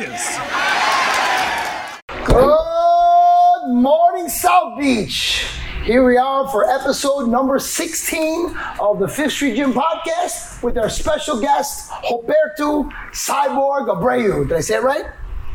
Raiders. 0.00 0.38
Good 2.24 3.74
morning, 3.74 4.28
South 4.30 4.78
Beach. 4.78 5.46
Here 5.84 6.02
we 6.02 6.16
are 6.16 6.48
for 6.48 6.64
episode 6.70 7.28
number 7.28 7.58
16 7.58 8.56
of 8.80 8.98
the 8.98 9.06
Fifth 9.06 9.32
Street 9.32 9.56
Gym 9.56 9.74
podcast 9.74 10.62
with 10.62 10.78
our 10.78 10.88
special 10.88 11.38
guest, 11.38 11.90
Roberto 12.10 12.84
Cyborg 13.12 13.88
Abreu. 13.88 14.48
Did 14.48 14.56
I 14.56 14.60
say 14.60 14.76
it 14.76 14.82
right? 14.82 15.04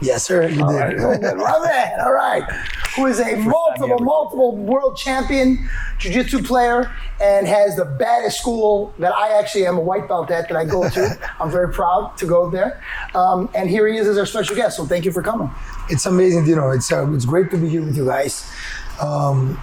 Yes, 0.02 0.24
sir. 0.26 0.48
You 0.48 0.64
All 0.64 0.72
did. 0.72 0.78
right, 0.78 0.98
good. 1.22 1.40
All 2.00 2.12
right. 2.14 2.44
Who 2.96 3.06
is 3.06 3.20
a 3.20 3.36
multiple, 3.38 4.00
multiple 4.00 4.56
world 4.58 4.98
champion 4.98 5.70
jiu-jitsu 6.00 6.44
player 6.44 6.94
and 7.22 7.48
has 7.48 7.76
the 7.76 7.86
baddest 7.86 8.40
school 8.40 8.94
that 9.00 9.14
I 9.16 9.38
actually 9.40 9.66
am 9.66 9.78
a 9.78 9.82
white 9.82 10.08
belt 10.08 10.32
at 10.32 10.50
that 10.50 10.58
I 10.58 10.66
go 10.66 10.90
to. 10.90 11.20
I'm 11.40 11.50
very 11.50 11.72
proud 11.74 12.18
to 12.18 12.26
go 12.26 12.50
there. 12.50 12.84
Um, 13.14 13.50
and 13.56 13.70
here 13.70 13.88
he 13.88 13.98
is 13.98 14.08
as 14.08 14.18
our 14.18 14.26
special 14.26 14.56
guest. 14.56 14.78
So 14.78 14.86
thank 14.86 15.06
you 15.06 15.12
for 15.12 15.22
coming. 15.22 15.50
It's 15.90 16.06
amazing, 16.06 16.46
you 16.48 16.56
know. 16.56 16.72
It's 16.72 16.92
uh, 16.92 17.12
it's 17.14 17.26
great 17.26 17.52
to 17.52 17.58
be 17.58 17.70
here 17.70 17.82
with 17.82 17.96
you 17.96 18.06
guys. 18.06 18.52
Um, 19.02 19.60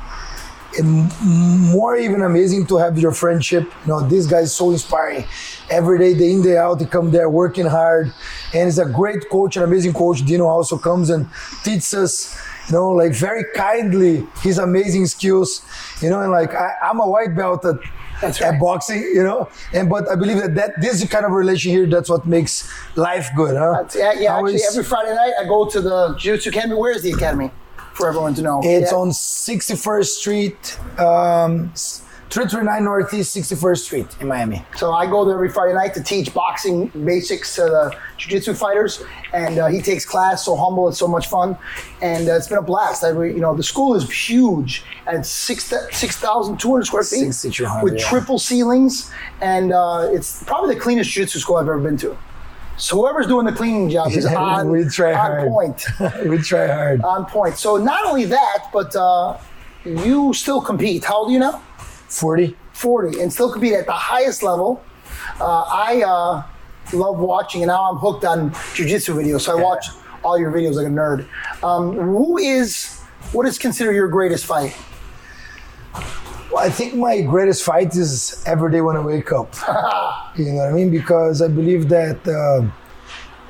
more 0.80 1.96
even 1.96 2.22
amazing 2.22 2.66
to 2.66 2.76
have 2.78 2.98
your 2.98 3.12
friendship. 3.12 3.64
You 3.84 3.88
know, 3.88 4.00
this 4.08 4.26
guy 4.26 4.40
is 4.40 4.54
so 4.54 4.70
inspiring. 4.70 5.24
Every 5.70 5.98
day, 5.98 6.14
day 6.14 6.32
in 6.32 6.42
day 6.42 6.56
out, 6.56 6.80
he 6.80 6.86
come 6.86 7.10
there 7.10 7.28
working 7.28 7.66
hard, 7.66 8.12
and 8.54 8.64
he's 8.64 8.78
a 8.78 8.86
great 8.86 9.28
coach, 9.30 9.56
an 9.56 9.62
amazing 9.62 9.92
coach. 9.92 10.24
Dino 10.24 10.46
also 10.46 10.78
comes 10.78 11.10
and 11.10 11.28
teaches 11.64 11.94
us. 11.94 12.38
You 12.68 12.74
know, 12.76 12.90
like 12.90 13.12
very 13.12 13.44
kindly, 13.56 14.24
his 14.40 14.58
amazing 14.58 15.06
skills. 15.06 15.62
You 16.00 16.10
know, 16.10 16.20
and 16.20 16.30
like 16.30 16.54
I, 16.54 16.74
I'm 16.82 17.00
a 17.00 17.08
white 17.08 17.34
belt 17.34 17.64
at, 17.64 17.76
That's 18.20 18.40
at 18.40 18.60
boxing. 18.60 19.02
You 19.02 19.24
know, 19.24 19.48
and 19.72 19.90
but 19.90 20.08
I 20.08 20.14
believe 20.14 20.38
that 20.38 20.54
that 20.54 20.80
this 20.80 21.04
kind 21.08 21.24
of 21.26 21.32
relation 21.32 21.72
here, 21.72 21.86
that's 21.86 22.08
what 22.08 22.24
makes 22.24 22.70
life 22.96 23.28
good, 23.34 23.56
huh? 23.56 23.72
That's- 23.72 23.96
yeah, 23.96 24.12
yeah 24.12 24.38
actually, 24.38 24.62
every 24.68 24.84
Friday 24.84 25.14
night 25.14 25.32
I 25.40 25.44
go 25.44 25.66
to 25.66 25.80
the 25.80 26.14
Jiu-Jitsu 26.18 26.50
Academy. 26.50 26.76
Where 26.76 26.92
is 26.92 27.02
the 27.02 27.12
academy? 27.12 27.50
For 27.94 28.08
everyone 28.08 28.34
to 28.34 28.42
know. 28.42 28.60
It's 28.64 28.90
Yeah. 28.90 28.98
on 28.98 29.12
61st 29.12 30.18
Street, 30.18 30.78
um, 30.98 31.72
339 32.30 32.84
Northeast 32.84 33.30
61st 33.34 33.84
Street 33.84 34.06
in 34.20 34.26
Miami. 34.26 34.64
So 34.76 34.92
I 34.92 35.04
go 35.06 35.24
there 35.26 35.34
every 35.34 35.50
Friday 35.50 35.74
night 35.74 35.92
to 35.94 36.02
teach 36.02 36.32
boxing 36.32 36.86
basics 37.04 37.54
to 37.56 37.62
the 37.62 37.94
jiu-jitsu 38.16 38.54
fighters, 38.54 39.02
and 39.34 39.58
uh, 39.58 39.66
he 39.66 39.82
takes 39.82 40.06
class. 40.06 40.46
So 40.46 40.56
humble, 40.56 40.88
it's 40.88 40.96
so 40.98 41.06
much 41.06 41.26
fun, 41.28 41.58
and 42.00 42.28
uh, 42.30 42.32
it's 42.36 42.48
been 42.48 42.56
a 42.56 42.62
blast. 42.62 43.04
I, 43.04 43.10
you 43.10 43.40
know, 43.40 43.54
the 43.54 43.62
school 43.62 43.94
is 43.94 44.10
huge, 44.10 44.82
at 45.06 45.26
six 45.26 45.70
six 45.90 46.16
thousand 46.16 46.58
two 46.58 46.70
hundred 46.70 46.86
square 46.86 47.02
feet 47.02 47.34
6,200, 47.34 47.82
with 47.84 47.98
yeah. 48.00 48.08
triple 48.08 48.38
ceilings, 48.38 49.10
and 49.42 49.72
uh, 49.74 50.08
it's 50.10 50.42
probably 50.44 50.74
the 50.74 50.80
cleanest 50.80 51.10
jiu-jitsu 51.10 51.38
school 51.40 51.56
I've 51.56 51.68
ever 51.68 51.78
been 51.78 51.98
to. 51.98 52.16
So 52.82 52.96
whoever's 52.96 53.28
doing 53.28 53.46
the 53.46 53.52
cleaning 53.52 53.88
job 53.90 54.10
is 54.10 54.26
on, 54.26 54.68
we 54.68 54.84
try 54.86 55.12
on 55.12 55.16
hard. 55.16 55.48
point. 55.48 55.86
we 56.26 56.38
try 56.38 56.66
hard. 56.66 57.00
on 57.02 57.26
point. 57.26 57.56
So 57.56 57.76
not 57.76 58.04
only 58.04 58.24
that, 58.24 58.70
but 58.72 58.96
uh, 58.96 59.38
you 59.84 60.34
still 60.34 60.60
compete. 60.60 61.04
How 61.04 61.18
old 61.18 61.28
are 61.28 61.32
you 61.32 61.38
now? 61.38 61.62
40. 61.78 62.56
40 62.72 63.20
and 63.20 63.32
still 63.32 63.52
compete 63.52 63.74
at 63.74 63.86
the 63.86 63.92
highest 63.92 64.42
level. 64.42 64.82
Uh, 65.40 65.62
I 65.62 66.02
uh, 66.04 66.42
love 66.92 67.20
watching, 67.20 67.62
and 67.62 67.68
now 67.68 67.88
I'm 67.88 67.98
hooked 67.98 68.24
on 68.24 68.52
jiu-jitsu 68.74 69.14
videos. 69.14 69.42
So 69.42 69.56
I 69.56 69.62
watch 69.62 69.86
all 70.24 70.36
your 70.36 70.50
videos 70.50 70.74
like 70.74 70.88
a 70.88 70.90
nerd. 70.90 71.28
Um, 71.62 71.92
who 71.92 72.36
is 72.38 72.98
what 73.30 73.46
is 73.46 73.58
considered 73.58 73.92
your 73.92 74.08
greatest 74.08 74.44
fight? 74.44 74.76
Well, 76.52 76.62
I 76.62 76.68
think 76.68 76.94
my 76.94 77.22
greatest 77.22 77.64
fight 77.64 77.96
is 77.96 78.42
every 78.44 78.70
day 78.70 78.82
when 78.82 78.94
I 78.94 79.00
wake 79.00 79.32
up. 79.32 79.54
you 80.36 80.52
know 80.52 80.56
what 80.56 80.68
I 80.68 80.72
mean? 80.72 80.90
Because 80.90 81.40
I 81.40 81.48
believe 81.48 81.88
that 81.88 82.28
uh, 82.28 82.68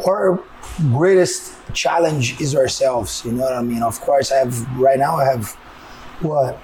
our 0.09 0.41
greatest 0.92 1.55
challenge 1.75 2.41
is 2.41 2.55
ourselves. 2.55 3.25
You 3.25 3.33
know 3.33 3.42
what 3.42 3.55
I 3.55 3.62
mean? 3.62 3.83
Of 3.83 4.00
course, 4.00 4.31
I 4.31 4.36
have 4.36 4.55
right 4.78 5.00
now. 5.00 5.17
I 5.17 5.25
have 5.25 5.50
what 6.20 6.61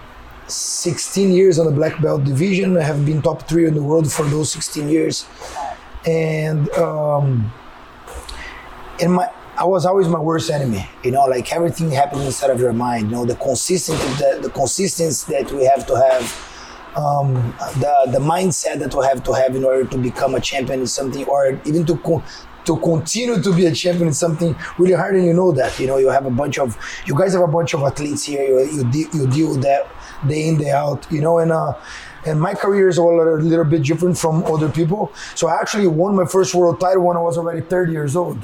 16 0.47 1.33
years 1.33 1.58
on 1.58 1.67
the 1.67 1.73
black 1.73 2.01
belt 2.01 2.23
division. 2.23 2.77
I 2.79 2.83
have 2.83 3.05
been 3.05 3.20
top 3.20 3.48
three 3.48 3.67
in 3.67 3.74
the 3.74 3.83
world 3.83 4.11
for 4.11 4.24
those 4.24 4.52
16 4.52 4.89
years, 4.89 5.27
and 6.07 6.70
um, 6.79 7.52
and 9.02 9.14
my 9.14 9.29
I 9.58 9.64
was 9.64 9.85
always 9.86 10.08
my 10.08 10.20
worst 10.20 10.51
enemy. 10.51 10.89
You 11.02 11.11
know, 11.11 11.24
like 11.24 11.52
everything 11.52 11.91
happens 11.91 12.24
inside 12.24 12.51
of 12.51 12.61
your 12.61 12.73
mind. 12.73 13.11
You 13.11 13.17
know, 13.17 13.24
the 13.24 13.35
consistency 13.35 14.07
the, 14.23 14.39
the 14.42 14.51
consistency 14.51 15.33
that 15.33 15.51
we 15.52 15.64
have 15.64 15.86
to 15.86 15.96
have. 15.96 16.45
Um, 16.96 17.35
the 17.79 17.95
the 18.13 18.18
mindset 18.18 18.79
that 18.80 18.95
we 18.95 19.05
have 19.05 19.23
to 19.24 19.33
have 19.33 19.55
in 19.55 19.63
order 19.64 19.85
to 19.85 19.98
become 19.98 20.35
a 20.35 20.41
champion 20.41 20.80
is 20.80 20.92
something, 20.92 21.24
or 21.27 21.61
even 21.64 21.85
to 21.86 21.97
co- 21.98 22.23
to 22.64 22.77
continue 22.79 23.41
to 23.41 23.55
be 23.55 23.67
a 23.67 23.73
champion 23.74 24.08
is 24.08 24.18
something 24.18 24.57
really 24.79 24.95
hard, 24.95 25.14
and 25.14 25.24
you 25.27 25.35
know 25.35 25.52
that. 25.52 25.79
You 25.79 25.86
know, 25.86 25.98
you 25.98 26.08
have 26.08 26.27
a 26.27 26.30
bunch 26.30 26.58
of 26.58 26.77
you 27.07 27.17
guys 27.17 27.35
have 27.35 27.42
a 27.42 27.47
bunch 27.47 27.74
of 27.74 27.83
athletes 27.83 28.24
here. 28.24 28.42
You 28.42 28.61
you, 28.79 28.85
de- 28.91 29.17
you 29.17 29.27
deal 29.29 29.51
with 29.51 29.63
that 29.63 29.86
day 30.27 30.48
in 30.48 30.57
day 30.58 30.70
out. 30.70 31.07
You 31.11 31.20
know, 31.20 31.39
and 31.39 31.52
uh, 31.52 31.74
and 32.27 32.41
my 32.41 32.55
career 32.55 32.89
is 32.89 32.98
a 32.98 33.02
little, 33.02 33.35
a 33.35 33.36
little 33.36 33.64
bit 33.64 33.83
different 33.85 34.18
from 34.18 34.42
other 34.45 34.68
people. 34.68 35.13
So 35.35 35.47
I 35.48 35.61
actually 35.61 35.86
won 35.89 36.17
my 36.17 36.27
first 36.27 36.55
world 36.55 36.80
title 36.80 37.05
when 37.05 37.17
I 37.17 37.20
was 37.20 37.39
already 37.39 37.61
30 37.61 37.92
years 37.92 38.17
old. 38.17 38.39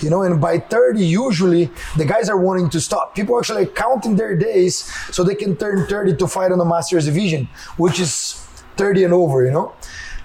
You 0.00 0.10
know, 0.10 0.22
and 0.22 0.40
by 0.40 0.58
30, 0.58 1.04
usually 1.04 1.70
the 1.96 2.04
guys 2.04 2.28
are 2.28 2.38
wanting 2.38 2.70
to 2.70 2.80
stop. 2.80 3.14
People 3.14 3.38
actually 3.38 3.64
are 3.64 3.66
counting 3.66 4.16
their 4.16 4.36
days 4.36 4.92
so 5.12 5.24
they 5.24 5.34
can 5.34 5.56
turn 5.56 5.86
30 5.86 6.16
to 6.16 6.28
fight 6.28 6.52
on 6.52 6.58
the 6.58 6.64
Masters 6.64 7.06
division, 7.06 7.48
which 7.76 7.98
is 7.98 8.34
30 8.76 9.04
and 9.04 9.12
over, 9.12 9.44
you 9.44 9.50
know? 9.50 9.74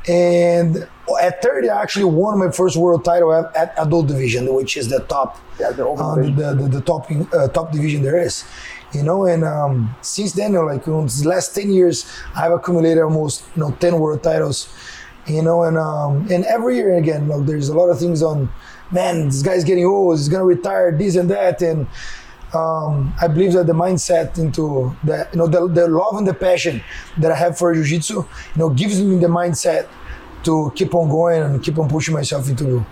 And 0.08 0.88
at 1.22 1.42
30, 1.42 1.70
I 1.70 1.82
actually 1.82 2.06
won 2.06 2.38
my 2.38 2.52
first 2.52 2.76
world 2.76 3.06
title 3.06 3.34
at, 3.34 3.56
at 3.56 3.74
adult 3.78 4.08
division, 4.08 4.54
which 4.54 4.76
is 4.78 4.90
the 4.90 5.00
top, 5.00 5.40
Yeah, 5.60 5.72
the 5.72 5.88
uh, 5.88 6.16
the, 6.16 6.56
the, 6.56 6.68
the 6.68 6.82
top, 6.82 7.10
uh, 7.34 7.48
top 7.48 7.72
division 7.72 8.02
there 8.04 8.20
is. 8.20 8.44
You 8.94 9.02
know, 9.02 9.26
and 9.26 9.44
um, 9.44 9.96
since 10.02 10.34
then, 10.34 10.52
you 10.52 10.60
know, 10.60 10.66
like 10.66 10.86
in 10.86 11.08
the 11.08 11.24
last 11.26 11.56
10 11.56 11.72
years, 11.72 12.06
I've 12.36 12.52
accumulated 12.52 13.02
almost, 13.02 13.44
you 13.56 13.64
know, 13.64 13.72
10 13.72 13.98
world 13.98 14.22
titles 14.22 14.70
you 15.26 15.42
know, 15.42 15.64
and 15.64 15.78
um, 15.78 16.28
and 16.30 16.44
every 16.46 16.76
year 16.76 16.96
again, 16.98 17.28
look, 17.28 17.46
there's 17.46 17.70
a 17.70 17.74
lot 17.74 17.90
of 17.90 18.00
things 18.00 18.22
on. 18.22 18.50
Man, 18.94 19.26
this 19.26 19.42
guy's 19.42 19.64
getting 19.64 19.86
old. 19.86 20.18
He's 20.18 20.30
gonna 20.30 20.46
retire. 20.46 20.92
This 20.92 21.16
and 21.16 21.30
that, 21.30 21.62
and 21.62 21.88
um, 22.54 23.14
I 23.20 23.28
believe 23.28 23.54
that 23.54 23.66
the 23.66 23.74
mindset 23.74 24.38
into 24.38 24.96
that, 25.04 25.34
you 25.34 25.40
know, 25.40 25.48
the, 25.48 25.68
the 25.68 25.88
love 25.88 26.16
and 26.18 26.28
the 26.28 26.34
passion 26.34 26.84
that 27.18 27.32
I 27.32 27.36
have 27.36 27.58
for 27.58 27.74
jiu-jitsu, 27.74 28.16
you 28.16 28.26
know, 28.56 28.70
gives 28.70 29.02
me 29.02 29.18
the 29.18 29.28
mindset 29.28 29.88
to 30.44 30.72
keep 30.76 30.94
on 30.94 31.10
going 31.10 31.42
and 31.42 31.64
keep 31.64 31.80
on 31.80 31.90
pushing 31.90 32.14
myself 32.14 32.48
into. 32.50 32.86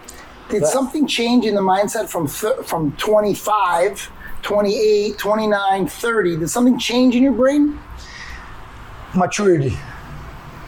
Did 0.49 0.65
something 0.65 1.07
change 1.07 1.45
in 1.45 1.55
the 1.55 1.61
mindset 1.61 2.09
from 2.09 2.27
th- 2.27 2.65
from 2.65 2.91
25, 2.93 4.11
28, 4.41 5.17
29, 5.17 5.87
30? 5.87 6.37
Did 6.37 6.49
something 6.49 6.79
change 6.79 7.15
in 7.15 7.23
your 7.23 7.33
brain? 7.33 7.79
maturity. 9.15 9.77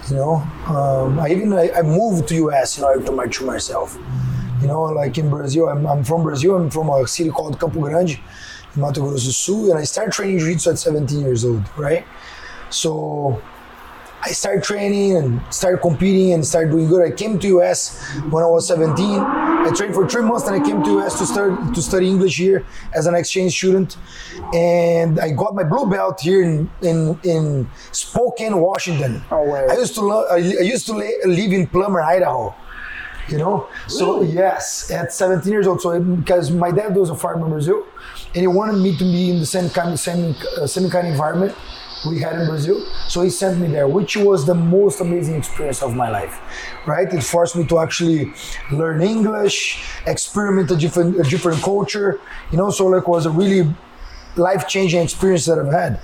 You 0.09 0.15
know, 0.15 0.35
um, 0.67 1.19
I 1.19 1.29
even 1.29 1.53
I, 1.53 1.71
I 1.71 1.81
moved 1.81 2.27
to 2.29 2.35
US 2.47 2.77
in 2.77 2.83
order 2.83 3.03
to 3.05 3.11
mature 3.11 3.47
myself. 3.47 3.97
You 4.63 4.69
know, 4.69 4.83
like 4.83 5.17
in 5.17 5.29
Brazil, 5.29 5.67
I'm, 5.67 5.85
I'm 5.85 6.03
from 6.05 6.23
Brazil. 6.23 6.55
I'm 6.55 6.69
from 6.69 6.89
a 6.89 7.05
city 7.05 7.29
called 7.29 7.59
Campo 7.59 7.81
Grande, 7.81 8.11
in 8.75 8.81
Mato 8.81 9.01
Grosso 9.01 9.25
do 9.25 9.31
Sul, 9.31 9.71
and 9.71 9.77
I 9.77 9.83
started 9.83 10.13
training 10.13 10.39
jiu-jitsu 10.39 10.69
at 10.69 10.79
17 10.79 11.19
years 11.19 11.43
old, 11.43 11.63
right? 11.77 12.05
So 12.69 13.41
I 14.25 14.31
started 14.31 14.63
training 14.63 15.17
and 15.17 15.41
started 15.53 15.79
competing 15.81 16.31
and 16.31 16.47
started 16.47 16.71
doing 16.71 16.87
good. 16.87 17.03
I 17.05 17.11
came 17.13 17.37
to 17.39 17.47
US 17.59 17.99
when 18.29 18.41
I 18.41 18.47
was 18.47 18.65
17. 18.69 19.19
I 19.19 19.69
trained 19.75 19.93
for 19.93 20.07
three 20.07 20.23
months, 20.23 20.47
and 20.47 20.55
I 20.55 20.65
came 20.65 20.81
to 20.81 20.99
US 21.01 21.19
to 21.19 21.25
start 21.25 21.75
to 21.75 21.81
study 21.81 22.07
English 22.07 22.37
here 22.37 22.65
as 22.93 23.05
an 23.05 23.15
exchange 23.15 23.51
student. 23.57 23.97
And 24.53 25.19
I 25.19 25.31
got 25.31 25.55
my 25.55 25.63
blue 25.63 25.89
belt 25.89 26.21
here 26.21 26.41
in 26.41 26.69
in, 26.81 27.19
in 27.23 27.69
Spokane, 27.91 28.57
Washington. 28.61 29.21
Oh, 29.29 29.43
way. 29.43 29.67
I 29.69 29.75
used 29.75 29.95
to 29.95 30.01
lo- 30.01 30.27
I, 30.31 30.35
I 30.35 30.65
used 30.75 30.85
to 30.85 30.93
live 30.93 31.51
in 31.51 31.67
Plummer, 31.67 32.01
Idaho. 32.01 32.55
You 33.29 33.37
know, 33.37 33.67
so 33.87 34.21
yes, 34.21 34.91
at 34.91 35.13
17 35.13 35.51
years 35.51 35.65
old. 35.65 35.81
So 35.81 35.99
because 35.99 36.51
my 36.51 36.71
dad 36.71 36.95
was 36.95 37.09
a 37.09 37.15
farmer 37.15 37.45
in 37.45 37.51
Brazil, 37.51 37.85
and 38.27 38.41
he 38.41 38.47
wanted 38.47 38.77
me 38.81 38.97
to 38.97 39.03
be 39.03 39.31
in 39.31 39.39
the 39.39 39.45
same 39.45 39.69
kind, 39.69 39.97
same, 39.97 40.35
uh, 40.59 40.67
same 40.67 40.89
kind 40.89 41.07
of 41.07 41.13
environment 41.13 41.55
we 42.09 42.19
had 42.19 42.39
in 42.39 42.47
Brazil. 42.47 42.85
So 43.07 43.21
he 43.21 43.29
sent 43.29 43.59
me 43.59 43.67
there, 43.67 43.87
which 43.87 44.17
was 44.17 44.45
the 44.45 44.53
most 44.55 44.99
amazing 44.99 45.35
experience 45.35 45.81
of 45.81 45.95
my 45.95 46.09
life. 46.09 46.39
Right? 46.85 47.11
It 47.13 47.23
forced 47.23 47.55
me 47.55 47.65
to 47.67 47.79
actually 47.79 48.33
learn 48.71 49.01
English, 49.01 49.81
experiment 50.05 50.71
a 50.71 50.75
different, 50.75 51.19
a 51.19 51.23
different 51.23 51.61
culture. 51.61 52.19
You 52.51 52.57
know, 52.57 52.71
so 52.71 52.87
like 52.87 53.07
was 53.07 53.25
a 53.25 53.31
really 53.31 53.73
life-changing 54.35 55.01
experience 55.01 55.45
that 55.45 55.59
I've 55.59 55.71
had. 55.71 55.99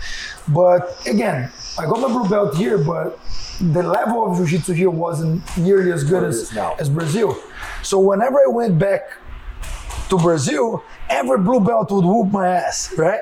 But 0.48 1.02
again, 1.08 1.52
I 1.80 1.86
got 1.86 2.02
my 2.02 2.10
blue 2.10 2.28
belt 2.28 2.58
here, 2.58 2.78
but 2.78 3.18
the 3.62 3.81
level 3.81 4.30
of 4.30 4.38
jiu-jitsu 4.38 4.74
here 4.74 4.90
wasn't 4.90 5.42
nearly 5.58 5.94
as 5.94 6.04
good 6.04 6.24
as, 6.26 6.56
as 6.78 6.90
Brazil. 6.90 7.38
So 7.84 8.00
whenever 8.00 8.38
I 8.38 8.50
went 8.50 8.78
back 8.78 9.14
to 10.10 10.18
Brazil, 10.18 10.84
every 11.10 11.38
blue 11.38 11.62
belt 11.62 11.90
would 11.92 12.04
whoop 12.04 12.34
my 12.34 12.48
ass, 12.50 12.94
right? 12.98 13.22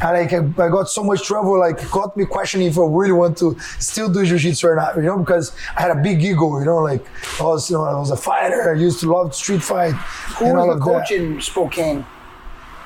I 0.00 0.12
like 0.20 0.32
I, 0.32 0.38
I 0.38 0.68
got 0.68 0.88
so 0.88 1.02
much 1.02 1.22
trouble, 1.24 1.58
like 1.58 1.82
it 1.82 1.90
got 1.90 2.16
me 2.16 2.26
questioning 2.26 2.68
if 2.68 2.78
I 2.78 2.82
really 2.82 3.12
want 3.12 3.38
to 3.38 3.58
still 3.80 4.08
do 4.08 4.24
jiu-jitsu 4.24 4.68
or 4.68 4.76
not, 4.76 4.96
you 4.96 5.02
know, 5.02 5.18
because 5.18 5.56
I 5.76 5.82
had 5.82 5.90
a 5.90 6.00
big 6.00 6.22
ego, 6.22 6.60
you 6.60 6.64
know, 6.64 6.78
like 6.78 7.04
I 7.40 7.44
was, 7.44 7.68
you 7.70 7.76
know, 7.76 7.84
I 7.84 7.98
was 7.98 8.12
a 8.12 8.16
fighter. 8.16 8.70
I 8.72 8.78
used 8.78 9.00
to 9.00 9.12
love 9.12 9.34
street 9.34 9.62
fight. 9.62 9.94
Who 10.38 10.44
and 10.44 10.58
was 10.58 10.66
the 10.68 10.74
that. 10.74 10.80
coach 10.84 11.10
in 11.10 11.40
Spokane? 11.40 12.06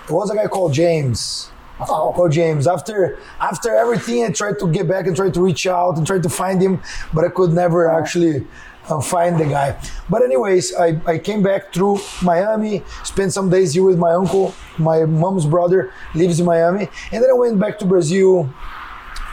It 0.05 0.13
was 0.13 0.31
a 0.31 0.35
guy 0.35 0.47
called 0.47 0.73
James. 0.73 1.51
Oh. 1.89 2.29
James. 2.29 2.67
After 2.67 3.19
after 3.41 3.75
everything, 3.75 4.25
I 4.25 4.31
tried 4.31 4.59
to 4.61 4.71
get 4.71 4.87
back 4.87 5.07
and 5.07 5.17
try 5.17 5.31
to 5.31 5.41
reach 5.41 5.67
out 5.67 5.97
and 5.97 6.07
try 6.07 6.19
to 6.19 6.29
find 6.29 6.61
him, 6.61 6.81
but 7.13 7.25
I 7.25 7.29
could 7.29 7.53
never 7.53 7.91
actually 7.91 8.47
uh, 8.89 9.01
find 9.01 9.39
the 9.41 9.47
guy. 9.47 9.77
But 10.09 10.23
anyways, 10.23 10.75
I, 10.75 11.01
I 11.07 11.19
came 11.19 11.43
back 11.43 11.73
through 11.73 11.99
Miami, 12.23 12.83
spent 13.03 13.33
some 13.33 13.51
days 13.51 13.75
here 13.75 13.85
with 13.85 13.99
my 13.99 14.13
uncle. 14.13 14.55
My 14.79 15.05
mom's 15.05 15.47
brother 15.47 15.93
lives 16.15 16.41
in 16.41 16.47
Miami, 16.47 16.89
and 17.13 17.23
then 17.23 17.31
I 17.31 17.35
went 17.35 17.59
back 17.59 17.79
to 17.81 17.85
Brazil. 17.85 18.53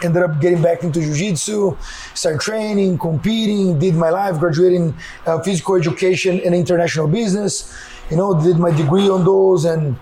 Ended 0.03 0.21
up 0.21 0.39
getting 0.39 0.61
back 0.61 0.83
into 0.83 1.01
jiu-jitsu, 1.01 1.75
started 2.13 2.39
training, 2.39 2.99
competing, 2.99 3.79
did 3.79 3.95
my 3.95 4.11
life, 4.11 4.37
graduating 4.37 4.93
uh, 5.25 5.41
physical 5.41 5.73
education 5.73 6.39
and 6.45 6.53
international 6.53 7.07
business. 7.07 7.75
You 8.11 8.17
know, 8.17 8.39
did 8.39 8.57
my 8.59 8.69
degree 8.69 9.09
on 9.09 9.25
those 9.25 9.65
and 9.65 9.97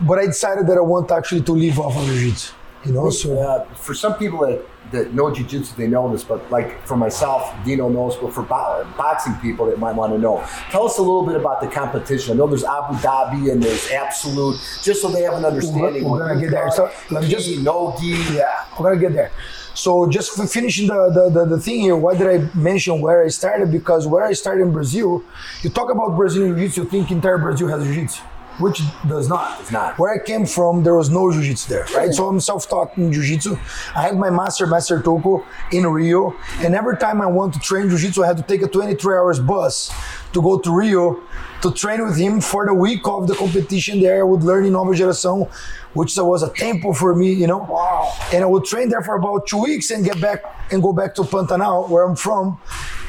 but 0.00 0.18
I 0.18 0.26
decided 0.26 0.66
that 0.68 0.76
I 0.76 0.80
want 0.82 1.10
actually 1.10 1.42
to 1.42 1.52
live 1.52 1.78
off 1.78 1.96
of 1.96 2.04
jiu-jitsu. 2.06 2.52
You 2.84 2.92
know, 2.92 3.10
so 3.10 3.36
Uh, 3.38 3.64
for 3.74 3.94
some 3.94 4.14
people 4.14 4.40
that, 4.46 4.62
that 4.92 5.12
know 5.12 5.32
jiu-jitsu, 5.34 5.74
they 5.76 5.88
know 5.88 6.10
this, 6.12 6.22
but 6.22 6.48
like 6.52 6.86
for 6.86 6.96
myself, 6.96 7.52
Dino 7.64 7.88
knows, 7.88 8.14
but 8.16 8.32
for 8.32 8.42
bo- 8.42 8.86
boxing 8.96 9.34
people 9.42 9.66
that 9.66 9.78
might 9.78 9.94
want 9.96 10.12
to 10.12 10.18
know, 10.18 10.44
tell 10.70 10.84
us 10.86 10.98
a 10.98 11.02
little 11.02 11.26
bit 11.26 11.34
about 11.36 11.60
the 11.60 11.66
competition. 11.66 12.34
I 12.34 12.36
know 12.36 12.46
there's 12.46 12.62
Abu 12.64 12.94
Dhabi 12.98 13.50
and 13.50 13.60
there's 13.62 13.90
Absolute, 13.90 14.56
just 14.84 15.02
so 15.02 15.08
they 15.08 15.22
have 15.22 15.34
an 15.34 15.44
understanding. 15.44 16.08
We're 16.08 16.28
gonna 16.28 16.40
get 16.40 16.50
there. 16.52 16.70
So, 16.70 16.90
let 17.10 17.24
me 17.24 17.28
just- 17.28 17.58
no 17.60 17.96
gi. 17.98 18.14
yeah, 18.34 18.64
we're 18.78 18.90
gonna 18.90 19.00
get 19.00 19.14
there. 19.14 19.32
So 19.74 20.06
just 20.08 20.30
for 20.34 20.46
finishing 20.46 20.86
the, 20.86 21.10
the, 21.16 21.24
the, 21.40 21.44
the 21.56 21.60
thing 21.60 21.80
here, 21.80 21.96
why 21.96 22.14
did 22.16 22.28
I 22.28 22.48
mention 22.56 23.00
where 23.02 23.22
I 23.24 23.28
started? 23.28 23.70
Because 23.70 24.06
where 24.06 24.24
I 24.24 24.32
started 24.32 24.62
in 24.62 24.72
Brazil, 24.72 25.22
you 25.62 25.68
talk 25.68 25.90
about 25.90 26.16
Brazilian 26.16 26.56
Jiu-Jitsu, 26.56 26.82
you 26.84 26.88
think 26.88 27.10
entire 27.10 27.36
Brazil 27.36 27.68
has 27.68 27.82
Jiu-Jitsu, 27.84 28.22
which 28.58 28.82
does 29.08 29.28
not. 29.28 29.60
It's 29.60 29.72
not. 29.72 29.98
Where 29.98 30.12
I 30.12 30.24
came 30.24 30.46
from, 30.46 30.82
there 30.82 30.94
was 30.94 31.10
no 31.10 31.30
Jiu-Jitsu 31.30 31.68
there, 31.68 31.86
right? 31.94 32.12
So 32.12 32.28
I'm 32.28 32.40
self-taught 32.40 32.96
in 32.96 33.12
Jiu-Jitsu. 33.12 33.56
I 33.94 34.02
had 34.02 34.16
my 34.16 34.30
master, 34.30 34.66
Master 34.66 35.00
Toko, 35.02 35.44
in 35.72 35.86
Rio, 35.86 36.34
and 36.58 36.74
every 36.74 36.96
time 36.96 37.20
I 37.20 37.26
want 37.26 37.54
to 37.54 37.60
train 37.60 37.88
Jiu-Jitsu, 37.88 38.22
I 38.22 38.26
had 38.26 38.36
to 38.36 38.42
take 38.42 38.62
a 38.62 38.68
23 38.68 39.14
hours 39.16 39.40
bus 39.40 39.92
to 40.32 40.42
go 40.42 40.58
to 40.58 40.74
Rio 40.74 41.22
to 41.62 41.72
train 41.72 42.04
with 42.04 42.16
him 42.16 42.40
for 42.40 42.66
the 42.66 42.74
week 42.74 43.06
of 43.06 43.26
the 43.26 43.34
competition 43.34 44.00
there. 44.00 44.20
I 44.20 44.22
would 44.22 44.42
learn 44.42 44.66
in 44.66 44.74
Nova 44.74 44.92
Geração, 44.92 45.50
which 45.94 46.16
was 46.16 46.42
a 46.42 46.50
temple 46.50 46.92
for 46.92 47.14
me, 47.14 47.32
you 47.32 47.46
know. 47.46 47.58
Wow. 47.58 48.12
And 48.32 48.42
I 48.42 48.46
would 48.46 48.64
train 48.64 48.88
there 48.90 49.02
for 49.02 49.16
about 49.16 49.46
two 49.46 49.62
weeks 49.62 49.90
and 49.90 50.04
get 50.04 50.20
back 50.20 50.42
and 50.70 50.82
go 50.82 50.92
back 50.92 51.14
to 51.14 51.22
Pantanal, 51.22 51.88
where 51.88 52.04
I'm 52.04 52.16
from, 52.16 52.60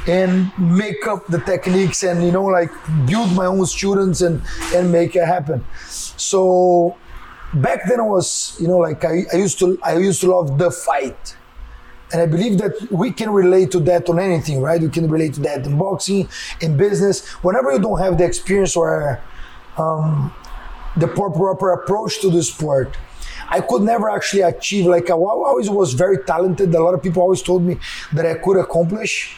and 0.08 0.52
make 0.58 1.06
up 1.06 1.28
the 1.28 1.40
techniques 1.40 2.04
and 2.04 2.24
you 2.24 2.32
know 2.32 2.46
like 2.46 2.72
build 3.06 3.32
my 3.34 3.46
own 3.46 3.66
students 3.66 4.22
and 4.22 4.42
and 4.74 4.92
make 4.92 5.16
it 5.16 5.26
happen. 5.26 5.64
So 5.86 6.96
back 7.54 7.88
then 7.88 8.00
I 8.00 8.04
was 8.04 8.58
you 8.60 8.68
know 8.68 8.78
like 8.78 9.04
I, 9.04 9.26
I 9.34 9.38
used 9.38 9.60
to 9.60 9.78
I 9.84 9.98
used 9.98 10.22
to 10.22 10.32
love 10.32 10.58
the 10.58 10.72
fight. 10.72 11.36
And 12.14 12.22
I 12.22 12.26
believe 12.26 12.58
that 12.60 12.90
we 12.90 13.12
can 13.12 13.30
relate 13.32 13.72
to 13.72 13.82
that 13.82 14.10
on 14.10 14.18
anything, 14.18 14.62
right? 14.62 14.80
We 14.80 14.88
can 14.88 15.10
relate 15.10 15.34
to 15.34 15.42
that 15.42 15.66
in 15.66 15.78
boxing, 15.78 16.30
in 16.62 16.78
business. 16.78 17.28
Whenever 17.44 17.74
you 17.74 17.80
don't 17.80 18.00
have 18.00 18.18
the 18.18 18.24
experience 18.24 18.78
or 18.78 19.20
um, 19.78 20.34
the 20.96 21.10
proper 21.10 21.74
approach 21.74 22.22
to 22.22 22.30
the 22.30 22.42
sport, 22.44 22.96
I 23.50 23.60
could 23.60 23.82
never 23.82 24.10
actually 24.10 24.44
achieve. 24.44 24.86
Like 24.86 25.10
I 25.10 25.14
always 25.14 25.70
was 25.70 25.94
very 25.94 26.24
talented. 26.24 26.74
A 26.74 26.82
lot 26.82 26.94
of 26.94 27.04
people 27.04 27.22
always 27.22 27.42
told 27.42 27.64
me 27.64 27.78
that 28.14 28.26
I 28.26 28.36
could 28.36 28.58
accomplish, 28.58 29.36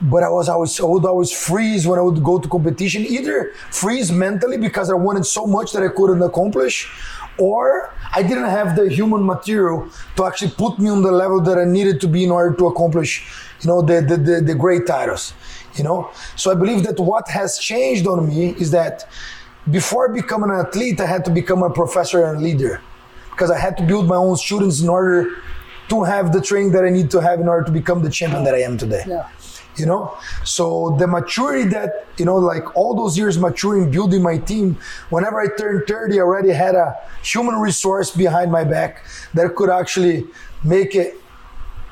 but 0.00 0.22
I 0.22 0.28
was 0.28 0.48
always 0.48 0.78
I 0.80 0.84
would 0.84 1.04
always 1.04 1.32
freeze 1.32 1.86
when 1.86 1.98
I 1.98 2.02
would 2.02 2.22
go 2.22 2.38
to 2.38 2.48
competition. 2.48 3.02
Either 3.06 3.52
freeze 3.70 4.12
mentally 4.12 4.58
because 4.58 4.90
I 4.90 4.94
wanted 4.94 5.24
so 5.24 5.46
much 5.46 5.72
that 5.72 5.82
I 5.82 5.88
couldn't 5.88 6.22
accomplish, 6.22 6.90
or 7.38 7.92
I 8.14 8.22
didn't 8.22 8.50
have 8.50 8.76
the 8.76 8.88
human 8.88 9.24
material 9.24 9.88
to 10.16 10.26
actually 10.26 10.52
put 10.52 10.78
me 10.78 10.90
on 10.90 11.02
the 11.02 11.12
level 11.12 11.40
that 11.42 11.58
I 11.58 11.64
needed 11.64 12.00
to 12.02 12.08
be 12.08 12.24
in 12.24 12.30
order 12.30 12.54
to 12.56 12.66
accomplish, 12.66 13.26
you 13.60 13.68
know, 13.68 13.80
the 13.82 14.00
the, 14.00 14.16
the, 14.16 14.40
the 14.40 14.54
great 14.54 14.86
titles. 14.86 15.32
You 15.74 15.84
know, 15.84 16.10
so 16.36 16.50
I 16.50 16.54
believe 16.54 16.84
that 16.84 16.98
what 16.98 17.28
has 17.28 17.58
changed 17.58 18.06
on 18.06 18.28
me 18.28 18.54
is 18.58 18.70
that 18.70 19.06
before 19.70 20.08
becoming 20.08 20.48
an 20.50 20.64
athlete, 20.64 21.00
I 21.00 21.06
had 21.06 21.24
to 21.26 21.30
become 21.30 21.62
a 21.62 21.68
professor 21.68 22.24
and 22.24 22.38
a 22.38 22.40
leader 22.40 22.80
because 23.30 23.50
I 23.50 23.58
had 23.58 23.76
to 23.76 23.82
build 23.82 24.08
my 24.08 24.16
own 24.16 24.36
students 24.36 24.80
in 24.80 24.88
order 24.88 25.36
to 25.88 26.02
have 26.04 26.32
the 26.32 26.40
training 26.40 26.72
that 26.72 26.84
I 26.84 26.90
need 26.90 27.10
to 27.10 27.20
have 27.20 27.40
in 27.40 27.48
order 27.48 27.64
to 27.64 27.72
become 27.72 28.02
the 28.02 28.10
champion 28.10 28.42
that 28.44 28.54
I 28.54 28.62
am 28.62 28.76
today 28.76 29.04
Yeah. 29.06 29.28
You 29.76 29.86
know? 29.86 30.16
So 30.44 30.96
the 30.98 31.06
maturity 31.06 31.68
that 31.70 32.06
you 32.18 32.24
know 32.24 32.36
like 32.36 32.76
all 32.76 32.94
those 32.94 33.16
years 33.18 33.38
maturing 33.38 33.90
building 33.90 34.22
my 34.22 34.38
team 34.38 34.78
whenever 35.10 35.40
i 35.40 35.46
turned 35.58 35.86
30 35.86 36.18
i 36.18 36.22
already 36.22 36.50
had 36.50 36.74
a 36.74 36.94
human 37.22 37.56
resource 37.56 38.10
behind 38.10 38.50
my 38.50 38.64
back 38.64 39.04
that 39.34 39.54
could 39.54 39.70
actually 39.70 40.24
make 40.64 40.94
it 40.94 41.14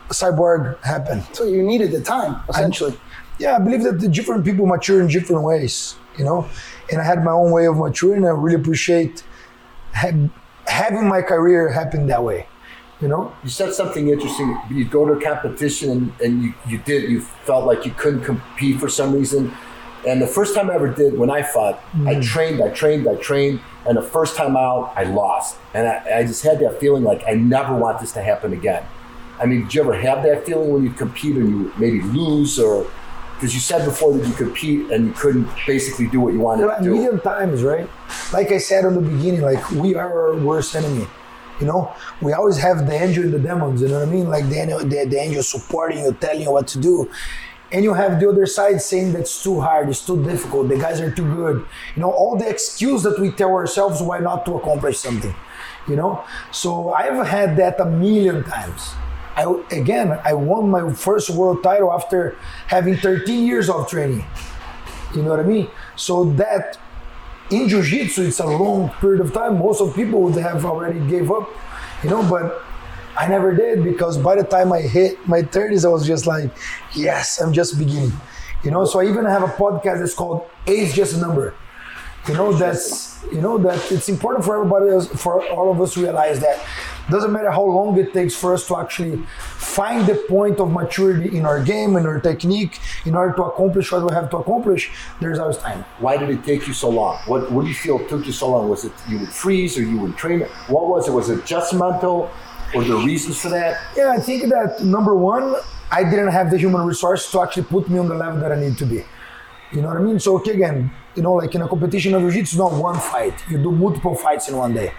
cyborg 0.08 0.82
happen. 0.84 1.22
So 1.32 1.44
you 1.44 1.62
needed 1.62 1.90
the 1.90 2.00
time, 2.00 2.42
essentially. 2.48 2.98
yeah 3.38 3.56
i 3.56 3.58
believe 3.58 3.82
that 3.82 4.00
the 4.00 4.08
different 4.08 4.44
people 4.44 4.66
mature 4.66 5.00
in 5.00 5.08
different 5.08 5.42
ways 5.42 5.96
you 6.18 6.24
know? 6.24 6.48
And 6.90 7.00
i 7.00 7.04
had 7.04 7.24
my 7.24 7.32
own 7.32 7.50
way 7.50 7.66
of 7.66 7.76
maturing. 7.76 8.24
I 8.24 8.28
really 8.30 8.56
appreciate 8.56 9.24
ha- 9.92 10.30
having 10.66 11.08
my 11.08 11.22
career 11.22 11.70
happen 11.70 12.06
that 12.06 12.22
way 12.22 12.46
you 13.00 13.08
know 13.08 13.34
You 13.42 13.50
said 13.50 13.74
something 13.74 14.08
interesting. 14.08 14.58
You 14.70 14.84
go 14.84 15.06
to 15.06 15.12
a 15.14 15.22
competition 15.22 15.90
and, 15.90 16.20
and 16.20 16.42
you, 16.42 16.54
you 16.68 16.78
did, 16.78 17.10
you 17.10 17.20
felt 17.20 17.66
like 17.66 17.84
you 17.84 17.92
couldn't 17.92 18.24
compete 18.24 18.78
for 18.80 18.88
some 18.88 19.12
reason. 19.12 19.52
And 20.06 20.20
the 20.20 20.26
first 20.26 20.54
time 20.54 20.70
I 20.70 20.74
ever 20.74 20.88
did, 20.88 21.18
when 21.18 21.30
I 21.30 21.42
fought, 21.42 21.82
I 21.94 22.16
mm. 22.16 22.22
trained, 22.22 22.62
I 22.62 22.68
trained, 22.68 23.08
I 23.08 23.14
trained. 23.16 23.60
And 23.86 23.96
the 23.96 24.02
first 24.02 24.36
time 24.36 24.56
out, 24.56 24.92
I 24.96 25.04
lost. 25.04 25.56
And 25.72 25.86
I, 25.86 26.18
I 26.18 26.26
just 26.26 26.42
had 26.42 26.58
that 26.60 26.78
feeling 26.78 27.04
like 27.04 27.22
I 27.26 27.32
never 27.32 27.74
want 27.74 28.00
this 28.00 28.12
to 28.12 28.22
happen 28.22 28.52
again. 28.52 28.84
I 29.40 29.46
mean, 29.46 29.62
did 29.62 29.74
you 29.74 29.80
ever 29.82 29.94
have 29.94 30.22
that 30.22 30.46
feeling 30.46 30.70
when 30.70 30.84
you 30.84 30.90
compete 30.90 31.36
and 31.36 31.48
you 31.48 31.72
maybe 31.78 32.00
lose 32.02 32.58
or 32.58 32.86
because 33.34 33.52
you 33.52 33.60
said 33.60 33.84
before 33.84 34.12
that 34.16 34.26
you 34.26 34.32
compete 34.34 34.90
and 34.90 35.08
you 35.08 35.12
couldn't 35.12 35.48
basically 35.66 36.06
do 36.06 36.20
what 36.20 36.32
you 36.32 36.40
wanted 36.40 36.68
a 36.68 36.76
to 36.78 36.84
do? 36.84 36.94
million 36.94 37.20
times, 37.20 37.62
right? 37.62 37.88
Like 38.32 38.52
I 38.52 38.58
said 38.58 38.84
in 38.84 38.94
the 38.94 39.00
beginning, 39.00 39.40
like 39.40 39.70
we 39.72 39.94
are 39.96 40.30
our 40.30 40.36
worst 40.36 40.74
enemy. 40.76 41.06
You 41.60 41.66
know, 41.66 41.94
we 42.20 42.32
always 42.32 42.58
have 42.58 42.86
the 42.86 42.92
angel 42.92 43.24
and 43.24 43.32
the 43.32 43.38
demons. 43.38 43.80
You 43.80 43.88
know 43.88 44.00
what 44.00 44.08
I 44.08 44.10
mean? 44.10 44.28
Like 44.28 44.48
the 44.48 44.56
angel, 44.56 44.78
the, 44.80 45.04
the 45.04 45.16
angel 45.16 45.42
supporting 45.42 46.04
you, 46.04 46.12
telling 46.12 46.42
you 46.42 46.50
what 46.50 46.66
to 46.68 46.80
do, 46.80 47.10
and 47.74 47.82
you 47.82 47.92
have 47.94 48.20
the 48.20 48.28
other 48.28 48.46
side 48.46 48.80
saying 48.80 49.12
that's 49.12 49.42
too 49.42 49.60
hard, 49.60 49.88
it's 49.88 50.06
too 50.06 50.22
difficult, 50.22 50.68
the 50.68 50.76
guys 50.76 51.00
are 51.00 51.10
too 51.10 51.24
good. 51.34 51.66
You 51.96 52.02
know, 52.02 52.10
all 52.12 52.36
the 52.36 52.48
excuse 52.48 53.02
that 53.02 53.18
we 53.18 53.32
tell 53.32 53.50
ourselves 53.50 54.00
why 54.00 54.20
not 54.20 54.46
to 54.46 54.54
accomplish 54.54 54.98
something. 54.98 55.34
You 55.88 55.96
know, 55.96 56.24
so 56.52 56.92
I've 56.92 57.26
had 57.26 57.56
that 57.56 57.80
a 57.80 57.84
million 57.84 58.44
times. 58.44 58.92
I 59.36 59.44
again, 59.72 60.18
I 60.24 60.34
won 60.34 60.70
my 60.70 60.92
first 60.92 61.30
world 61.30 61.64
title 61.64 61.92
after 61.92 62.36
having 62.68 62.96
13 62.96 63.44
years 63.44 63.68
of 63.68 63.88
training. 63.88 64.24
You 65.14 65.22
know 65.22 65.30
what 65.30 65.40
I 65.40 65.42
mean? 65.42 65.68
So 65.96 66.24
that 66.34 66.78
in 67.50 67.68
jiu-jitsu 67.68 68.22
it's 68.26 68.40
a 68.40 68.46
long 68.46 68.88
period 69.00 69.20
of 69.20 69.32
time. 69.32 69.58
Most 69.58 69.80
of 69.80 69.94
people 69.94 70.20
would 70.22 70.36
have 70.36 70.64
already 70.64 71.00
gave 71.08 71.30
up 71.30 71.48
you 72.02 72.10
know 72.10 72.22
but 72.28 72.62
i 73.16 73.26
never 73.28 73.54
did 73.54 73.84
because 73.84 74.18
by 74.18 74.34
the 74.34 74.42
time 74.42 74.72
i 74.72 74.80
hit 74.80 75.16
my 75.28 75.40
30s 75.40 75.84
i 75.84 75.88
was 75.88 76.06
just 76.06 76.26
like 76.26 76.50
yes 76.94 77.40
i'm 77.40 77.52
just 77.52 77.78
beginning 77.78 78.12
you 78.62 78.70
know. 78.70 78.84
So 78.86 79.00
i 79.00 79.04
even 79.04 79.24
have 79.26 79.42
a 79.42 79.48
podcast 79.48 80.00
that's 80.00 80.14
called 80.14 80.48
age 80.66 80.94
just 80.94 81.14
a 81.14 81.18
number 81.18 81.54
you 82.28 82.34
know 82.34 82.52
that's 82.52 83.22
you 83.32 83.40
know 83.40 83.58
that 83.58 83.92
it's 83.92 84.08
important 84.08 84.44
for 84.44 84.56
everybody 84.56 84.90
else 84.90 85.08
for 85.08 85.46
all 85.48 85.70
of 85.70 85.80
us 85.80 85.94
to 85.94 86.00
realize 86.00 86.40
that 86.40 86.64
doesn't 87.10 87.32
matter 87.32 87.50
how 87.50 87.62
long 87.62 87.98
it 87.98 88.14
takes 88.14 88.34
for 88.34 88.54
us 88.54 88.66
to 88.66 88.78
actually 88.78 89.16
find 89.56 90.06
the 90.06 90.14
point 90.26 90.58
of 90.58 90.70
maturity 90.70 91.36
in 91.36 91.44
our 91.44 91.62
game 91.62 91.96
and 91.96 92.06
our 92.06 92.18
technique 92.18 92.80
in 93.04 93.14
order 93.14 93.34
to 93.34 93.42
accomplish 93.42 93.92
what 93.92 94.02
we 94.08 94.14
have 94.14 94.30
to 94.30 94.38
accomplish 94.38 94.90
there's 95.20 95.38
always 95.38 95.58
time 95.58 95.84
Why 95.98 96.16
did 96.16 96.30
it 96.30 96.44
take 96.44 96.66
you 96.66 96.72
so 96.72 96.88
long? 96.88 97.18
What 97.26 97.50
What 97.52 97.62
do 97.62 97.68
you 97.68 97.74
feel 97.74 97.98
took 98.08 98.24
you 98.26 98.32
so 98.32 98.50
long? 98.50 98.68
Was 98.68 98.84
it 98.84 98.92
you 99.08 99.18
would 99.18 99.28
freeze 99.28 99.76
or 99.76 99.82
you 99.82 99.98
would 99.98 100.16
train? 100.16 100.40
What 100.68 100.88
was 100.88 101.08
it? 101.08 101.12
Was 101.12 101.28
it 101.28 101.44
just 101.44 101.74
mental? 101.74 102.30
Were 102.74 102.84
there 102.84 102.96
reasons 102.96 103.40
for 103.40 103.50
that? 103.50 103.80
Yeah, 103.96 104.12
I 104.12 104.18
think 104.18 104.48
that 104.48 104.82
number 104.82 105.14
one, 105.14 105.54
I 105.92 106.02
didn't 106.02 106.32
have 106.32 106.50
the 106.50 106.58
human 106.58 106.82
resource 106.86 107.30
to 107.32 107.42
actually 107.42 107.64
put 107.64 107.88
me 107.88 107.98
on 107.98 108.08
the 108.08 108.14
level 108.14 108.40
that 108.40 108.50
I 108.50 108.56
need 108.56 108.76
to 108.78 108.86
be. 108.86 109.04
You 109.72 109.82
know 109.82 109.88
what 109.88 109.96
I 109.96 110.00
mean? 110.00 110.18
So 110.18 110.36
okay, 110.38 110.52
again, 110.52 110.90
you 111.16 111.22
know, 111.22 111.34
like 111.34 111.54
in 111.54 111.62
a 111.62 111.68
competition 111.68 112.14
of 112.14 112.22
jiu-jitsu, 112.22 112.40
it's 112.40 112.56
not 112.56 112.72
one 112.72 112.98
fight. 112.98 113.34
You 113.48 113.58
do 113.58 113.70
multiple 113.70 114.14
fights 114.14 114.48
in 114.48 114.56
one 114.56 114.74
day. 114.74 114.92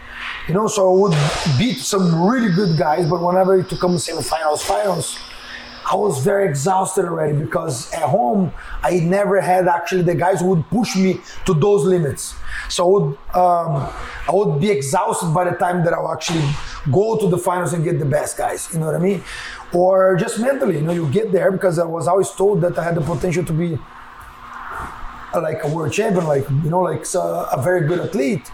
You 0.48 0.54
know, 0.54 0.68
so 0.68 0.92
I 0.92 1.00
would 1.02 1.18
beat 1.58 1.78
some 1.78 2.24
really 2.28 2.54
good 2.54 2.78
guys, 2.78 3.10
but 3.10 3.22
whenever 3.22 3.60
it 3.60 3.68
comes 3.80 4.08
semifinals, 4.08 4.24
finals, 4.24 4.64
finals, 4.64 5.20
I 5.92 5.96
was 5.96 6.24
very 6.24 6.50
exhausted 6.50 7.06
already 7.06 7.38
because 7.38 7.94
at 7.94 8.02
home 8.02 8.52
I 8.82 9.00
never 9.02 9.40
had 9.40 9.68
actually 9.68 10.02
the 10.02 10.16
guys 10.16 10.40
who 10.42 10.48
would 10.48 10.68
push 10.70 10.96
me 10.96 11.22
to 11.46 11.54
those 11.54 11.86
limits. 11.86 12.34
So 12.70 12.86
I 12.86 12.90
would 12.90 13.04
um, 13.36 13.94
I 14.28 14.32
would 14.32 14.60
be 14.60 14.72
exhausted 14.72 15.32
by 15.32 15.44
the 15.44 15.56
time 15.56 15.84
that 15.84 15.94
I 15.94 16.02
would 16.02 16.12
actually 16.12 16.44
go 16.92 17.18
to 17.20 17.28
the 17.28 17.38
finals 17.38 17.74
and 17.74 17.84
get 17.84 18.00
the 18.00 18.06
best 18.06 18.36
guys. 18.36 18.68
You 18.74 18.80
know 18.80 18.88
what 18.88 18.96
I 18.96 19.00
mean? 19.00 19.24
Or 19.74 20.16
just 20.16 20.40
mentally, 20.40 20.76
you 20.78 20.82
know, 20.82 20.94
you 20.94 21.08
get 21.12 21.32
there 21.32 21.52
because 21.52 21.78
I 21.78 21.86
was 21.86 22.08
always 22.08 22.32
told 22.32 22.62
that 22.62 22.78
I 22.80 22.84
had 22.84 22.96
the 22.96 23.02
potential 23.02 23.46
to 23.46 23.54
be 23.54 23.78
like 25.42 25.64
a 25.64 25.68
world 25.68 25.94
champion, 25.94 26.26
like 26.26 26.50
you 26.50 26.70
know, 26.70 26.82
like 26.82 27.06
a 27.14 27.62
very 27.62 27.88
good 27.88 28.00
athlete. 28.00 28.50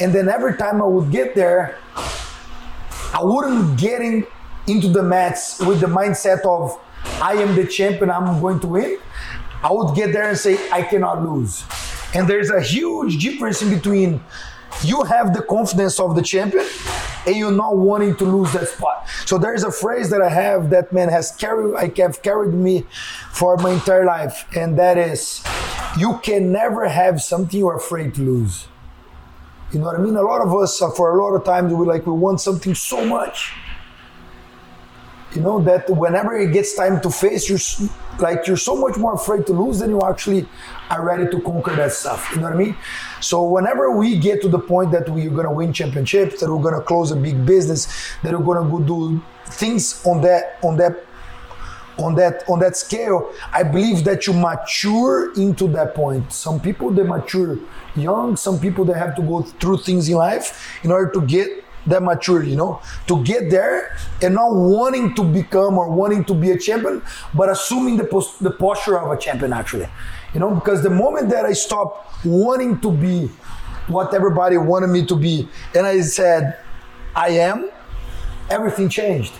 And 0.00 0.12
then 0.12 0.28
every 0.28 0.56
time 0.56 0.82
I 0.82 0.86
would 0.86 1.10
get 1.10 1.34
there, 1.34 1.78
I 1.96 3.20
wouldn't 3.22 3.78
get 3.78 4.00
in, 4.02 4.26
into 4.66 4.88
the 4.88 5.02
mats 5.02 5.60
with 5.60 5.80
the 5.80 5.86
mindset 5.86 6.44
of 6.44 6.80
I 7.22 7.34
am 7.34 7.54
the 7.54 7.66
champion, 7.66 8.10
I'm 8.10 8.40
going 8.40 8.60
to 8.60 8.66
win. 8.66 8.98
I 9.62 9.72
would 9.72 9.94
get 9.94 10.12
there 10.12 10.28
and 10.28 10.38
say 10.38 10.58
I 10.70 10.82
cannot 10.82 11.22
lose. 11.22 11.64
And 12.14 12.28
there's 12.28 12.50
a 12.50 12.60
huge 12.60 13.22
difference 13.22 13.62
in 13.62 13.70
between 13.70 14.20
you 14.82 15.02
have 15.04 15.34
the 15.34 15.42
confidence 15.42 16.00
of 16.00 16.16
the 16.16 16.22
champion 16.22 16.66
and 17.26 17.36
you're 17.36 17.52
not 17.52 17.76
wanting 17.76 18.16
to 18.16 18.24
lose 18.24 18.52
that 18.52 18.68
spot. 18.68 19.08
So 19.24 19.38
there's 19.38 19.64
a 19.64 19.70
phrase 19.70 20.10
that 20.10 20.20
I 20.20 20.28
have 20.28 20.70
that 20.70 20.92
man 20.92 21.08
has 21.08 21.30
carried 21.30 21.76
I 21.76 21.92
have 22.02 22.22
carried 22.22 22.54
me 22.54 22.84
for 23.30 23.56
my 23.58 23.70
entire 23.70 24.04
life, 24.04 24.46
and 24.56 24.78
that 24.78 24.98
is 24.98 25.42
you 25.96 26.18
can 26.22 26.52
never 26.52 26.88
have 26.88 27.22
something 27.22 27.58
you're 27.58 27.76
afraid 27.76 28.14
to 28.14 28.22
lose. 28.22 28.68
You 29.72 29.80
know 29.80 29.86
what 29.86 29.96
I 29.96 29.98
mean? 29.98 30.16
A 30.16 30.22
lot 30.22 30.40
of 30.40 30.54
us, 30.54 30.80
uh, 30.80 30.90
for 30.90 31.18
a 31.18 31.22
lot 31.22 31.34
of 31.34 31.44
times, 31.44 31.72
we 31.72 31.84
like 31.86 32.06
we 32.06 32.12
want 32.12 32.40
something 32.40 32.74
so 32.74 33.04
much. 33.04 33.52
You 35.34 35.40
know 35.40 35.60
that 35.62 35.90
whenever 35.90 36.36
it 36.38 36.52
gets 36.52 36.76
time 36.76 37.00
to 37.00 37.10
face, 37.10 37.48
you're 37.48 37.88
like 38.20 38.46
you're 38.46 38.56
so 38.56 38.76
much 38.76 38.96
more 38.96 39.14
afraid 39.14 39.46
to 39.46 39.52
lose 39.52 39.80
than 39.80 39.90
you 39.90 40.00
actually 40.02 40.46
are 40.90 41.04
ready 41.04 41.28
to 41.28 41.40
conquer 41.40 41.74
that 41.74 41.92
stuff. 41.92 42.30
You 42.30 42.36
know 42.36 42.44
what 42.44 42.52
I 42.52 42.56
mean? 42.56 42.76
So 43.20 43.42
whenever 43.42 43.96
we 43.96 44.16
get 44.16 44.40
to 44.42 44.48
the 44.48 44.60
point 44.60 44.92
that 44.92 45.08
we're 45.08 45.30
gonna 45.30 45.52
win 45.52 45.72
championships, 45.72 46.40
that 46.40 46.48
we're 46.48 46.62
gonna 46.62 46.84
close 46.84 47.10
a 47.10 47.16
big 47.16 47.44
business, 47.44 47.88
that 48.22 48.32
we're 48.32 48.46
gonna 48.46 48.70
go 48.70 48.78
do 48.78 49.20
things 49.46 50.06
on 50.06 50.20
that 50.20 50.58
on 50.62 50.76
that 50.76 51.04
on 51.98 52.14
that 52.14 52.42
on 52.48 52.58
that 52.58 52.76
scale 52.76 53.32
i 53.52 53.62
believe 53.62 54.04
that 54.04 54.26
you 54.26 54.32
mature 54.32 55.32
into 55.34 55.68
that 55.68 55.94
point. 55.94 56.32
Some 56.32 56.60
people 56.60 56.90
they 56.90 57.02
mature 57.02 57.58
young. 57.96 58.36
Some 58.36 58.58
people 58.58 58.84
they 58.84 58.94
have 58.94 59.14
to 59.16 59.22
go 59.22 59.42
through 59.42 59.78
things 59.78 60.08
in 60.08 60.16
life 60.16 60.78
in 60.82 60.90
order 60.90 61.10
to 61.12 61.20
get 61.26 61.48
that 61.86 62.02
maturity 62.02 62.50
you 62.50 62.56
know? 62.56 62.80
To 63.08 63.22
get 63.24 63.50
there 63.50 63.96
and 64.22 64.34
not 64.34 64.54
wanting 64.54 65.14
to 65.16 65.22
become 65.22 65.76
or 65.76 65.90
wanting 65.90 66.24
to 66.24 66.34
be 66.34 66.50
a 66.50 66.58
champion 66.58 67.02
but 67.34 67.48
assuming 67.48 67.96
the, 67.96 68.04
pos- 68.04 68.38
the 68.38 68.50
posture 68.50 68.98
of 68.98 69.10
a 69.10 69.20
champion 69.20 69.52
actually. 69.52 69.88
You 70.32 70.40
know 70.40 70.54
because 70.54 70.82
the 70.82 70.90
moment 70.90 71.28
that 71.30 71.44
i 71.44 71.52
stopped 71.52 72.24
wanting 72.24 72.80
to 72.80 72.90
be 72.90 73.30
what 73.86 74.14
everybody 74.14 74.56
wanted 74.56 74.88
me 74.88 75.04
to 75.06 75.14
be 75.14 75.48
and 75.74 75.86
i 75.86 76.00
said 76.00 76.58
i 77.14 77.28
am 77.28 77.70
everything 78.50 78.88
changed. 78.88 79.32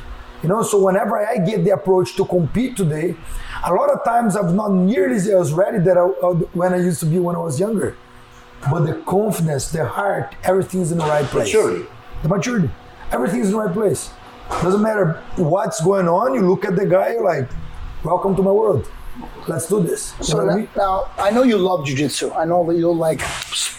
You 0.44 0.50
know, 0.50 0.62
so 0.62 0.78
whenever 0.78 1.26
I 1.26 1.38
get 1.38 1.64
the 1.64 1.70
approach 1.70 2.16
to 2.16 2.26
compete 2.26 2.76
today, 2.76 3.16
a 3.64 3.72
lot 3.72 3.88
of 3.88 4.04
times 4.04 4.36
I'm 4.36 4.54
not 4.54 4.72
nearly 4.72 5.16
as 5.16 5.54
ready 5.54 5.78
that 5.78 5.96
I, 5.96 6.02
uh, 6.02 6.34
when 6.52 6.74
I 6.74 6.76
used 6.76 7.00
to 7.00 7.06
be 7.06 7.18
when 7.18 7.34
I 7.34 7.38
was 7.38 7.58
younger. 7.58 7.96
But 8.70 8.80
the 8.80 8.92
confidence, 9.06 9.70
the 9.70 9.88
heart, 9.88 10.34
everything's 10.44 10.92
in 10.92 10.98
the 10.98 11.06
right 11.06 11.24
place. 11.24 11.46
Maturity. 11.46 11.86
The 12.22 12.28
maturity. 12.28 12.70
Everything's 13.10 13.46
in 13.46 13.52
the 13.52 13.58
right 13.58 13.72
place. 13.72 14.10
Doesn't 14.50 14.82
matter 14.82 15.22
what's 15.36 15.82
going 15.82 16.08
on, 16.08 16.34
you 16.34 16.46
look 16.46 16.66
at 16.66 16.76
the 16.76 16.84
guy, 16.84 17.12
you're 17.12 17.24
like, 17.24 17.48
welcome 18.04 18.36
to 18.36 18.42
my 18.42 18.50
world. 18.50 18.86
Let's 19.46 19.68
do 19.68 19.80
this. 19.80 20.14
You 20.18 20.24
So 20.24 20.40
I 20.40 20.46
now, 20.46 20.56
mean? 20.56 20.68
now, 20.76 21.10
I 21.18 21.30
know 21.30 21.42
you 21.42 21.56
love 21.58 21.80
jujitsu. 21.86 22.34
I 22.36 22.44
know 22.44 22.66
that 22.66 22.76
you'll 22.76 22.96
like 22.96 23.20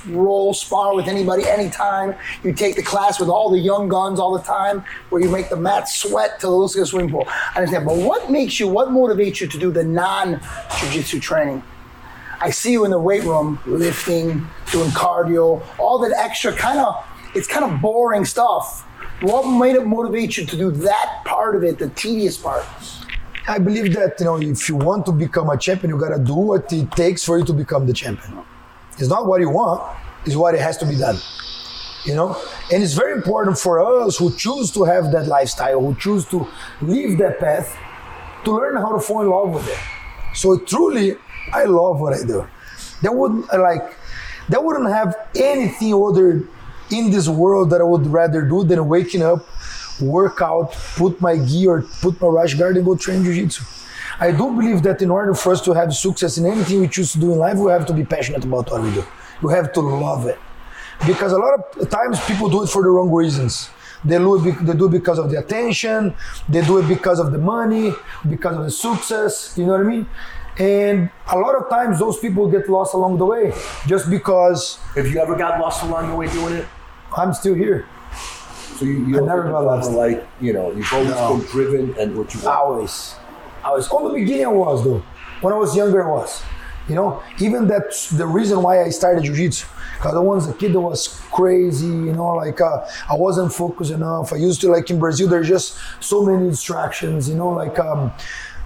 roll, 0.07 0.53
spar 0.53 0.95
with 0.95 1.07
anybody, 1.07 1.45
anytime. 1.47 2.15
You 2.43 2.53
take 2.53 2.75
the 2.75 2.83
class 2.83 3.19
with 3.19 3.29
all 3.29 3.49
the 3.49 3.59
young 3.59 3.89
guns 3.89 4.19
all 4.19 4.33
the 4.37 4.43
time, 4.43 4.85
where 5.09 5.21
you 5.21 5.29
make 5.29 5.49
the 5.49 5.57
mat 5.57 5.89
sweat 5.89 6.39
till 6.39 6.53
it 6.53 6.57
looks 6.57 6.75
like 6.75 6.83
a 6.83 6.87
swimming 6.87 7.11
pool. 7.11 7.25
I 7.27 7.57
understand, 7.57 7.85
but 7.85 7.97
what 7.97 8.31
makes 8.31 8.59
you? 8.59 8.67
What 8.67 8.89
motivates 8.89 9.41
you 9.41 9.47
to 9.47 9.57
do 9.57 9.71
the 9.71 9.83
non-jujitsu 9.83 11.21
training? 11.21 11.63
I 12.39 12.49
see 12.51 12.71
you 12.71 12.85
in 12.85 12.91
the 12.91 12.99
weight 12.99 13.23
room 13.23 13.59
lifting, 13.65 14.47
doing 14.71 14.89
cardio, 14.91 15.63
all 15.79 15.99
that 15.99 16.13
extra 16.17 16.53
kind 16.53 16.79
of. 16.79 17.03
It's 17.33 17.47
kind 17.47 17.65
of 17.65 17.81
boring 17.81 18.23
stuff. 18.23 18.83
What 19.21 19.43
made 19.49 19.75
it 19.75 19.85
motivate 19.85 20.37
you 20.37 20.45
to 20.45 20.57
do 20.57 20.71
that 20.71 21.23
part 21.25 21.55
of 21.55 21.63
it, 21.63 21.79
the 21.79 21.89
tedious 21.89 22.37
part? 22.37 22.65
I 23.47 23.59
believe 23.59 23.93
that 23.93 24.19
you 24.19 24.25
know 24.25 24.37
if 24.37 24.67
you 24.67 24.75
want 24.75 25.05
to 25.05 25.11
become 25.11 25.49
a 25.49 25.57
champion, 25.57 25.91
you 25.91 25.99
gotta 25.99 26.19
do 26.19 26.33
what 26.33 26.71
it 26.73 26.91
takes 26.91 27.23
for 27.23 27.37
you 27.37 27.45
to 27.45 27.53
become 27.53 27.85
the 27.85 27.93
champion. 27.93 28.39
It's 28.97 29.07
not 29.07 29.27
what 29.27 29.39
you 29.39 29.49
want; 29.49 29.83
it's 30.25 30.35
what 30.35 30.55
it 30.55 30.61
has 30.61 30.77
to 30.79 30.85
be 30.85 30.95
done. 30.95 31.17
You 32.05 32.15
know, 32.15 32.41
and 32.71 32.83
it's 32.83 32.93
very 32.93 33.13
important 33.13 33.57
for 33.57 33.79
us 33.79 34.17
who 34.17 34.35
choose 34.35 34.71
to 34.71 34.83
have 34.83 35.11
that 35.11 35.27
lifestyle, 35.27 35.79
who 35.79 35.95
choose 35.95 36.25
to 36.25 36.47
live 36.81 37.17
that 37.19 37.39
path, 37.39 37.75
to 38.45 38.51
learn 38.55 38.77
how 38.77 38.91
to 38.91 38.99
fall 38.99 39.21
in 39.21 39.29
love 39.29 39.53
with 39.53 39.67
it. 39.67 39.79
So 40.35 40.57
truly, 40.59 41.17
I 41.53 41.65
love 41.65 41.99
what 42.01 42.13
I 42.13 42.25
do. 42.25 42.47
There 43.01 43.11
wouldn't 43.11 43.47
like, 43.53 43.95
there 44.49 44.61
wouldn't 44.61 44.89
have 44.89 45.15
anything 45.35 45.93
other 45.93 46.43
in 46.91 47.11
this 47.11 47.27
world 47.27 47.69
that 47.71 47.81
I 47.81 47.83
would 47.83 48.07
rather 48.07 48.41
do 48.41 48.63
than 48.63 48.87
waking 48.87 49.21
up, 49.21 49.47
work 50.01 50.41
out, 50.41 50.71
put 50.95 51.19
my 51.21 51.37
gear, 51.37 51.83
put 52.01 52.19
my 52.21 52.27
rash 52.27 52.53
guard, 52.53 52.77
and 52.77 52.85
go 52.85 52.95
train 52.95 53.23
jiu-jitsu. 53.23 53.63
I 54.19 54.31
do 54.31 54.51
believe 54.51 54.81
that 54.83 55.01
in 55.01 55.11
order 55.11 55.33
for 55.33 55.51
us 55.51 55.61
to 55.61 55.73
have 55.73 55.93
success 55.93 56.37
in 56.37 56.45
anything 56.45 56.79
we 56.79 56.87
choose 56.87 57.11
to 57.13 57.19
do 57.19 57.33
in 57.33 57.39
life, 57.39 57.57
we 57.57 57.71
have 57.71 57.85
to 57.87 57.93
be 57.93 58.05
passionate 58.05 58.45
about 58.45 58.71
what 58.71 58.81
we 58.81 58.93
do. 58.93 59.03
We 59.41 59.53
have 59.53 59.73
to 59.73 59.81
love 59.81 60.25
it. 60.25 60.39
Because 61.05 61.33
a 61.33 61.37
lot 61.37 61.59
of 61.59 61.89
times 61.89 62.23
people 62.25 62.49
do 62.49 62.63
it 62.63 62.69
for 62.69 62.81
the 62.81 62.89
wrong 62.89 63.11
reasons. 63.11 63.69
They 64.05 64.17
do, 64.17 64.35
it 64.35 64.65
they 64.65 64.73
do 64.73 64.85
it 64.85 64.91
because 64.91 65.17
of 65.17 65.31
the 65.31 65.39
attention, 65.39 66.13
they 66.47 66.61
do 66.61 66.77
it 66.77 66.87
because 66.87 67.19
of 67.19 67.31
the 67.31 67.39
money, 67.39 67.91
because 68.29 68.55
of 68.55 68.63
the 68.63 68.71
success, 68.71 69.55
you 69.57 69.65
know 69.65 69.73
what 69.73 69.81
I 69.81 69.83
mean? 69.83 70.07
And 70.57 71.09
a 71.27 71.37
lot 71.37 71.55
of 71.55 71.69
times 71.69 71.99
those 71.99 72.17
people 72.19 72.49
get 72.49 72.69
lost 72.69 72.93
along 72.93 73.17
the 73.17 73.25
way 73.25 73.51
just 73.87 74.09
because 74.09 74.77
Have 74.95 75.07
you 75.07 75.19
ever 75.19 75.35
got 75.35 75.59
lost 75.59 75.83
along 75.83 76.09
the 76.09 76.15
way 76.15 76.27
doing 76.27 76.53
it? 76.53 76.65
I'm 77.17 77.33
still 77.33 77.55
here. 77.55 77.85
So 78.77 78.85
you, 78.85 79.05
you 79.07 79.23
I 79.23 79.25
never 79.25 79.43
got 79.43 79.63
lost. 79.63 79.91
Like 79.91 80.27
you 80.41 80.53
know, 80.53 80.71
you've 80.71 80.91
always 80.93 81.09
No. 81.09 81.37
been 81.37 81.45
driven 81.47 81.95
and 81.99 82.17
what 82.17 82.33
you 82.33 82.41
want. 82.41 82.57
Always. 82.57 83.15
I 83.63 83.71
was 83.71 83.89
on 83.89 84.03
the 84.05 84.13
beginning 84.13 84.45
I 84.45 84.49
was 84.49 84.83
though. 84.83 85.03
When 85.41 85.53
I 85.53 85.57
was 85.57 85.75
younger 85.75 86.07
I 86.07 86.11
was. 86.11 86.43
You 86.87 86.93
know, 86.93 87.23
even 87.39 87.67
that's 87.67 88.11
the 88.11 88.27
reason 88.27 88.61
why 88.61 88.83
I 88.83 88.89
started 88.89 89.23
jiu-jitsu. 89.23 89.65
Because 89.95 90.13
I 90.13 90.19
was 90.19 90.47
a 90.47 90.53
kid 90.53 90.73
that 90.73 90.79
was 90.79 91.07
crazy, 91.31 91.87
you 91.87 92.13
know, 92.13 92.27
like 92.35 92.61
uh, 92.61 92.85
I 93.09 93.15
wasn't 93.15 93.51
focused 93.51 93.89
enough. 93.89 94.31
I 94.31 94.35
used 94.35 94.61
to 94.61 94.69
like 94.69 94.87
in 94.91 94.99
Brazil 94.99 95.27
there's 95.27 95.47
just 95.47 95.79
so 95.99 96.23
many 96.23 96.47
distractions, 96.49 97.27
you 97.27 97.33
know, 97.35 97.49
like 97.49 97.79
um 97.79 98.11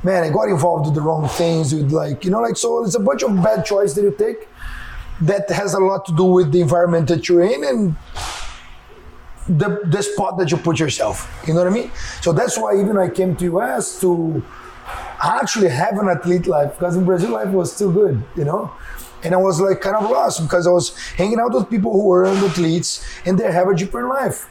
man, 0.04 0.24
I 0.24 0.30
got 0.32 0.50
involved 0.50 0.88
with 0.88 0.96
the 0.96 1.02
wrong 1.02 1.30
things 1.30 1.74
with 1.74 1.92
like, 1.94 2.26
you 2.26 2.32
know, 2.32 2.42
like 2.42 2.58
so 2.58 2.84
it's 2.84 2.96
a 2.96 3.00
bunch 3.00 3.24
of 3.24 3.42
bad 3.42 3.66
choices 3.66 3.96
that 3.96 4.02
you 4.04 4.12
take 4.18 4.50
that 5.22 5.50
has 5.50 5.74
a 5.74 5.80
lot 5.80 6.06
to 6.08 6.16
do 6.16 6.24
with 6.26 6.52
the 6.52 6.60
environment 6.60 7.08
that 7.08 7.30
you're 7.30 7.44
in 7.44 7.64
and 7.64 7.96
the, 9.50 9.82
the 9.86 10.04
spot 10.04 10.38
that 10.38 10.52
you 10.52 10.58
put 10.58 10.80
yourself. 10.80 11.44
You 11.48 11.54
know 11.54 11.64
what 11.64 11.72
I 11.72 11.74
mean? 11.74 11.92
So 12.22 12.32
that's 12.32 12.58
why 12.58 12.80
even 12.80 12.98
I 12.98 13.10
came 13.10 13.36
to 13.38 13.46
US 13.58 14.00
to 14.02 14.44
actually 15.22 15.70
have 15.70 15.98
an 15.98 16.08
athlete 16.08 16.48
life 16.48 16.78
because 16.78 16.96
in 16.96 17.06
Brazil 17.06 17.32
life 17.32 17.50
was 17.50 17.78
too 17.78 17.92
good, 17.92 18.24
you 18.36 18.46
know? 18.46 18.72
And 19.24 19.34
I 19.34 19.38
was 19.38 19.60
like 19.60 19.82
kind 19.82 19.98
of 19.98 20.10
lost 20.10 20.42
because 20.42 20.66
I 20.66 20.72
was 20.72 20.96
hanging 21.14 21.40
out 21.40 21.54
with 21.54 21.70
people 21.70 21.92
who 21.92 22.06
were 22.06 22.26
athletes 22.26 23.06
and 23.26 23.38
they 23.38 23.52
have 23.52 23.68
a 23.68 23.76
different 23.76 24.08
life. 24.08 24.48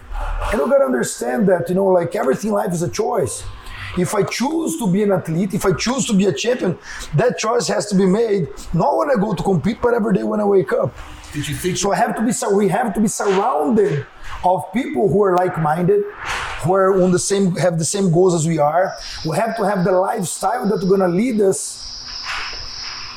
And 0.50 0.61
you 0.61 0.69
gotta 0.69 0.85
understand 0.85 1.49
that, 1.49 1.69
you 1.69 1.75
know, 1.75 1.87
like 1.87 2.14
everything 2.14 2.50
in 2.50 2.55
life 2.55 2.73
is 2.73 2.83
a 2.83 2.90
choice. 2.90 3.45
If 3.97 4.14
I 4.14 4.23
choose 4.23 4.78
to 4.78 4.93
be 4.93 5.02
an 5.02 5.12
athlete, 5.12 5.55
if 5.55 5.64
I 5.64 5.73
choose 5.73 6.07
to 6.07 6.12
be 6.12 6.26
a 6.26 6.33
champion, 6.33 6.78
that 7.14 7.38
choice 7.38 7.67
has 7.69 7.87
to 7.87 7.97
be 7.97 8.05
made 8.05 8.49
not 8.75 8.97
when 8.97 9.11
I 9.11 9.14
go 9.14 9.33
to 9.33 9.43
compete, 9.43 9.81
but 9.81 9.95
every 9.95 10.12
day 10.12 10.23
when 10.23 10.40
I 10.40 10.45
wake 10.45 10.73
up. 10.73 10.95
Did 11.33 11.49
you 11.49 11.55
think? 11.55 11.76
So 11.76 11.93
I 11.93 11.97
have 11.97 12.14
to 12.17 12.23
be 12.23 12.33
we 12.55 12.69
have 12.69 12.95
to 12.95 13.00
be 13.00 13.09
surrounded 13.09 14.07
of 14.45 14.64
people 14.73 15.09
who 15.09 15.23
are 15.23 15.37
like-minded, 15.37 16.04
who 16.62 16.73
are 16.75 17.02
on 17.02 17.12
the 17.12 17.18
same 17.18 17.54
have 17.57 17.78
the 17.78 17.85
same 17.85 18.11
goals 18.11 18.35
as 18.35 18.47
we 18.47 18.59
are. 18.59 18.95
We 19.26 19.37
have 19.37 19.57
to 19.57 19.64
have 19.64 19.85
the 19.85 19.92
lifestyle 19.92 20.68
that's 20.68 20.85
gonna 20.85 21.09
lead 21.09 21.40
us, 21.40 22.02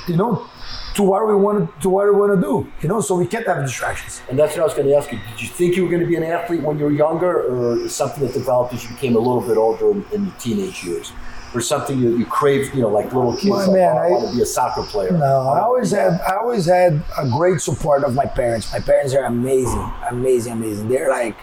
you 0.07 0.15
know, 0.15 0.49
to 0.95 1.03
what 1.03 1.27
we 1.27 1.35
want 1.35 1.81
to 1.81 1.89
what 1.89 2.05
we 2.05 2.19
want 2.19 2.35
to 2.35 2.41
do. 2.41 2.71
You 2.81 2.89
know, 2.89 3.01
so 3.01 3.15
we 3.15 3.27
can't 3.27 3.47
have 3.47 3.63
distractions. 3.63 4.21
And 4.29 4.37
that's 4.37 4.53
what 4.55 4.61
I 4.61 4.65
was 4.65 4.73
going 4.73 4.87
to 4.87 4.95
ask 4.95 5.11
you. 5.11 5.19
Did 5.29 5.41
you 5.41 5.47
think 5.47 5.75
you 5.75 5.83
were 5.83 5.89
going 5.89 6.01
to 6.01 6.07
be 6.07 6.15
an 6.15 6.23
athlete 6.23 6.61
when 6.61 6.77
you 6.77 6.85
were 6.85 6.91
younger, 6.91 7.83
or 7.83 7.87
something 7.89 8.25
that 8.25 8.33
developed 8.33 8.73
as 8.73 8.83
you 8.83 8.89
became 8.89 9.15
a 9.15 9.19
little 9.19 9.41
bit 9.41 9.57
older 9.57 9.91
in, 9.91 10.05
in 10.11 10.25
your 10.25 10.35
teenage 10.39 10.83
years, 10.83 11.13
or 11.53 11.61
something 11.61 11.99
you, 11.99 12.17
you 12.17 12.25
craved, 12.25 12.73
you 12.75 12.81
know, 12.81 12.89
like 12.89 13.13
little 13.13 13.33
kids? 13.33 13.45
My 13.45 13.65
like, 13.65 13.71
man, 13.71 13.95
oh, 13.95 13.99
I, 13.99 14.05
I- 14.07 14.09
want 14.11 14.29
to 14.29 14.35
be 14.35 14.41
a 14.41 14.45
soccer 14.45 14.83
player. 14.83 15.11
No, 15.11 15.49
I 15.49 15.59
always 15.61 15.91
had 15.91 16.19
I 16.21 16.35
always 16.37 16.65
had 16.65 17.01
a 17.17 17.27
great 17.29 17.61
support 17.61 18.03
of 18.03 18.13
my 18.15 18.25
parents. 18.25 18.71
My 18.71 18.79
parents 18.79 19.13
are 19.13 19.23
amazing, 19.25 19.91
amazing, 20.09 20.53
amazing. 20.53 20.87
They're 20.89 21.09
like, 21.09 21.35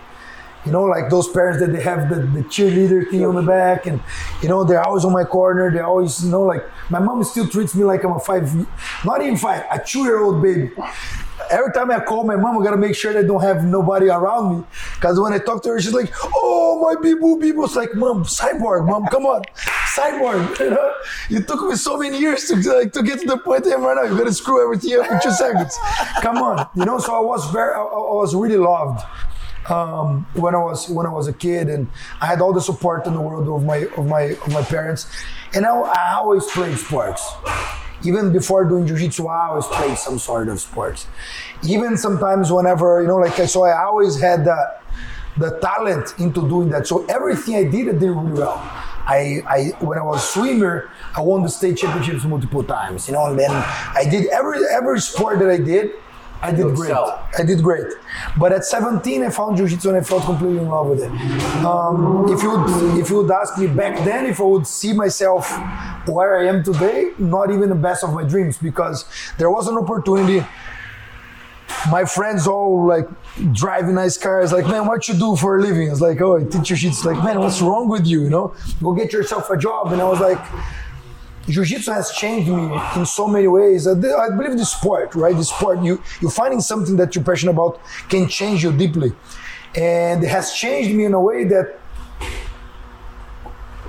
You 0.67 0.73
know, 0.73 0.85
like 0.85 1.09
those 1.09 1.29
parents 1.29 1.61
that 1.63 1.71
they 1.73 1.83
have 1.83 2.09
the, 2.13 2.17
the 2.37 2.43
cheerleader 2.55 3.09
thing 3.11 3.25
on 3.25 3.35
the 3.37 3.43
back, 3.57 3.87
and 3.87 4.01
you 4.43 4.49
know 4.51 4.65
they're 4.65 4.83
always 4.89 5.05
on 5.05 5.13
my 5.13 5.25
corner. 5.25 5.71
They 5.71 5.81
always, 5.81 6.25
you 6.25 6.31
know, 6.31 6.43
like 6.43 6.63
my 6.91 6.99
mom 6.99 7.23
still 7.25 7.47
treats 7.49 7.75
me 7.79 7.85
like 7.85 8.03
I'm 8.05 8.13
a 8.13 8.21
five, 8.21 8.45
not 9.05 9.23
even 9.23 9.37
five, 9.37 9.63
a 9.71 9.79
two-year-old 9.91 10.43
baby. 10.43 10.71
Every 11.51 11.73
time 11.73 11.91
I 11.91 12.01
call 12.01 12.25
my 12.25 12.37
mom, 12.37 12.61
I 12.61 12.65
gotta 12.65 12.77
make 12.77 12.95
sure 12.95 13.13
that 13.13 13.25
I 13.25 13.27
don't 13.27 13.43
have 13.43 13.65
nobody 13.65 14.09
around 14.09 14.59
me. 14.59 14.65
Because 14.95 15.19
when 15.21 15.33
I 15.33 15.39
talk 15.39 15.63
to 15.65 15.71
her, 15.71 15.81
she's 15.81 15.95
like, 15.95 16.13
"Oh, 16.35 16.81
my 16.83 17.01
boo 17.01 17.39
boo." 17.39 17.65
It's 17.65 17.77
like, 17.77 17.95
"Mom, 17.95 18.25
cyborg, 18.25 18.87
mom, 18.87 19.07
come 19.07 19.27
on, 19.27 19.43
cyborg." 19.97 20.59
You 20.69 20.71
know, 20.71 20.93
you 21.31 21.41
took 21.43 21.63
me 21.63 21.77
so 21.77 21.97
many 21.97 22.19
years 22.19 22.45
to 22.49 22.57
like 22.73 22.93
to 22.93 23.03
get 23.03 23.21
to 23.21 23.27
the 23.27 23.39
point 23.39 23.67
I 23.67 23.71
am 23.71 23.83
right 23.83 23.97
now. 23.97 24.11
You 24.11 24.19
gotta 24.19 24.33
screw 24.33 24.63
everything 24.63 24.99
up 25.01 25.11
in 25.11 25.21
two 25.21 25.31
seconds. 25.45 25.79
Come 26.21 26.39
on, 26.39 26.69
you 26.75 26.85
know. 26.85 26.99
So 26.99 27.15
I 27.15 27.21
was 27.21 27.51
very, 27.51 27.73
I, 27.75 27.81
I 27.81 28.15
was 28.23 28.35
really 28.35 28.57
loved 28.59 29.01
um, 29.71 30.27
when 30.35 30.55
I 30.55 30.59
was 30.59 30.89
when 30.89 31.07
I 31.07 31.11
was 31.11 31.29
a 31.29 31.33
kid, 31.33 31.69
and 31.69 31.89
I 32.21 32.27
had 32.27 32.41
all 32.41 32.53
the 32.53 32.61
support 32.61 33.07
in 33.07 33.15
the 33.15 33.21
world 33.21 33.49
of 33.49 33.65
my 33.65 33.87
of 33.97 34.07
my 34.07 34.23
of 34.23 34.53
my 34.53 34.63
parents, 34.63 35.07
and 35.55 35.65
I, 35.65 35.71
I 35.71 36.15
always 36.15 36.45
played 36.47 36.79
sports. 36.79 37.23
Even 38.05 38.33
before 38.33 38.65
doing 38.65 38.87
jiu-jitsu, 38.87 39.27
I 39.27 39.49
always 39.49 39.67
played 39.67 39.99
some 39.99 40.19
sort 40.19 40.49
of 40.49 40.61
sports. 40.61 41.07
Even 41.65 41.97
sometimes 41.97 42.53
whenever 42.53 43.01
you 43.03 43.09
know, 43.09 43.17
like 43.17 43.39
I 43.39 43.47
so 43.47 43.65
I 43.65 43.85
always 43.85 44.21
had 44.21 44.45
the 44.45 44.75
the 45.37 45.59
talent 45.61 46.15
into 46.19 46.49
doing 46.49 46.69
that. 46.71 46.87
So 46.87 47.05
everything 47.07 47.55
I 47.57 47.65
did, 47.65 47.89
I 47.89 47.93
did 47.93 48.11
really 48.11 48.33
well. 48.33 48.59
I, 49.09 49.41
I 49.47 49.59
when 49.81 49.99
I 49.99 50.03
was 50.03 50.29
swimmer, 50.29 50.91
I 51.17 51.21
won 51.23 51.43
the 51.43 51.49
state 51.49 51.79
championships 51.79 52.25
multiple 52.25 52.63
times. 52.63 53.09
You 53.09 53.15
know, 53.15 53.27
and 53.27 53.39
then 53.39 53.51
I 53.51 54.07
did 54.09 54.27
every 54.29 54.59
every 54.71 55.01
sport 55.01 55.39
that 55.39 55.49
I 55.49 55.59
did. 55.59 55.93
I 56.41 56.53
did 56.53 56.75
great. 56.75 56.93
I 56.93 57.43
did 57.45 57.63
great. 57.63 57.87
But 58.39 58.53
at 58.53 58.65
17, 58.65 59.25
I 59.25 59.31
found 59.31 59.57
jiu-jitsu 59.57 59.89
and 59.89 59.99
I 59.99 60.03
felt 60.03 60.25
completely 60.25 60.59
in 60.59 60.69
love 60.69 60.87
with 60.87 61.03
it. 61.03 61.11
Um, 61.65 62.27
if 62.29 62.43
you 62.43 62.51
would, 62.51 62.99
if 62.99 63.11
you 63.11 63.17
would 63.17 63.31
ask 63.31 63.59
me 63.59 63.67
back 63.67 64.05
then 64.05 64.27
if 64.27 64.41
I 64.41 64.45
would 64.45 64.67
see 64.67 64.93
myself 64.93 65.51
where 66.07 66.39
I 66.39 66.47
am 66.47 66.63
today, 66.63 67.11
not 67.19 67.51
even 67.51 67.69
the 67.69 67.75
best 67.75 68.05
of 68.05 68.13
my 68.15 68.23
dreams, 68.23 68.57
because 68.57 69.05
there 69.37 69.51
was 69.51 69.67
an 69.69 69.77
opportunity. 69.77 70.47
My 71.91 72.05
friends 72.05 72.47
all 72.47 72.87
like 72.87 73.07
driving 73.53 73.95
nice 73.97 74.17
cars. 74.17 74.53
Like, 74.53 74.67
man, 74.67 74.87
what 74.87 75.07
you 75.09 75.15
do 75.15 75.37
for 75.37 75.59
a 75.59 75.63
living? 75.63 75.91
It's 75.91 76.01
like, 76.01 76.21
oh, 76.21 76.37
I 76.37 76.45
teach 76.45 76.69
jiu-jitsu. 76.69 77.09
Like, 77.09 77.23
man, 77.23 77.39
what's 77.41 77.61
wrong 77.61 77.89
with 77.89 78.07
you? 78.07 78.23
You 78.23 78.31
know, 78.31 78.55
go 78.83 78.95
get 78.95 79.13
yourself 79.13 79.51
a 79.51 79.57
job. 79.57 79.93
And 79.93 80.01
I 80.01 80.05
was 80.05 80.21
like, 80.21 80.39
Jiu-Jitsu 81.49 81.91
has 81.93 82.11
changed 82.11 82.49
me 82.49 82.79
in 82.97 83.07
so 83.07 83.27
many 83.27 83.49
ways. 83.49 83.87
I, 83.87 83.95
believe 83.95 84.57
the 84.59 84.67
sport, 84.67 85.15
right? 85.15 85.35
The 85.35 85.45
sport, 85.45 85.83
you 85.83 86.03
you 86.21 86.29
finding 86.29 86.61
something 86.61 86.97
that 86.97 87.15
you're 87.15 87.25
passionate 87.25 87.53
about 87.53 87.81
can 88.09 88.29
change 88.29 88.63
you 88.63 88.73
deeply, 88.73 89.13
and 89.75 90.23
it 90.23 90.29
has 90.29 90.53
changed 90.53 90.95
me 90.95 91.05
in 91.07 91.15
a 91.15 91.21
way 91.21 91.45
that 91.45 91.79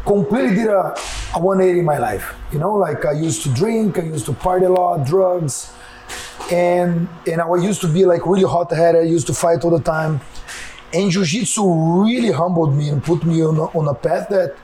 completely 0.06 0.56
did 0.56 0.68
a, 0.68 0.96
a 1.36 1.40
180 1.40 1.80
in 1.80 1.86
my 1.86 1.98
life. 1.98 2.34
You 2.54 2.60
know, 2.60 2.76
like 2.76 3.06
I 3.06 3.12
used 3.12 3.44
to 3.44 3.50
drink, 3.50 4.00
I 4.00 4.04
used 4.04 4.26
to 4.28 4.34
party 4.34 4.66
a 4.66 4.70
lot, 4.70 5.06
drugs, 5.06 5.74
and 6.52 7.10
and 7.28 7.42
I 7.42 7.56
used 7.58 7.82
to 7.82 7.88
be 7.88 8.06
like 8.06 8.26
really 8.26 8.48
hot-headed. 8.48 9.02
I 9.02 9.06
used 9.06 9.28
to 9.28 9.34
fight 9.34 9.66
all 9.66 9.72
the 9.72 9.84
time, 9.84 10.22
and 10.94 11.12
Jiu-Jitsu 11.12 11.64
really 12.06 12.32
humbled 12.32 12.74
me 12.74 12.88
and 12.88 13.04
put 13.04 13.26
me 13.26 13.44
on 13.44 13.58
a, 13.58 13.66
on 13.78 13.88
a 13.90 13.94
path 13.94 14.30
that 14.30 14.56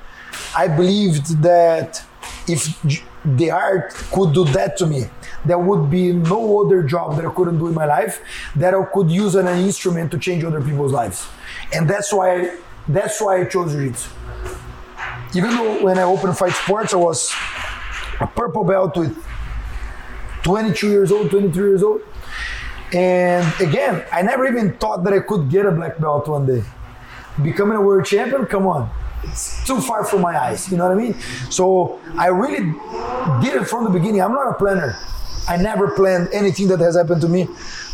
I 0.56 0.68
believed 0.68 1.42
that 1.44 2.02
if 2.48 3.08
the 3.24 3.52
art 3.52 3.94
could 4.12 4.34
do 4.34 4.46
that 4.46 4.78
to 4.78 4.86
me, 4.86 5.06
there 5.46 5.60
would 5.60 5.90
be 5.90 6.14
no 6.14 6.66
other 6.66 6.84
job 6.84 7.16
that 7.16 7.26
I 7.26 7.34
couldn't 7.34 7.58
do 7.58 7.68
in 7.68 7.74
my 7.74 7.86
life 7.86 8.22
that 8.56 8.74
I 8.74 8.84
could 8.94 9.10
use 9.10 9.36
an 9.36 9.48
instrument 9.48 10.12
to 10.12 10.18
change 10.18 10.44
other 10.44 10.62
people's 10.62 10.92
lives. 10.92 11.28
And 11.74 11.90
that's 11.90 12.14
why 12.14 12.58
that's 12.88 13.20
why 13.20 13.42
I 13.42 13.46
chose 13.46 13.72
jiu-jitsu. 13.72 14.10
Even 15.36 15.50
though 15.52 15.84
when 15.84 15.98
I 15.98 16.04
opened 16.04 16.38
Fight 16.38 16.54
Sports, 16.54 16.94
I 16.94 16.98
was 16.98 17.34
a 18.20 18.28
purple 18.28 18.64
belt 18.64 18.96
with 18.96 19.18
22 20.44 20.90
years 20.90 21.12
old, 21.12 21.30
23 21.32 21.70
years 21.70 21.84
old. 21.84 22.02
And 22.94 23.46
again, 23.60 24.06
I 24.12 24.22
never 24.22 24.48
even 24.48 24.74
thought 24.78 25.04
that 25.04 25.14
I 25.14 25.20
could 25.20 25.50
get 25.50 25.66
a 25.66 25.72
black 25.72 26.00
belt 26.00 26.28
one 26.28 26.46
day. 26.46 26.64
Becoming 27.42 27.78
a 27.78 27.82
world 27.82 28.06
champion, 28.06 28.46
come 28.46 28.68
on. 28.68 28.90
It's 29.30 29.66
too 29.66 29.82
far 29.82 30.04
from 30.06 30.22
my 30.22 30.40
eyes, 30.40 30.72
you 30.72 30.78
know 30.78 30.88
what 30.88 30.98
I 30.98 31.02
mean? 31.02 31.16
So 31.50 32.00
I 32.18 32.28
really 32.28 32.74
did 33.42 33.62
it 33.62 33.66
from 33.66 33.84
the 33.84 33.90
beginning. 33.90 34.22
I'm 34.22 34.34
not 34.34 34.50
a 34.50 34.54
planner. 34.54 34.98
I 35.48 35.58
never 35.58 35.92
planned 35.96 36.30
anything 36.34 36.68
that 36.70 36.80
has 36.80 36.96
happened 36.96 37.22
to 37.22 37.30
me. 37.30 37.48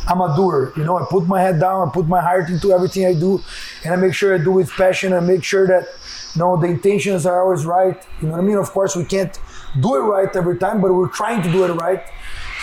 I'm 0.08 0.22
a 0.22 0.36
doer, 0.36 0.74
you 0.76 0.84
know. 0.84 0.98
I 0.98 1.06
put 1.10 1.28
my 1.28 1.42
head 1.42 1.60
down, 1.60 1.90
I 1.90 1.92
put 1.92 2.08
my 2.08 2.22
heart 2.22 2.50
into 2.50 2.72
everything 2.72 3.06
I 3.06 3.14
do, 3.14 3.42
and 3.84 3.94
I 3.94 3.98
make 3.98 4.14
sure 4.14 4.34
I 4.34 4.38
do 4.38 4.52
with 4.52 4.70
passion. 4.72 5.14
and 5.14 5.28
make 5.28 5.44
sure 5.44 5.68
that, 5.68 5.88
you 6.34 6.40
know, 6.40 6.58
the 6.60 6.68
intentions 6.68 7.26
are 7.26 7.44
always 7.44 7.66
right. 7.66 8.02
You 8.22 8.28
know 8.28 8.34
what 8.34 8.42
I 8.42 8.44
mean? 8.44 8.58
Of 8.58 8.72
course, 8.72 8.96
we 8.96 9.06
can't 9.06 9.38
do 9.80 9.96
it 9.96 10.00
right 10.00 10.34
every 10.36 10.58
time, 10.58 10.82
but 10.82 10.94
we're 10.94 11.10
trying 11.10 11.42
to 11.44 11.52
do 11.52 11.64
it 11.66 11.74
right. 11.74 12.04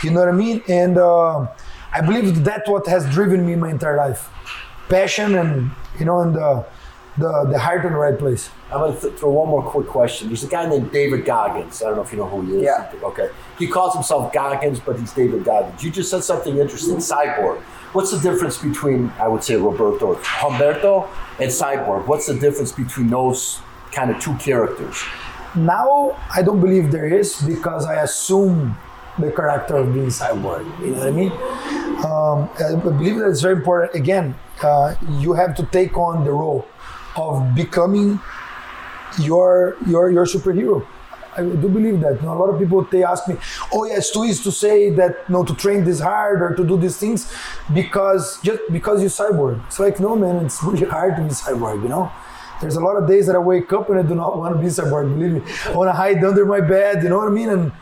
You 0.03 0.11
know 0.11 0.21
what 0.21 0.29
I 0.29 0.33
mean? 0.33 0.62
And 0.69 0.99
uh, 0.99 1.47
I 1.93 2.01
believe 2.01 2.45
that's 2.45 2.69
what 2.69 2.87
has 2.87 3.09
driven 3.12 3.47
me 3.47 3.57
my 3.57 3.71
entire 3.71 3.97
life, 3.97 4.29
passion 4.88 5.35
and 5.35 5.71
you 5.99 6.05
know, 6.07 6.21
and 6.21 6.35
the 6.35 6.64
the, 7.19 7.49
the 7.51 7.59
heart 7.59 7.85
in 7.85 7.93
the 7.93 7.99
right 7.99 8.19
place. 8.19 8.51
I'm 8.71 8.81
going 8.81 8.95
to 8.95 9.01
th- 9.01 9.15
throw 9.15 9.31
one 9.31 9.49
more 9.49 9.63
quick 9.63 9.87
question. 9.87 10.29
There's 10.29 10.45
a 10.45 10.49
guy 10.49 10.69
named 10.69 10.93
David 10.93 11.25
Goggins. 11.25 11.83
I 11.83 11.87
don't 11.87 11.97
know 11.97 12.03
if 12.03 12.13
you 12.13 12.19
know 12.19 12.29
who 12.29 12.43
he 12.43 12.57
is. 12.59 12.63
Yeah. 12.63 12.93
Okay. 13.03 13.31
He 13.59 13.67
calls 13.67 13.95
himself 13.95 14.33
Goggins, 14.33 14.81
but 14.81 14.99
he's 14.99 15.13
David 15.13 15.45
Goggins. 15.45 15.83
You 15.83 15.91
just 15.91 16.11
said 16.11 16.23
something 16.23 16.57
interesting. 16.57 16.97
Cyborg. 16.97 17.61
What's 17.93 18.11
the 18.11 18.21
difference 18.21 18.59
between, 18.59 19.11
I 19.19 19.29
would 19.29 19.43
say, 19.43 19.57
Roberto, 19.57 20.15
Humberto, 20.17 21.09
and 21.41 21.51
Cyborg? 21.51 22.07
What's 22.07 22.27
the 22.27 22.39
difference 22.39 22.73
between 22.73 23.09
those 23.09 23.61
kind 23.93 24.11
of 24.11 24.21
two 24.21 24.35
characters? 24.37 25.03
Now 25.57 26.17
I 26.33 26.43
don't 26.43 26.61
believe 26.61 26.93
there 26.93 27.07
is 27.07 27.41
because 27.41 27.87
I 27.87 28.03
assume 28.03 28.77
the 29.19 29.33
character 29.33 29.77
of 29.77 29.93
being 29.93 30.09
cyborg. 30.09 30.65
You 30.81 30.93
know 30.93 30.99
what 30.99 31.09
I 31.09 31.11
mean? 31.11 31.33
Um, 32.05 32.49
I 32.65 32.75
believe 32.81 33.17
that 33.17 33.29
it's 33.29 33.41
very 33.41 33.57
important. 33.57 33.95
Again, 33.95 34.37
uh, 34.63 34.95
you 35.19 35.33
have 35.33 35.57
to 35.57 35.65
take 35.67 35.97
on 35.97 36.25
the 36.25 36.31
role 36.31 36.67
of 37.19 37.55
becoming 37.55 38.21
your 39.21 39.77
your 39.87 40.11
your 40.11 40.27
superhero. 40.27 40.87
I 41.37 41.43
do 41.43 41.69
believe 41.69 42.01
that. 42.01 42.17
You 42.21 42.27
know, 42.27 42.35
a 42.35 42.41
lot 42.43 42.51
of 42.51 42.59
people 42.59 42.83
they 42.91 43.05
ask 43.05 43.29
me, 43.29 43.37
"Oh, 43.73 43.85
yeah, 43.85 43.97
it's 43.97 44.11
too 44.11 44.25
easy 44.25 44.43
to 44.45 44.53
say 44.53 44.91
that 44.91 45.25
you 45.29 45.33
know 45.35 45.45
to 45.45 45.55
train 45.55 45.85
this 45.85 46.01
hard 46.01 46.43
or 46.43 46.55
to 46.55 46.65
do 46.65 46.77
these 46.77 46.97
things 46.97 47.33
because 47.73 48.41
just 48.43 48.61
because 48.73 49.01
you're 49.01 49.11
cyborg." 49.11 49.65
It's 49.67 49.79
like, 49.79 50.01
no, 50.01 50.17
man, 50.17 50.45
it's 50.45 50.63
really 50.63 50.87
hard 50.87 51.17
to 51.17 51.23
be 51.23 51.29
cyborg. 51.29 51.83
You 51.83 51.89
know, 51.89 52.11
there's 52.61 52.77
a 52.77 52.81
lot 52.81 52.97
of 52.97 53.09
days 53.09 53.27
that 53.27 53.37
I 53.37 53.39
wake 53.39 53.73
up 53.73 53.89
and 53.91 53.99
I 53.99 54.03
do 54.03 54.15
not 54.15 54.37
want 54.37 54.57
to 54.57 54.61
be 54.61 54.67
cyborg. 54.67 55.15
Believe 55.15 55.33
me, 55.33 55.43
I 55.67 55.77
want 55.77 55.89
to 55.89 55.93
hide 55.93 56.23
under 56.25 56.45
my 56.45 56.61
bed. 56.61 57.03
You 57.03 57.11
know 57.11 57.19
what 57.19 57.29
I 57.29 57.31
mean? 57.31 57.51
And 57.51 57.73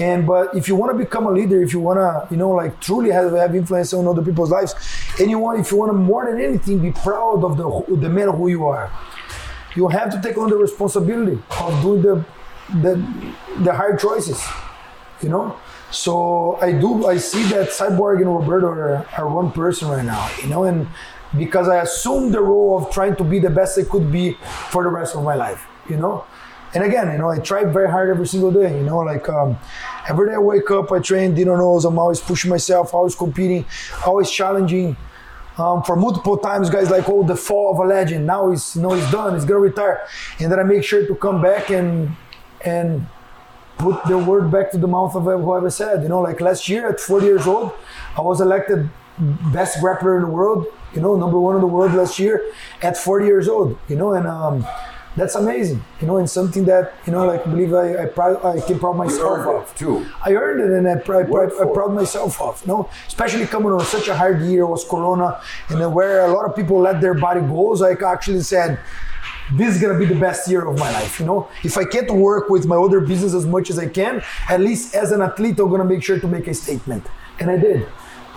and 0.00 0.26
but 0.26 0.56
if 0.56 0.66
you 0.66 0.74
want 0.74 0.96
to 0.96 0.98
become 0.98 1.26
a 1.26 1.30
leader, 1.30 1.62
if 1.62 1.74
you 1.74 1.80
want 1.80 1.98
to, 1.98 2.26
you 2.30 2.38
know, 2.38 2.50
like 2.50 2.80
truly 2.80 3.10
have, 3.10 3.32
have 3.32 3.54
influence 3.54 3.92
on 3.92 4.08
other 4.08 4.22
people's 4.22 4.50
lives, 4.50 4.74
and 5.20 5.30
you 5.30 5.38
want, 5.38 5.60
if 5.60 5.70
you 5.70 5.76
want 5.76 5.90
to 5.90 5.98
more 5.98 6.24
than 6.24 6.40
anything, 6.42 6.78
be 6.78 6.90
proud 6.90 7.44
of 7.44 7.58
the 7.58 7.96
the 7.96 8.08
man 8.08 8.28
who 8.28 8.48
you 8.48 8.66
are. 8.66 8.90
You 9.76 9.88
have 9.88 10.10
to 10.12 10.20
take 10.20 10.38
on 10.38 10.48
the 10.48 10.56
responsibility 10.56 11.40
of 11.60 11.82
doing 11.82 12.00
the 12.02 12.24
the 12.82 12.96
the 13.60 13.74
hard 13.74 14.00
choices. 14.00 14.42
You 15.22 15.28
know. 15.28 15.58
So 15.90 16.56
I 16.62 16.72
do. 16.72 17.06
I 17.06 17.18
see 17.18 17.42
that 17.54 17.68
Cyborg 17.68 18.22
and 18.22 18.34
Roberto 18.34 18.68
are, 18.68 19.06
are 19.18 19.28
one 19.28 19.52
person 19.52 19.88
right 19.88 20.04
now. 20.04 20.30
You 20.40 20.48
know, 20.48 20.64
and 20.64 20.88
because 21.36 21.68
I 21.68 21.82
assumed 21.82 22.32
the 22.32 22.40
role 22.40 22.78
of 22.78 22.90
trying 22.90 23.16
to 23.16 23.24
be 23.24 23.38
the 23.38 23.50
best 23.50 23.78
I 23.78 23.82
could 23.82 24.10
be 24.10 24.38
for 24.70 24.82
the 24.82 24.88
rest 24.88 25.14
of 25.14 25.24
my 25.24 25.34
life. 25.34 25.66
You 25.90 25.98
know. 25.98 26.24
And 26.74 26.84
again, 26.84 27.10
you 27.10 27.18
know, 27.18 27.28
I 27.28 27.38
try 27.38 27.64
very 27.64 27.90
hard 27.90 28.10
every 28.10 28.26
single 28.26 28.52
day. 28.52 28.76
You 28.76 28.84
know, 28.84 28.98
like 28.98 29.28
um, 29.28 29.58
every 30.08 30.28
day 30.28 30.34
I 30.34 30.38
wake 30.38 30.70
up, 30.70 30.92
I 30.92 31.00
train 31.00 31.34
dinner 31.34 31.56
nose. 31.56 31.84
I'm 31.84 31.98
always 31.98 32.20
pushing 32.20 32.48
myself, 32.48 32.94
always 32.94 33.14
competing, 33.14 33.64
always 34.06 34.30
challenging. 34.30 34.96
Um, 35.58 35.82
for 35.82 35.96
multiple 35.96 36.38
times, 36.38 36.70
guys 36.70 36.90
like, 36.90 37.08
oh, 37.08 37.22
the 37.22 37.36
fall 37.36 37.72
of 37.72 37.78
a 37.78 37.84
legend. 37.84 38.24
Now 38.24 38.50
he's, 38.50 38.76
you 38.76 38.82
know, 38.82 38.92
he's 38.92 39.10
done. 39.10 39.34
He's 39.34 39.44
gonna 39.44 39.60
retire, 39.60 40.00
and 40.38 40.50
then 40.50 40.58
I 40.58 40.62
make 40.62 40.84
sure 40.84 41.06
to 41.06 41.14
come 41.16 41.42
back 41.42 41.70
and 41.70 42.16
and 42.64 43.06
put 43.78 44.04
the 44.04 44.16
word 44.16 44.50
back 44.50 44.70
to 44.70 44.78
the 44.78 44.86
mouth 44.86 45.14
of 45.16 45.24
whoever 45.24 45.70
said. 45.70 46.02
You 46.02 46.08
know, 46.08 46.20
like 46.20 46.40
last 46.40 46.68
year 46.68 46.88
at 46.88 47.00
40 47.00 47.26
years 47.26 47.46
old, 47.46 47.72
I 48.16 48.20
was 48.20 48.40
elected 48.40 48.90
best 49.18 49.78
grappler 49.78 50.16
in 50.16 50.22
the 50.22 50.30
world. 50.30 50.66
You 50.94 51.00
know, 51.00 51.16
number 51.16 51.38
one 51.38 51.54
in 51.56 51.60
the 51.60 51.66
world 51.66 51.94
last 51.94 52.18
year 52.18 52.52
at 52.82 52.96
40 52.96 53.26
years 53.26 53.48
old. 53.48 53.78
You 53.88 53.96
know, 53.96 54.12
and 54.14 54.26
um, 54.26 54.66
that's 55.16 55.34
amazing. 55.34 55.82
You 56.00 56.06
know, 56.06 56.18
and 56.18 56.30
something 56.30 56.64
that 56.66 56.94
you 57.06 57.12
know, 57.12 57.26
like 57.26 57.46
I 57.46 57.50
believe 57.50 57.74
I 57.74 58.04
I, 58.04 58.06
proud, 58.06 58.44
I 58.44 58.60
can 58.60 58.78
proud 58.78 58.96
myself 58.96 59.46
of 59.46 59.76
too. 59.76 60.06
I 60.24 60.32
earned 60.34 60.60
it, 60.60 60.70
and 60.70 60.88
I, 60.88 60.92
I, 60.92 61.20
I, 61.20 61.22
Worked 61.24 61.60
I 61.60 61.72
proud 61.72 61.94
myself 61.94 62.40
of. 62.40 62.60
You 62.62 62.68
know, 62.68 62.90
especially 63.08 63.46
coming 63.46 63.72
on 63.72 63.84
such 63.84 64.08
a 64.08 64.16
hard 64.16 64.42
year 64.42 64.66
was 64.66 64.84
Corona, 64.84 65.40
and 65.68 65.80
then 65.80 65.92
where 65.92 66.26
a 66.26 66.32
lot 66.32 66.48
of 66.48 66.54
people 66.54 66.78
let 66.78 67.00
their 67.00 67.14
body 67.14 67.40
go. 67.40 67.74
So 67.74 67.86
I 67.86 68.12
actually 68.12 68.42
said, 68.42 68.78
this 69.52 69.74
is 69.74 69.82
gonna 69.82 69.98
be 69.98 70.06
the 70.06 70.14
best 70.18 70.48
year 70.48 70.66
of 70.66 70.78
my 70.78 70.90
life. 70.92 71.18
You 71.18 71.26
know, 71.26 71.48
if 71.64 71.76
I 71.76 71.84
can't 71.84 72.10
work 72.10 72.48
with 72.48 72.66
my 72.66 72.76
other 72.76 73.00
business 73.00 73.34
as 73.34 73.46
much 73.46 73.68
as 73.70 73.78
I 73.78 73.88
can, 73.88 74.22
at 74.48 74.60
least 74.60 74.94
as 74.94 75.10
an 75.10 75.22
athlete, 75.22 75.58
I'm 75.58 75.70
gonna 75.70 75.84
make 75.84 76.04
sure 76.04 76.20
to 76.20 76.28
make 76.28 76.46
a 76.46 76.54
statement, 76.54 77.04
and 77.40 77.50
I 77.50 77.56
did. 77.56 77.88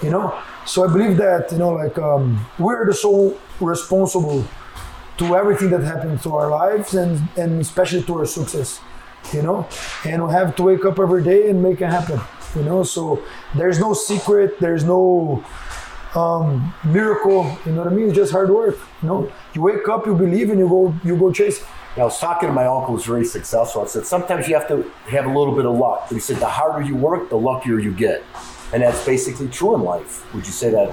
You 0.02 0.10
know, 0.10 0.38
so 0.66 0.84
I 0.84 0.92
believe 0.92 1.18
that 1.18 1.52
you 1.52 1.60
know, 1.60 1.74
like 1.74 1.98
um, 2.00 2.44
we're 2.58 2.86
the 2.86 2.94
sole 2.94 3.38
responsible 3.60 4.44
to 5.18 5.36
everything 5.36 5.70
that 5.70 5.82
happens 5.84 6.24
to 6.24 6.36
our 6.36 6.50
lives 6.50 6.94
and 6.96 7.22
and 7.38 7.62
especially 7.62 8.02
to 8.04 8.18
our 8.20 8.26
success 8.26 8.80
you 9.32 9.42
know 9.42 9.68
and 10.06 10.26
we 10.26 10.32
have 10.32 10.56
to 10.56 10.64
wake 10.64 10.86
up 10.86 11.00
every 11.00 11.24
day 11.24 11.50
and 11.50 11.62
make 11.62 11.80
it 11.82 11.88
happen 11.90 12.20
you 12.56 12.64
know 12.64 12.84
so 12.84 13.22
there's 13.56 13.80
no 13.80 13.94
secret 13.94 14.60
there's 14.60 14.84
no 14.84 15.44
um, 16.16 16.74
miracle 16.84 17.58
you 17.66 17.72
know 17.72 17.84
what 17.84 17.92
i 17.92 17.96
mean 17.96 18.08
it's 18.10 18.16
just 18.16 18.32
hard 18.32 18.50
work 18.50 18.78
you 19.02 19.08
know 19.08 19.32
you 19.54 19.62
wake 19.62 19.88
up 19.90 20.06
you 20.06 20.14
believe 20.16 20.50
and 20.50 20.60
you 20.60 20.68
go 20.68 20.94
you 21.04 21.16
go 21.18 21.32
chase 21.32 21.62
it. 21.62 21.68
I 21.96 22.04
was 22.04 22.20
talking 22.20 22.50
to 22.50 22.54
my 22.54 22.66
uncle 22.66 22.96
who's 22.96 23.06
very 23.06 23.24
successful. 23.24 23.84
I 23.84 23.86
said, 23.86 24.08
sometimes 24.08 24.48
you 24.48 24.56
have 24.56 24.68
to 24.70 24.82
have 25.16 25.28
a 25.28 25.30
little 25.40 25.56
bit 25.56 25.68
of 25.68 25.76
luck. 25.78 26.06
But 26.10 26.16
he 26.16 26.20
said, 26.22 26.38
the 26.38 26.48
harder 26.48 26.82
you 26.84 26.96
work, 26.96 27.30
the 27.30 27.36
luckier 27.38 27.78
you 27.78 27.94
get. 27.94 28.24
And 28.74 28.82
that's 28.82 29.06
basically 29.06 29.48
true 29.48 29.76
in 29.76 29.84
life. 29.84 30.26
Would 30.34 30.44
you 30.48 30.52
say 30.52 30.72
that 30.72 30.90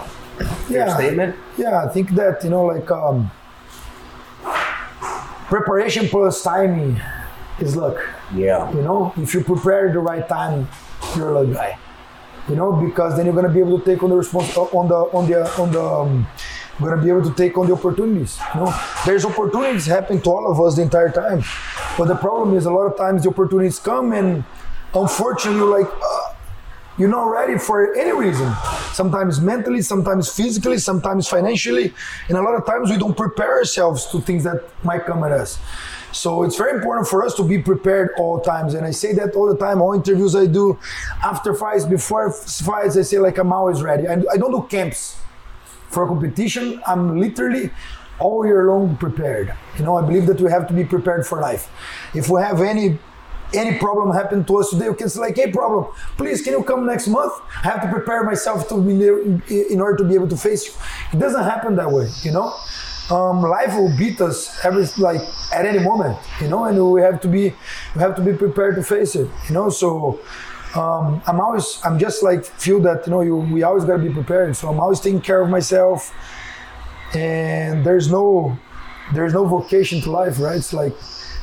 fair 0.69 0.77
Yeah. 0.81 0.95
statement? 0.95 1.37
yeah 1.57 1.83
i 1.87 1.89
think 1.89 2.11
that 2.21 2.45
you 2.45 2.51
know 2.51 2.65
like 2.67 2.91
um, 2.91 3.31
preparation 5.51 6.09
plus 6.09 6.43
timing 6.43 7.01
is 7.59 7.77
luck 7.77 7.99
Yeah. 8.35 8.71
You 8.73 8.83
know, 8.83 9.13
if 9.19 9.35
you 9.35 9.43
prepare 9.43 9.89
at 9.89 9.93
the 9.93 9.99
right 9.99 10.27
time, 10.27 10.69
you're 11.17 11.31
a 11.31 11.41
lucky 11.41 11.53
guy. 11.53 11.79
You 12.49 12.57
know, 12.57 12.73
because 12.73 13.17
then 13.17 13.27
you're 13.27 13.35
gonna 13.35 13.53
be 13.53 13.61
able 13.61 13.79
to 13.79 13.85
take 13.85 14.03
on 14.03 14.11
the 14.11 14.17
respons- 14.17 14.57
uh, 14.57 14.79
on 14.79 14.89
the 14.89 15.01
on 15.19 15.25
the 15.31 15.41
on 15.63 15.69
the 15.73 15.83
um, 15.83 16.27
gonna 16.81 17.03
be 17.03 17.11
able 17.11 17.25
to 17.31 17.35
take 17.35 17.59
on 17.59 17.67
the 17.67 17.75
opportunities. 17.75 18.39
You 18.55 18.61
know, 18.61 18.71
there's 19.05 19.25
opportunities 19.25 19.87
happening 19.87 20.23
to 20.23 20.31
all 20.31 20.51
of 20.51 20.61
us 20.61 20.77
the 20.77 20.83
entire 20.83 21.11
time, 21.11 21.43
but 21.99 22.07
the 22.09 22.17
problem 22.17 22.57
is 22.57 22.65
a 22.67 22.73
lot 22.79 22.87
of 22.91 22.97
times 22.97 23.25
the 23.25 23.31
opportunities 23.31 23.79
come 23.79 24.13
and 24.13 24.45
unfortunately 24.95 25.59
you're 25.61 25.79
like. 25.79 25.91
Uh, 25.93 26.27
you're 26.99 27.09
not 27.09 27.31
ready 27.31 27.57
for 27.57 27.97
any 27.97 28.13
reason. 28.13 28.53
Sometimes 28.93 29.41
mentally, 29.41 29.83
sometimes 29.83 30.33
physically, 30.33 30.79
sometimes 30.79 31.29
financially, 31.29 31.95
and 32.29 32.37
a 32.37 32.43
lot 32.43 32.55
of 32.55 32.67
times 32.67 32.91
we 32.91 32.99
don't 32.99 33.17
prepare 33.17 33.59
ourselves 33.59 34.07
to 34.11 34.21
things 34.21 34.45
that 34.45 34.63
might 34.85 35.07
come 35.07 35.23
at 35.25 35.33
us. 35.33 35.59
So 36.13 36.43
it's 36.43 36.57
very 36.57 36.73
important 36.77 37.07
for 37.07 37.25
us 37.25 37.35
to 37.37 37.45
be 37.45 37.59
prepared 37.59 38.11
all 38.19 38.41
times, 38.41 38.75
and 38.75 38.85
I 38.85 38.91
say 38.91 39.13
that 39.15 39.35
all 39.37 39.47
the 39.47 39.57
time. 39.57 39.81
All 39.81 39.93
interviews 39.93 40.35
I 40.35 40.47
do, 40.47 40.79
after 41.23 41.55
fights, 41.55 41.85
before 41.85 42.33
fights, 42.33 42.97
I 42.97 43.03
say 43.03 43.19
like 43.19 43.39
I'm 43.39 43.53
always 43.53 43.81
ready. 43.83 44.09
I, 44.09 44.15
I 44.15 44.37
don't 44.37 44.51
do 44.51 44.67
camps 44.69 45.17
for 45.89 46.07
competition. 46.07 46.83
I'm 46.87 47.19
literally 47.19 47.71
all 48.19 48.45
year 48.45 48.67
long 48.67 48.97
prepared. 48.97 49.55
You 49.79 49.85
know, 49.85 49.97
I 49.97 50.03
believe 50.03 50.27
that 50.27 50.41
we 50.41 50.51
have 50.51 50.67
to 50.69 50.75
be 50.75 50.85
prepared 50.85 51.27
for 51.27 51.41
life. 51.41 51.71
If 52.15 52.29
we 52.29 52.41
have 52.43 52.61
any 52.61 52.99
any 53.55 53.79
problem 53.79 54.15
happen 54.15 54.45
to 54.45 54.59
us 54.59 54.71
today, 54.71 54.89
we 54.89 54.97
can 54.97 55.09
say 55.09 55.21
like, 55.21 55.37
hey, 55.37 55.51
problem, 55.51 55.93
please, 56.17 56.43
can 56.43 56.53
you 56.53 56.63
come 56.63 56.87
next 56.87 57.09
month? 57.09 57.33
I 57.57 57.69
have 57.69 57.83
to 57.83 57.89
prepare 57.89 58.25
myself 58.25 58.69
to 58.69 58.81
be 58.81 59.73
in 59.73 59.81
order 59.81 59.97
to 59.99 60.05
be 60.05 60.15
able 60.15 60.29
to 60.29 60.37
face 60.37 60.67
you. 60.67 60.73
It 61.13 61.21
doesn't 61.21 61.43
happen 61.45 61.77
that 61.77 61.91
way, 61.91 62.09
you 62.23 62.33
know. 62.33 62.55
Um, 63.11 63.43
life 63.43 63.75
will 63.75 63.95
beat 63.99 64.21
us 64.21 64.65
every 64.65 64.87
like 64.99 65.21
at 65.53 65.67
any 65.67 65.81
moment, 65.81 66.17
you 66.41 66.49
know, 66.49 66.65
and 66.65 66.93
we 66.93 67.01
have 67.01 67.21
to 67.23 67.29
be 67.29 67.53
we 67.95 68.01
have 68.01 68.15
to 68.17 68.23
be 68.23 68.33
prepared 68.33 68.77
to 68.77 68.85
face 68.85 69.17
it, 69.17 69.29
you 69.49 69.55
know. 69.55 69.69
So 69.69 70.21
um, 70.77 71.21
I'm 71.27 71.41
always 71.41 71.81
I'm 71.85 71.99
just 71.99 72.23
like 72.23 72.45
feel 72.45 72.79
that 72.83 73.07
you 73.07 73.11
know 73.11 73.23
you 73.23 73.37
we 73.37 73.65
always 73.65 73.85
gotta 73.85 74.03
be 74.03 74.13
prepared. 74.13 74.55
So 74.55 74.69
I'm 74.69 74.79
always 74.79 75.01
taking 75.01 75.21
care 75.21 75.41
of 75.41 75.51
myself, 75.51 76.15
and 77.13 77.85
there's 77.85 78.09
no 78.11 78.57
there's 79.13 79.35
no 79.35 79.45
vocation 79.45 80.01
to 80.03 80.11
life, 80.11 80.39
right? 80.39 80.57
It's 80.57 80.73
like 80.73 80.95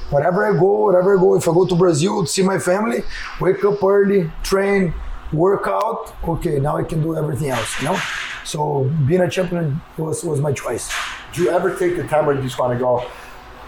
wherever 0.09 0.45
I 0.45 0.57
go, 0.57 0.85
wherever 0.85 1.17
I 1.17 1.21
go, 1.21 1.35
if 1.35 1.47
I 1.47 1.53
go 1.53 1.65
to 1.65 1.75
Brazil 1.75 2.21
to 2.21 2.27
see 2.27 2.43
my 2.43 2.59
family, 2.59 3.03
wake 3.41 3.63
up 3.63 3.83
early, 3.83 4.31
train, 4.43 4.93
work 5.33 5.67
out, 5.67 6.15
okay, 6.23 6.59
now 6.59 6.77
I 6.77 6.83
can 6.83 7.01
do 7.01 7.15
everything 7.15 7.49
else, 7.49 7.79
you 7.81 7.87
know? 7.87 7.99
So 8.45 8.89
being 9.07 9.21
a 9.21 9.29
champion 9.29 9.81
was, 9.97 10.23
was 10.23 10.39
my 10.39 10.53
choice. 10.53 10.89
Do 11.33 11.43
you 11.43 11.49
ever 11.49 11.75
take 11.75 11.97
the 11.97 12.07
time 12.07 12.25
where 12.25 12.35
you 12.35 12.41
just 12.41 12.57
want 12.57 12.73
to 12.73 12.79
go, 12.79 13.05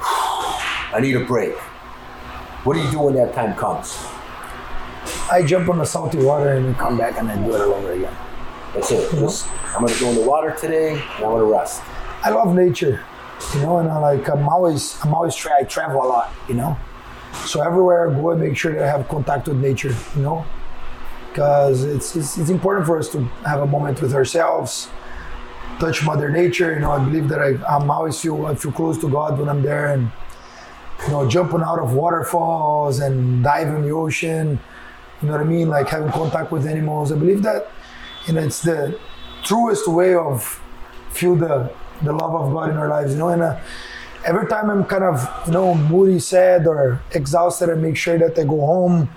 I 0.02 1.00
need 1.02 1.16
a 1.16 1.26
break? 1.26 1.56
What 2.64 2.76
do 2.76 2.82
you 2.82 2.92
do 2.92 3.00
when 3.00 3.16
that 3.16 3.34
time 3.34 3.56
comes? 3.56 3.98
I 5.32 5.44
jump 5.46 5.70
on 5.70 5.78
the 5.78 5.86
salty 5.86 6.18
water 6.18 6.54
and 6.54 6.76
come 6.78 6.98
back 6.98 7.18
and 7.18 7.30
then 7.30 7.44
do 7.46 7.56
it 7.56 7.62
all 7.62 7.74
over 7.74 7.92
again. 7.92 8.16
That's 8.74 8.92
it. 8.92 9.12
Just, 9.12 9.48
I'm 9.76 9.82
going 9.82 9.94
to 9.94 10.00
go 10.00 10.10
in 10.10 10.16
the 10.16 10.22
water 10.22 10.56
today 10.60 10.94
and 10.94 11.02
I'm 11.16 11.22
going 11.22 11.40
to 11.40 11.46
rest. 11.46 11.82
I 12.24 12.30
love 12.32 12.54
nature, 12.56 13.04
you 13.54 13.62
know, 13.62 13.80
and 13.80 13.90
I 13.90 13.98
like 13.98 14.30
I'm 14.30 14.48
always 14.48 14.98
I'm 15.04 15.14
always 15.14 15.36
try 15.36 15.60
I 15.60 15.64
travel 15.64 16.04
a 16.04 16.08
lot, 16.08 16.34
you 16.48 16.56
know. 16.56 16.78
So 17.46 17.62
everywhere 17.62 18.10
I 18.10 18.14
go, 18.14 18.32
I 18.32 18.36
make 18.36 18.58
sure 18.58 18.74
that 18.74 18.84
I 18.84 18.88
have 18.88 19.08
contact 19.08 19.48
with 19.48 19.58
nature, 19.58 19.96
you 20.16 20.22
know, 20.22 20.46
because 21.30 21.84
it's, 21.84 22.16
it's 22.16 22.38
it's 22.38 22.50
important 22.50 22.86
for 22.86 22.98
us 22.98 23.10
to 23.10 23.24
have 23.46 23.62
a 23.62 23.68
moment 23.68 24.02
with 24.02 24.14
ourselves, 24.14 24.90
touch 25.80 26.04
Mother 26.04 26.30
Nature. 26.30 26.74
You 26.74 26.80
know, 26.80 26.92
I 26.92 27.04
believe 27.04 27.30
that 27.30 27.40
I 27.40 27.58
I'm 27.68 27.90
always 27.90 28.20
feel 28.20 28.46
I 28.46 28.56
feel 28.56 28.72
close 28.72 28.98
to 29.00 29.10
God 29.10 29.40
when 29.40 29.50
I'm 29.50 29.62
there, 29.62 29.94
and 29.94 30.12
you 31.06 31.12
know, 31.12 31.28
jumping 31.30 31.62
out 31.62 31.80
of 31.80 31.94
waterfalls 31.94 33.00
and 33.00 33.44
diving 33.44 33.76
in 33.78 33.82
the 33.84 33.92
ocean. 33.92 34.60
You 35.22 35.28
know 35.28 35.34
what 35.34 35.42
I 35.42 35.46
mean? 35.46 35.70
Like 35.70 35.88
having 35.88 36.12
contact 36.12 36.52
with 36.52 36.66
animals. 36.66 37.12
I 37.12 37.16
believe 37.16 37.44
that 37.44 37.72
you 38.26 38.34
know 38.34 38.42
it's 38.42 38.62
the 38.62 39.00
truest 39.44 39.88
way 39.88 40.16
of 40.16 40.62
feel 41.12 41.36
the 41.36 41.72
the 42.02 42.14
love 42.14 42.34
of 42.36 42.54
God 42.54 42.70
in 42.70 42.78
our 42.78 42.88
lives. 42.88 43.14
You 43.14 43.20
know, 43.20 43.30
and 43.30 43.42
uh, 43.42 43.60
every 44.26 44.48
time 44.48 44.70
I'm 44.70 44.86
kind 44.86 45.04
of 45.04 45.48
you 45.48 45.54
know 45.54 45.76
moody, 45.76 46.20
sad, 46.20 46.68
or 46.68 47.02
exhausted, 47.12 47.70
I 47.70 47.76
make 47.76 47.98
sure 47.98 48.18
that 48.18 48.38
I 48.38 48.44
go 48.44 48.60
home. 48.66 49.10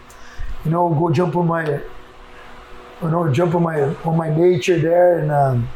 You 0.65 0.71
know, 0.71 0.89
go 0.91 1.11
jump 1.11 1.37
on 1.37 1.47
my 1.47 1.65
you 1.69 3.11
know 3.11 3.33
jump 3.33 3.55
on 3.55 3.63
my 3.63 3.81
on 4.05 4.17
my 4.17 4.35
nature 4.35 4.79
there 4.79 5.19
and. 5.19 5.31
Um, 5.31 5.69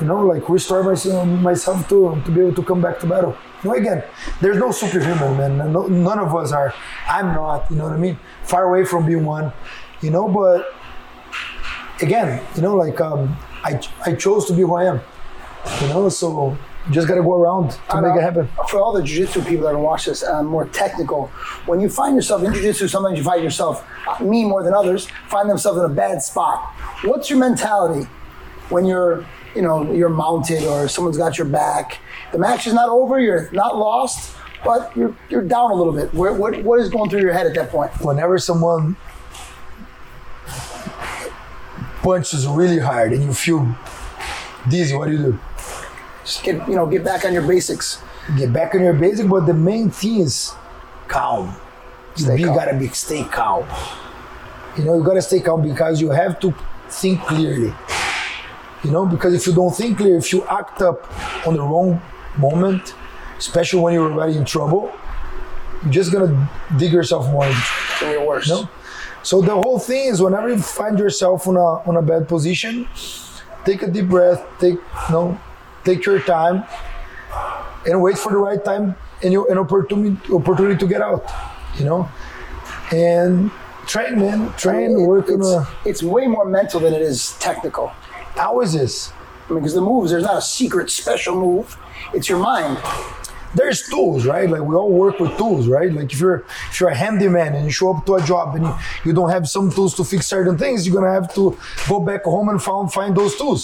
you 0.00 0.06
know, 0.06 0.24
like 0.24 0.48
restore 0.48 0.82
myself, 0.82 1.26
myself 1.26 1.88
to, 1.88 2.20
to 2.24 2.30
be 2.30 2.40
able 2.40 2.54
to 2.54 2.62
come 2.62 2.80
back 2.80 3.00
to 3.00 3.06
battle. 3.06 3.36
You 3.62 3.70
know, 3.70 3.76
again, 3.76 4.04
there's 4.40 4.56
no 4.56 4.70
superhuman, 4.70 5.36
man. 5.36 5.72
No, 5.72 5.86
none 5.86 6.18
of 6.18 6.34
us 6.36 6.52
are. 6.52 6.72
I'm 7.08 7.34
not, 7.34 7.68
you 7.70 7.76
know 7.76 7.84
what 7.84 7.94
I 7.94 7.96
mean? 7.96 8.18
Far 8.44 8.68
away 8.68 8.84
from 8.84 9.06
being 9.06 9.24
one, 9.24 9.52
you 10.00 10.10
know, 10.10 10.28
but 10.28 10.72
again, 12.00 12.40
you 12.54 12.62
know, 12.62 12.76
like 12.76 13.00
um, 13.00 13.36
I, 13.64 13.80
I 14.06 14.14
chose 14.14 14.46
to 14.46 14.52
be 14.52 14.62
who 14.62 14.74
I 14.74 14.84
am, 14.84 15.00
you 15.80 15.88
know, 15.88 16.08
so 16.08 16.56
you 16.86 16.92
just 16.92 17.06
got 17.08 17.16
to 17.16 17.22
go 17.22 17.34
around 17.34 17.70
to 17.70 17.78
I 17.90 18.00
make 18.00 18.14
know. 18.14 18.18
it 18.18 18.22
happen. 18.22 18.48
For 18.68 18.80
all 18.80 18.92
the 18.92 19.02
jiu-jitsu 19.02 19.42
people 19.42 19.64
that 19.64 19.74
are 19.74 19.78
watch 19.78 20.06
this, 20.06 20.22
uh, 20.22 20.42
more 20.42 20.66
technical, 20.66 21.26
when 21.66 21.80
you 21.80 21.88
find 21.90 22.16
yourself 22.16 22.42
in 22.42 22.52
jiu-jitsu, 22.54 22.88
sometimes 22.88 23.18
you 23.18 23.24
find 23.24 23.42
yourself, 23.42 23.84
uh, 24.06 24.22
me 24.24 24.44
more 24.44 24.62
than 24.62 24.72
others, 24.74 25.08
find 25.28 25.50
themselves 25.50 25.78
in 25.78 25.84
a 25.84 25.94
bad 25.94 26.22
spot. 26.22 26.64
What's 27.04 27.28
your 27.28 27.38
mentality 27.38 28.08
when 28.70 28.84
you're, 28.86 29.26
you 29.54 29.62
know, 29.62 29.92
you're 29.92 30.08
mounted 30.08 30.64
or 30.64 30.88
someone's 30.88 31.18
got 31.18 31.36
your 31.36 31.46
back? 31.46 31.98
The 32.32 32.38
match 32.38 32.66
is 32.66 32.72
not 32.74 32.88
over, 32.88 33.20
you're 33.20 33.50
not 33.52 33.76
lost, 33.76 34.34
but 34.64 34.96
you're, 34.96 35.14
you're 35.28 35.42
down 35.42 35.70
a 35.70 35.74
little 35.74 35.92
bit. 35.92 36.12
Where, 36.14 36.32
what, 36.32 36.62
what 36.64 36.80
is 36.80 36.88
going 36.88 37.10
through 37.10 37.20
your 37.20 37.32
head 37.32 37.46
at 37.46 37.54
that 37.54 37.70
point? 37.70 37.92
Whenever 38.00 38.38
someone 38.38 38.96
punches 42.02 42.46
really 42.46 42.78
hard 42.78 43.12
and 43.12 43.22
you 43.22 43.34
feel 43.34 43.76
dizzy, 44.68 44.96
what 44.96 45.06
do 45.06 45.12
you 45.12 45.18
do? 45.18 45.40
Just 46.28 46.42
get, 46.42 46.68
you 46.68 46.76
know, 46.76 46.84
get 46.84 47.02
back 47.02 47.24
on 47.24 47.32
your 47.32 47.46
basics. 47.48 48.02
get 48.36 48.52
back 48.52 48.74
on 48.74 48.82
your 48.82 48.92
basic, 48.92 49.26
but 49.26 49.46
the 49.46 49.54
main 49.54 49.88
thing 49.88 50.20
is 50.20 50.52
calm. 51.06 51.56
Stay 52.16 52.36
you 52.36 52.48
calm. 52.48 52.54
gotta 52.54 52.76
be 52.76 52.88
stay 52.88 53.24
calm. 53.24 53.66
You 54.76 54.84
know, 54.84 54.98
you 54.98 55.02
gotta 55.02 55.22
stay 55.22 55.40
calm 55.40 55.62
because 55.62 56.02
you 56.02 56.10
have 56.10 56.38
to 56.40 56.54
think 56.90 57.22
clearly. 57.22 57.72
You 58.84 58.90
know, 58.90 59.06
because 59.06 59.32
if 59.32 59.46
you 59.46 59.54
don't 59.54 59.74
think 59.74 59.96
clear, 59.96 60.18
if 60.18 60.30
you 60.30 60.44
act 60.44 60.82
up 60.82 61.10
on 61.46 61.54
the 61.54 61.62
wrong 61.62 61.98
moment, 62.36 62.94
especially 63.38 63.80
when 63.80 63.94
you're 63.94 64.12
already 64.12 64.36
in 64.36 64.44
trouble, 64.44 64.92
you're 65.84 65.92
just 65.92 66.12
gonna 66.12 66.50
dig 66.76 66.92
yourself 66.92 67.26
more 67.32 67.46
into 67.46 67.58
trouble. 67.58 67.96
So 68.00 68.10
you're 68.10 68.26
worse. 68.26 68.48
No? 68.50 68.68
So 69.22 69.40
the 69.40 69.54
whole 69.54 69.78
thing 69.78 70.08
is 70.08 70.20
whenever 70.20 70.50
you 70.50 70.58
find 70.58 70.98
yourself 70.98 71.48
on 71.48 71.56
a 71.56 71.88
on 71.88 71.96
a 71.96 72.02
bad 72.02 72.28
position, 72.28 72.86
take 73.64 73.80
a 73.82 73.90
deep 73.90 74.08
breath, 74.08 74.44
take 74.60 74.74
you 74.74 75.10
know, 75.10 75.40
take 75.88 76.04
your 76.04 76.20
time 76.20 76.64
and 77.86 78.02
wait 78.02 78.18
for 78.18 78.30
the 78.32 78.38
right 78.48 78.62
time 78.64 78.94
and 79.22 79.32
you 79.32 79.40
an 79.48 79.58
opportunity 79.58 80.16
opportunity 80.40 80.76
to 80.76 80.86
get 80.94 81.00
out. 81.10 81.24
You 81.78 81.84
know? 81.88 82.08
And 82.92 83.50
train 83.86 84.18
man, 84.22 84.52
train, 84.56 84.90
It- 84.92 85.06
work 85.12 85.28
on 85.28 85.40
it's, 85.40 85.48
a 85.50 85.68
it's 85.90 86.02
way 86.02 86.24
more 86.26 86.44
mental 86.58 86.80
than 86.80 86.92
it 86.98 87.02
is 87.12 87.18
technical. 87.38 87.86
always 88.48 88.74
is. 88.74 89.12
I 89.48 89.52
mean, 89.52 89.60
because 89.60 89.74
the 89.74 89.80
moves, 89.80 90.10
there's 90.10 90.24
not 90.32 90.36
a 90.44 90.46
secret 90.58 90.90
special 90.90 91.34
move. 91.46 91.66
It's 92.16 92.28
your 92.28 92.38
mind. 92.52 92.76
there's 93.54 93.80
tools, 93.88 94.20
right? 94.34 94.48
Like 94.54 94.60
we 94.70 94.74
all 94.80 94.92
work 95.04 95.16
with 95.22 95.32
tools, 95.42 95.64
right? 95.76 95.90
Like 95.98 96.12
if 96.14 96.20
you're 96.20 96.40
if 96.70 96.74
you're 96.80 96.90
a 96.96 96.98
handyman 97.04 97.50
and 97.56 97.64
you 97.68 97.72
show 97.80 97.88
up 97.94 98.00
to 98.06 98.12
a 98.20 98.22
job 98.32 98.46
and 98.56 98.64
you, 98.66 98.74
you 99.06 99.12
don't 99.18 99.30
have 99.36 99.44
some 99.56 99.66
tools 99.76 99.92
to 99.98 100.04
fix 100.12 100.22
certain 100.36 100.56
things, 100.62 100.86
you're 100.86 100.96
gonna 101.00 101.12
have 101.20 101.28
to 101.38 101.56
go 101.88 101.98
back 102.10 102.22
home 102.34 102.48
and 102.52 102.60
find 102.62 102.92
find 102.98 103.12
those 103.20 103.34
tools. 103.40 103.62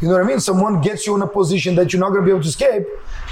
You 0.00 0.08
know 0.08 0.14
what 0.14 0.24
I 0.24 0.26
mean? 0.26 0.40
Someone 0.40 0.80
gets 0.80 1.06
you 1.06 1.14
in 1.14 1.22
a 1.22 1.26
position 1.26 1.74
that 1.74 1.92
you're 1.92 2.00
not 2.00 2.10
gonna 2.10 2.24
be 2.24 2.30
able 2.30 2.42
to 2.42 2.48
escape. 2.48 2.86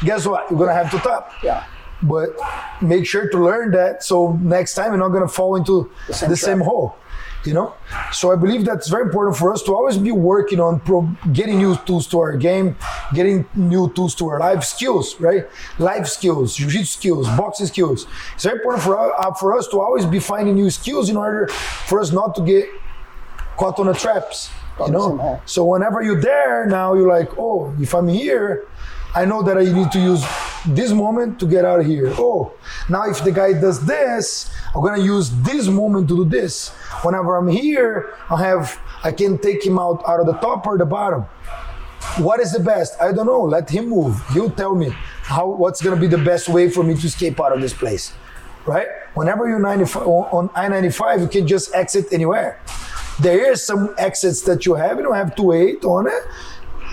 Guess 0.05 0.27
what? 0.27 0.51
You're 0.51 0.59
gonna 0.59 0.75
have 0.75 0.91
to 0.91 0.99
tap. 0.99 1.33
Yeah. 1.43 1.65
But 2.03 2.37
make 2.81 3.07
sure 3.07 3.29
to 3.29 3.39
learn 3.39 3.73
that 3.73 4.05
so 4.05 4.39
next 4.43 4.75
time 4.75 4.93
you're 4.93 4.99
not 4.99 5.09
gonna 5.09 5.29
fall 5.29 5.57
into 5.57 5.91
the 6.07 6.15
same 6.15 6.37
same, 6.37 6.61
hole. 6.61 6.97
You 7.45 7.55
know, 7.55 7.75
so 8.13 8.33
I 8.33 8.37
believe 8.37 8.65
that's 8.65 8.89
very 8.89 9.05
important 9.05 9.37
for 9.37 9.53
us 9.53 9.63
to 9.63 9.75
always 9.75 9.97
be 9.97 10.11
working 10.11 10.61
on 10.61 10.81
pro- 10.81 11.09
getting 11.33 11.59
new 11.59 11.77
tools 11.87 12.07
to 12.09 12.19
our 12.19 12.37
game, 12.37 12.77
getting 13.15 13.47
new 13.55 13.91
tools 13.95 14.15
to 14.17 14.29
our 14.29 14.41
life 14.41 14.65
skills, 14.65 15.19
right? 15.21 15.49
Life 15.79 16.09
skills, 16.09 16.57
jiu-jitsu 16.57 16.85
skills, 16.85 17.29
boxing 17.29 17.67
skills. 17.67 18.07
It's 18.35 18.45
very 18.45 18.59
important 18.59 18.83
for 18.83 18.99
uh, 18.99 19.33
for 19.35 19.57
us 19.57 19.69
to 19.69 19.81
always 19.81 20.05
be 20.05 20.19
finding 20.19 20.57
new 20.57 20.69
skills 20.69 21.09
in 21.09 21.17
order 21.17 21.47
for 21.89 22.01
us 22.01 22.13
not 22.13 22.35
to 22.35 22.43
get 22.43 22.69
caught 23.57 23.79
on 23.79 23.87
the 23.87 23.95
traps. 23.95 24.51
You 24.87 24.93
know, 24.93 25.43
so 25.45 25.65
whenever 25.65 26.03
you're 26.03 26.21
there 26.21 26.67
now, 26.67 26.95
you're 26.95 27.09
like, 27.09 27.37
oh, 27.39 27.75
if 27.81 27.95
I'm 27.95 28.09
here, 28.09 28.69
I 29.15 29.25
know 29.25 29.43
that 29.43 29.57
I 29.57 29.65
need 29.65 29.91
to 29.93 29.99
use 29.99 30.25
this 30.67 30.93
moment 30.93 31.41
to 31.41 31.47
get 31.47 31.65
out 31.65 31.81
of 31.81 31.87
here. 31.87 32.13
Oh, 32.19 32.53
now 32.89 33.09
if 33.09 33.25
the 33.25 33.33
guy 33.33 33.53
does 33.55 33.85
this, 33.85 34.55
I'm 34.75 34.83
gonna 34.83 35.03
use 35.03 35.31
this 35.43 35.67
moment 35.67 36.09
to 36.09 36.17
do 36.17 36.25
this. 36.25 36.69
Whenever 37.03 37.37
I'm 37.37 37.49
here, 37.49 38.15
I 38.31 38.37
have 38.45 38.79
I 39.03 39.13
can 39.13 39.39
take 39.39 39.65
him 39.65 39.79
out 39.79 40.03
out 40.07 40.21
of 40.21 40.27
the 40.27 40.35
top 40.35 40.67
or 40.67 40.77
the 40.77 40.85
bottom. 40.85 41.23
What 42.19 42.41
is 42.41 42.53
the 42.53 42.61
best? 42.61 43.01
I 43.01 43.13
don't 43.13 43.27
know. 43.27 43.43
Let 43.43 43.71
him 43.71 43.89
move. 43.89 44.23
He'll 44.31 44.51
tell 44.51 44.75
me 44.75 44.91
how 45.23 45.49
what's 45.49 45.81
gonna 45.81 46.01
be 46.01 46.07
the 46.07 46.19
best 46.19 46.49
way 46.49 46.69
for 46.69 46.83
me 46.83 46.95
to 46.95 47.07
escape 47.07 47.41
out 47.41 47.53
of 47.53 47.61
this 47.61 47.73
place. 47.73 48.13
Right? 48.67 48.89
Whenever 49.15 49.49
you're 49.49 49.59
95, 49.59 50.07
on 50.07 50.51
I-95, 50.55 51.21
you 51.23 51.29
can 51.29 51.47
just 51.47 51.75
exit 51.75 52.13
anywhere. 52.13 52.61
There 53.21 53.53
is 53.53 53.65
some 53.65 53.95
exits 53.99 54.43
that 54.43 54.65
you 54.65 54.75
have, 54.75 54.99
you 54.99 55.03
don't 55.03 55.15
have 55.15 55.35
to 55.37 55.43
wait 55.43 55.85
on 55.85 56.07
it 56.07 56.23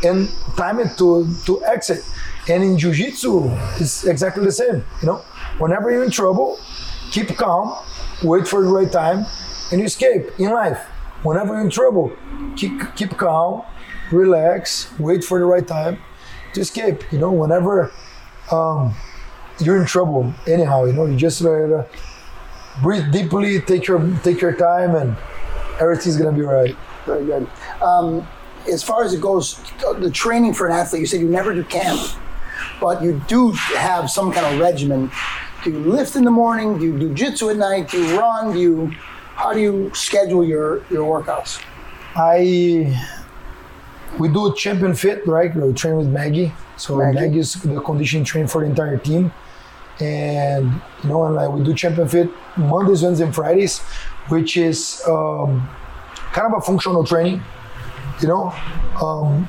and 0.03 0.29
time 0.57 0.79
it 0.79 0.97
to, 0.97 1.27
to 1.45 1.63
exit. 1.65 2.03
And 2.47 2.63
in 2.63 2.77
jiu-jitsu, 2.77 3.49
it's 3.79 4.05
exactly 4.05 4.43
the 4.43 4.51
same. 4.51 4.83
You 5.01 5.07
know, 5.07 5.15
whenever 5.57 5.91
you're 5.91 6.03
in 6.03 6.11
trouble, 6.11 6.59
keep 7.11 7.35
calm, 7.38 7.75
wait 8.23 8.47
for 8.47 8.61
the 8.61 8.67
right 8.67 8.91
time, 8.91 9.25
and 9.71 9.79
you 9.79 9.85
escape 9.85 10.39
in 10.39 10.51
life. 10.51 10.79
Whenever 11.23 11.53
you're 11.53 11.63
in 11.63 11.71
trouble, 11.71 12.11
keep 12.55 12.95
keep 12.95 13.17
calm, 13.17 13.63
relax, 14.11 14.88
wait 14.99 15.23
for 15.23 15.39
the 15.39 15.45
right 15.45 15.67
time 15.67 15.97
to 16.53 16.61
escape. 16.61 17.11
You 17.11 17.17
know, 17.17 17.31
whenever 17.31 17.91
um, 18.51 18.93
you're 19.59 19.81
in 19.81 19.88
trouble, 19.88 20.33
anyhow, 20.45 20.85
you 20.85 20.93
know, 20.93 21.05
you 21.05 21.15
just 21.15 21.43
uh, 21.43 21.83
breathe 22.83 23.11
deeply, 23.11 23.59
take 23.61 23.88
your 23.88 23.99
take 24.23 24.39
your 24.39 24.53
time, 24.53 24.93
and 24.93 25.17
everything's 25.79 26.17
gonna 26.17 26.35
be 26.35 26.41
right. 26.43 26.75
Very 27.05 27.25
good. 27.25 27.47
Um, 27.81 28.27
as 28.71 28.83
far 28.83 29.03
as 29.03 29.13
it 29.13 29.21
goes, 29.21 29.59
the 29.99 30.09
training 30.09 30.53
for 30.53 30.67
an 30.67 30.73
athlete, 30.73 31.01
you 31.01 31.07
said 31.07 31.21
you 31.21 31.29
never 31.29 31.53
do 31.53 31.63
camp, 31.63 32.01
but 32.81 33.01
you 33.01 33.21
do 33.27 33.51
have 33.51 34.09
some 34.09 34.31
kind 34.31 34.45
of 34.53 34.59
regimen. 34.59 35.11
Do 35.63 35.71
you 35.71 35.79
lift 35.79 36.15
in 36.15 36.23
the 36.23 36.31
morning? 36.31 36.77
Do 36.77 36.85
you 36.85 36.97
do 36.97 37.13
jitsu 37.13 37.49
at 37.49 37.57
night? 37.57 37.89
Do 37.89 38.03
you 38.03 38.19
run? 38.19 38.53
Do 38.53 38.59
you, 38.59 38.88
how 39.35 39.53
do 39.53 39.59
you 39.59 39.91
schedule 39.93 40.43
your, 40.43 40.83
your 40.89 41.21
workouts? 41.21 41.63
I 42.15 42.95
we 44.19 44.29
do 44.29 44.53
champion 44.55 44.95
fit, 44.95 45.27
right? 45.27 45.53
We 45.53 45.73
train 45.73 45.97
with 45.97 46.07
Maggie. 46.07 46.53
So 46.77 46.97
Maggie. 46.97 47.19
Maggie, 47.19 47.39
is 47.39 47.53
the 47.55 47.81
conditioning 47.81 48.25
train 48.25 48.47
for 48.47 48.61
the 48.61 48.67
entire 48.67 48.97
team. 48.97 49.33
And 49.99 50.81
you 51.03 51.09
know, 51.09 51.25
and 51.25 51.35
like 51.35 51.49
we 51.49 51.63
do 51.63 51.73
champion 51.73 52.07
fit 52.07 52.29
Mondays, 52.57 53.01
Wednesdays, 53.01 53.21
and 53.21 53.35
Fridays, 53.35 53.81
which 54.29 54.57
is 54.57 55.01
um, 55.07 55.67
kind 56.33 56.51
of 56.51 56.57
a 56.57 56.61
functional 56.61 57.03
training, 57.03 57.41
you 58.21 58.27
know, 58.27 58.53
um, 59.01 59.47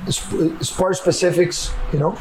sport 0.60 0.96
specifics, 0.96 1.72
you 1.92 1.98
know. 1.98 2.16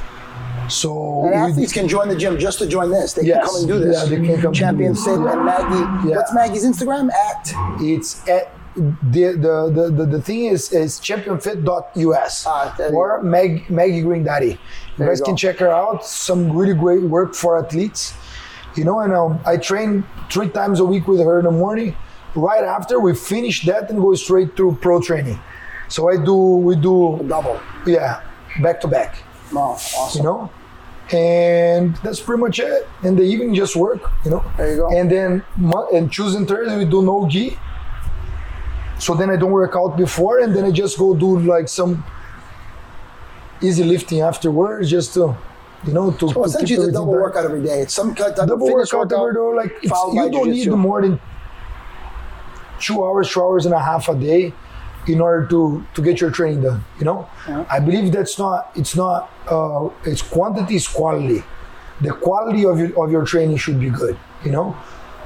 So 0.70 1.26
And 1.26 1.36
athletes 1.36 1.74
can 1.74 1.88
join 1.88 2.08
the 2.08 2.16
gym 2.16 2.40
just 2.40 2.58
to 2.60 2.68
join 2.68 2.90
this. 2.90 3.14
They 3.14 3.24
Yes. 3.24 3.38
can 3.38 3.46
come 3.46 3.56
and 3.58 3.68
do 3.68 3.80
this. 3.80 3.98
Yeah, 3.98 4.10
they 4.10 4.26
can 4.26 4.36
come 4.38 4.46
and 4.48 4.56
Champion. 4.56 4.96
Fit 4.96 5.14
and 5.14 5.46
Maggie. 5.46 6.10
Yeah. 6.10 6.16
What's 6.16 6.34
Maggie's 6.34 6.66
Instagram? 6.66 7.12
At 7.14 7.54
it's 7.82 8.28
at 8.28 8.52
the 8.76 9.32
the 9.46 9.90
the, 9.92 10.06
the, 10.06 10.22
thing 10.22 10.46
is 10.46 10.72
is 10.74 11.00
championfit.us 11.00 12.46
Ah, 12.48 12.76
or 12.92 13.22
Meg, 13.22 13.70
Maggie 13.70 14.02
Green 14.02 14.24
Daddy. 14.24 14.48
You 14.48 14.58
There 14.98 15.08
you 15.08 15.12
guys 15.12 15.22
can 15.22 15.38
check 15.38 15.60
her 15.60 15.70
out. 15.70 16.06
Some 16.06 16.52
really 16.52 16.74
great 16.74 17.04
work 17.04 17.36
for 17.36 17.58
athletes. 17.64 18.14
You 18.76 18.84
know, 18.84 19.00
and 19.00 19.14
um, 19.14 19.40
I 19.46 19.56
train 19.58 20.04
three 20.30 20.50
times 20.50 20.80
a 20.82 20.86
week 20.86 21.08
with 21.08 21.22
her 21.22 21.40
in 21.40 21.46
the 21.46 21.52
morning. 21.52 21.96
Right 22.36 22.64
after 22.64 23.00
we 23.00 23.16
finish 23.16 23.66
that 23.66 23.90
and 23.90 24.00
go 24.00 24.14
straight 24.16 24.56
through 24.56 24.78
pro 24.82 25.02
training. 25.02 25.40
So 25.88 26.10
I 26.10 26.18
do 26.24 26.36
we 26.36 26.76
do 26.76 27.24
double. 27.28 27.60
yeah 27.86 28.22
back 28.62 28.82
to 28.82 28.88
back. 28.88 29.24
Wow, 29.52 29.72
awesome. 29.72 30.20
You 30.20 30.24
know, 30.24 30.50
and 31.12 31.96
that's 31.98 32.20
pretty 32.20 32.42
much 32.42 32.60
it. 32.60 32.88
And 33.04 33.18
the 33.18 33.24
evening 33.24 33.54
just 33.54 33.76
work. 33.76 34.02
You 34.24 34.32
know. 34.32 34.46
There 34.58 34.72
you 34.72 34.78
go. 34.78 34.98
And 34.98 35.10
then 35.10 35.44
and 35.94 36.12
Tuesday 36.12 36.38
and 36.40 36.48
Thursday 36.48 36.78
we 36.78 36.86
do 36.86 37.02
no 37.02 37.28
gi. 37.28 37.58
So 38.98 39.14
then 39.14 39.30
I 39.30 39.36
don't 39.36 39.52
work 39.52 39.76
out 39.76 39.98
before, 39.98 40.40
and 40.40 40.56
then 40.56 40.64
I 40.66 40.72
just 40.72 40.98
go 40.98 41.14
do 41.14 41.40
like 41.40 41.68
some 41.68 42.04
easy 43.62 43.84
lifting 43.84 44.22
afterwards, 44.22 44.90
just 44.90 45.14
to, 45.16 45.36
you 45.86 45.94
know, 45.94 46.12
to, 46.12 46.26
Well, 46.28 46.34
to 46.34 46.40
keep 46.42 46.46
essentially, 46.46 46.76
a 46.76 46.80
everything 46.80 46.94
double 46.94 47.14
workout 47.14 47.46
every 47.46 47.62
day. 47.62 47.82
It's 47.82 47.94
some 47.94 48.16
kind 48.16 48.32
of 48.40 48.48
Double 48.48 48.68
fitness 48.68 48.94
workout, 48.94 49.20
every 49.20 49.34
day, 49.34 49.56
like 49.56 49.84
it's, 49.84 49.90
followed 49.90 50.16
by 50.16 50.24
you 50.26 50.32
don't 50.32 50.50
need 50.50 50.70
more 50.70 51.02
than 51.02 51.20
two 52.80 53.04
hours, 53.04 53.32
two 53.32 53.42
hours 53.42 53.66
and 53.66 53.74
a 53.74 53.80
half 53.80 54.10
a 54.10 54.16
day 54.16 54.54
in 55.08 55.22
order 55.22 55.46
to 55.48 55.86
to 55.94 56.02
get 56.02 56.22
your 56.22 56.32
training 56.32 56.62
done. 56.62 56.84
You 57.00 57.06
know, 57.06 57.30
I 57.70 57.80
believe 57.80 58.12
that's 58.12 58.38
not. 58.38 58.72
It's 58.76 58.96
not. 58.96 59.32
Uh, 59.50 59.90
it's 60.04 60.22
quantity 60.22 60.76
is 60.76 60.88
quality. 60.88 61.44
The 62.02 62.12
quality 62.12 62.66
of 62.66 62.80
your 62.80 63.04
of 63.04 63.12
your 63.12 63.26
training 63.26 63.58
should 63.58 63.80
be 63.80 63.90
good. 63.90 64.18
You 64.44 64.52
know, 64.52 64.76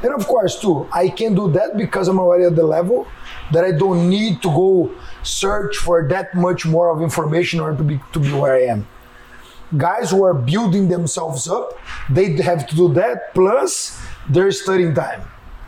and 0.04 0.14
of 0.14 0.28
course 0.28 0.60
too, 0.60 0.88
I 0.94 1.10
can 1.10 1.36
do 1.36 1.52
that 1.52 1.78
because 1.78 2.08
I'm 2.08 2.20
already 2.20 2.46
at 2.46 2.56
the 2.56 2.66
level 2.66 3.08
that 3.52 3.64
I 3.64 3.72
don't 3.72 4.10
need 4.10 4.42
to 4.44 4.50
go 4.50 4.92
search 5.24 5.78
for 5.78 6.08
that 6.10 6.36
much 6.36 6.66
more 6.66 6.90
of 6.90 7.02
information 7.02 7.60
in 7.60 7.64
order 7.64 7.78
to 7.78 7.84
be 7.84 8.00
to 8.14 8.20
be 8.20 8.32
where 8.34 8.56
I 8.56 8.64
am 8.74 8.88
guys 9.78 10.12
who 10.12 10.24
are 10.24 10.34
building 10.34 10.88
themselves 10.88 11.48
up, 11.48 11.78
they 12.10 12.42
have 12.42 12.68
to 12.68 12.76
do 12.76 12.94
that 12.94 13.34
plus 13.34 14.02
their 14.30 14.52
studying 14.52 14.94
time. 14.94 15.22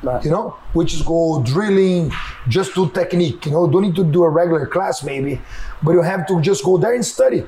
Right. 0.03 0.23
You 0.25 0.31
know, 0.31 0.57
which 0.73 0.93
is 0.95 1.03
go 1.03 1.43
drilling, 1.43 2.11
just 2.47 2.73
do 2.73 2.89
technique. 2.89 3.45
You 3.45 3.51
know, 3.51 3.67
don't 3.67 3.83
need 3.83 3.95
to 3.95 4.03
do 4.03 4.23
a 4.23 4.29
regular 4.29 4.65
class 4.65 5.03
maybe, 5.03 5.39
but 5.83 5.91
you 5.91 6.01
have 6.01 6.25
to 6.27 6.41
just 6.41 6.63
go 6.63 6.77
there 6.77 6.95
and 6.95 7.05
study. 7.05 7.43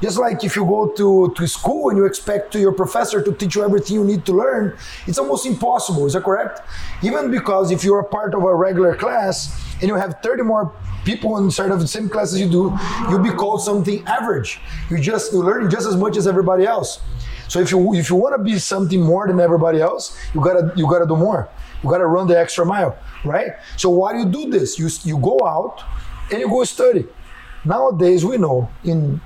Just 0.00 0.18
like 0.18 0.42
if 0.42 0.56
you 0.56 0.64
go 0.64 0.88
to, 0.88 1.32
to 1.36 1.46
school 1.46 1.90
and 1.90 1.96
you 1.96 2.06
expect 2.06 2.56
your 2.56 2.72
professor 2.72 3.22
to 3.22 3.32
teach 3.32 3.54
you 3.54 3.62
everything 3.62 3.94
you 3.94 4.04
need 4.04 4.26
to 4.26 4.32
learn, 4.32 4.76
it's 5.06 5.16
almost 5.16 5.46
impossible. 5.46 6.06
Is 6.06 6.14
that 6.14 6.24
correct? 6.24 6.60
Even 7.04 7.30
because 7.30 7.70
if 7.70 7.84
you're 7.84 8.02
part 8.02 8.34
of 8.34 8.42
a 8.42 8.52
regular 8.52 8.96
class 8.96 9.64
and 9.80 9.84
you 9.88 9.94
have 9.94 10.16
30 10.20 10.42
more 10.42 10.74
people 11.04 11.38
inside 11.38 11.70
of 11.70 11.78
the 11.78 11.86
same 11.86 12.08
class 12.08 12.32
as 12.32 12.40
you 12.40 12.50
do, 12.50 12.76
you'll 13.08 13.22
be 13.22 13.30
called 13.30 13.62
something 13.62 14.04
average. 14.06 14.60
You 14.90 14.98
just 14.98 15.32
you're 15.32 15.44
learning 15.44 15.70
just 15.70 15.86
as 15.86 15.96
much 15.96 16.16
as 16.16 16.26
everybody 16.26 16.64
else. 16.64 17.00
So 17.46 17.60
if 17.60 17.70
you 17.70 17.94
if 17.94 18.10
you 18.10 18.16
want 18.16 18.34
to 18.36 18.42
be 18.42 18.58
something 18.58 19.00
more 19.00 19.28
than 19.28 19.38
everybody 19.38 19.80
else, 19.80 20.18
you 20.34 20.40
gotta 20.40 20.72
you 20.74 20.88
gotta 20.88 21.06
do 21.06 21.16
more. 21.16 21.48
You 21.82 21.90
gotta 21.90 22.06
run 22.06 22.26
the 22.26 22.38
extra 22.38 22.64
mile, 22.64 22.96
right? 23.24 23.52
So 23.76 23.90
why 23.90 24.12
do 24.12 24.20
you 24.20 24.26
do 24.26 24.50
this? 24.50 24.78
You 24.78 24.88
you 25.04 25.18
go 25.18 25.38
out 25.46 25.82
and 26.30 26.40
you 26.40 26.48
go 26.48 26.64
study. 26.64 27.06
Nowadays 27.64 28.24
we 28.24 28.38
know 28.38 28.68
in 28.84 29.20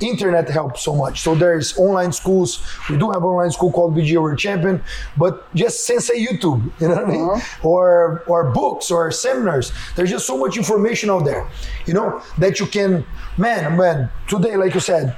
internet 0.00 0.48
helps 0.48 0.82
so 0.82 0.94
much. 0.94 1.20
So 1.20 1.34
there's 1.34 1.76
online 1.78 2.12
schools. 2.12 2.60
We 2.90 2.96
do 2.96 3.10
have 3.10 3.24
online 3.24 3.50
school 3.50 3.72
called 3.72 3.94
BG 3.94 4.20
World 4.20 4.38
Champion, 4.38 4.82
but 5.16 5.52
just 5.54 5.86
Sensei 5.86 6.24
YouTube, 6.24 6.70
you 6.80 6.88
know 6.88 6.94
what 6.96 7.04
I 7.04 7.08
mean? 7.08 7.22
Uh-huh. 7.22 7.68
Or 7.68 8.22
or 8.26 8.50
books 8.52 8.90
or 8.90 9.10
seminars. 9.10 9.72
There's 9.94 10.10
just 10.10 10.26
so 10.26 10.36
much 10.36 10.56
information 10.56 11.10
out 11.10 11.24
there, 11.24 11.48
you 11.86 11.94
know, 11.94 12.22
that 12.38 12.60
you 12.60 12.66
can, 12.66 13.04
man, 13.36 13.76
man. 13.76 14.10
Today, 14.28 14.56
like 14.56 14.74
you 14.74 14.80
said, 14.80 15.16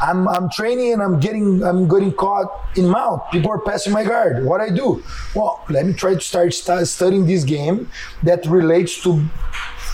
I'm 0.00 0.28
I'm 0.28 0.50
training 0.50 0.92
and 0.92 1.02
I'm 1.02 1.20
getting 1.20 1.62
I'm 1.62 1.88
getting 1.88 2.12
caught 2.12 2.48
in 2.76 2.88
mount. 2.88 3.22
People 3.30 3.50
are 3.50 3.60
passing 3.60 3.92
my 3.92 4.04
guard. 4.04 4.44
What 4.44 4.60
I 4.60 4.70
do? 4.70 5.02
Well, 5.34 5.64
let 5.70 5.86
me 5.86 5.92
try 5.92 6.14
to 6.14 6.20
start 6.20 6.52
stu- 6.52 6.84
studying 6.84 7.26
this 7.26 7.44
game 7.44 7.88
that 8.22 8.44
relates 8.46 9.02
to 9.04 9.24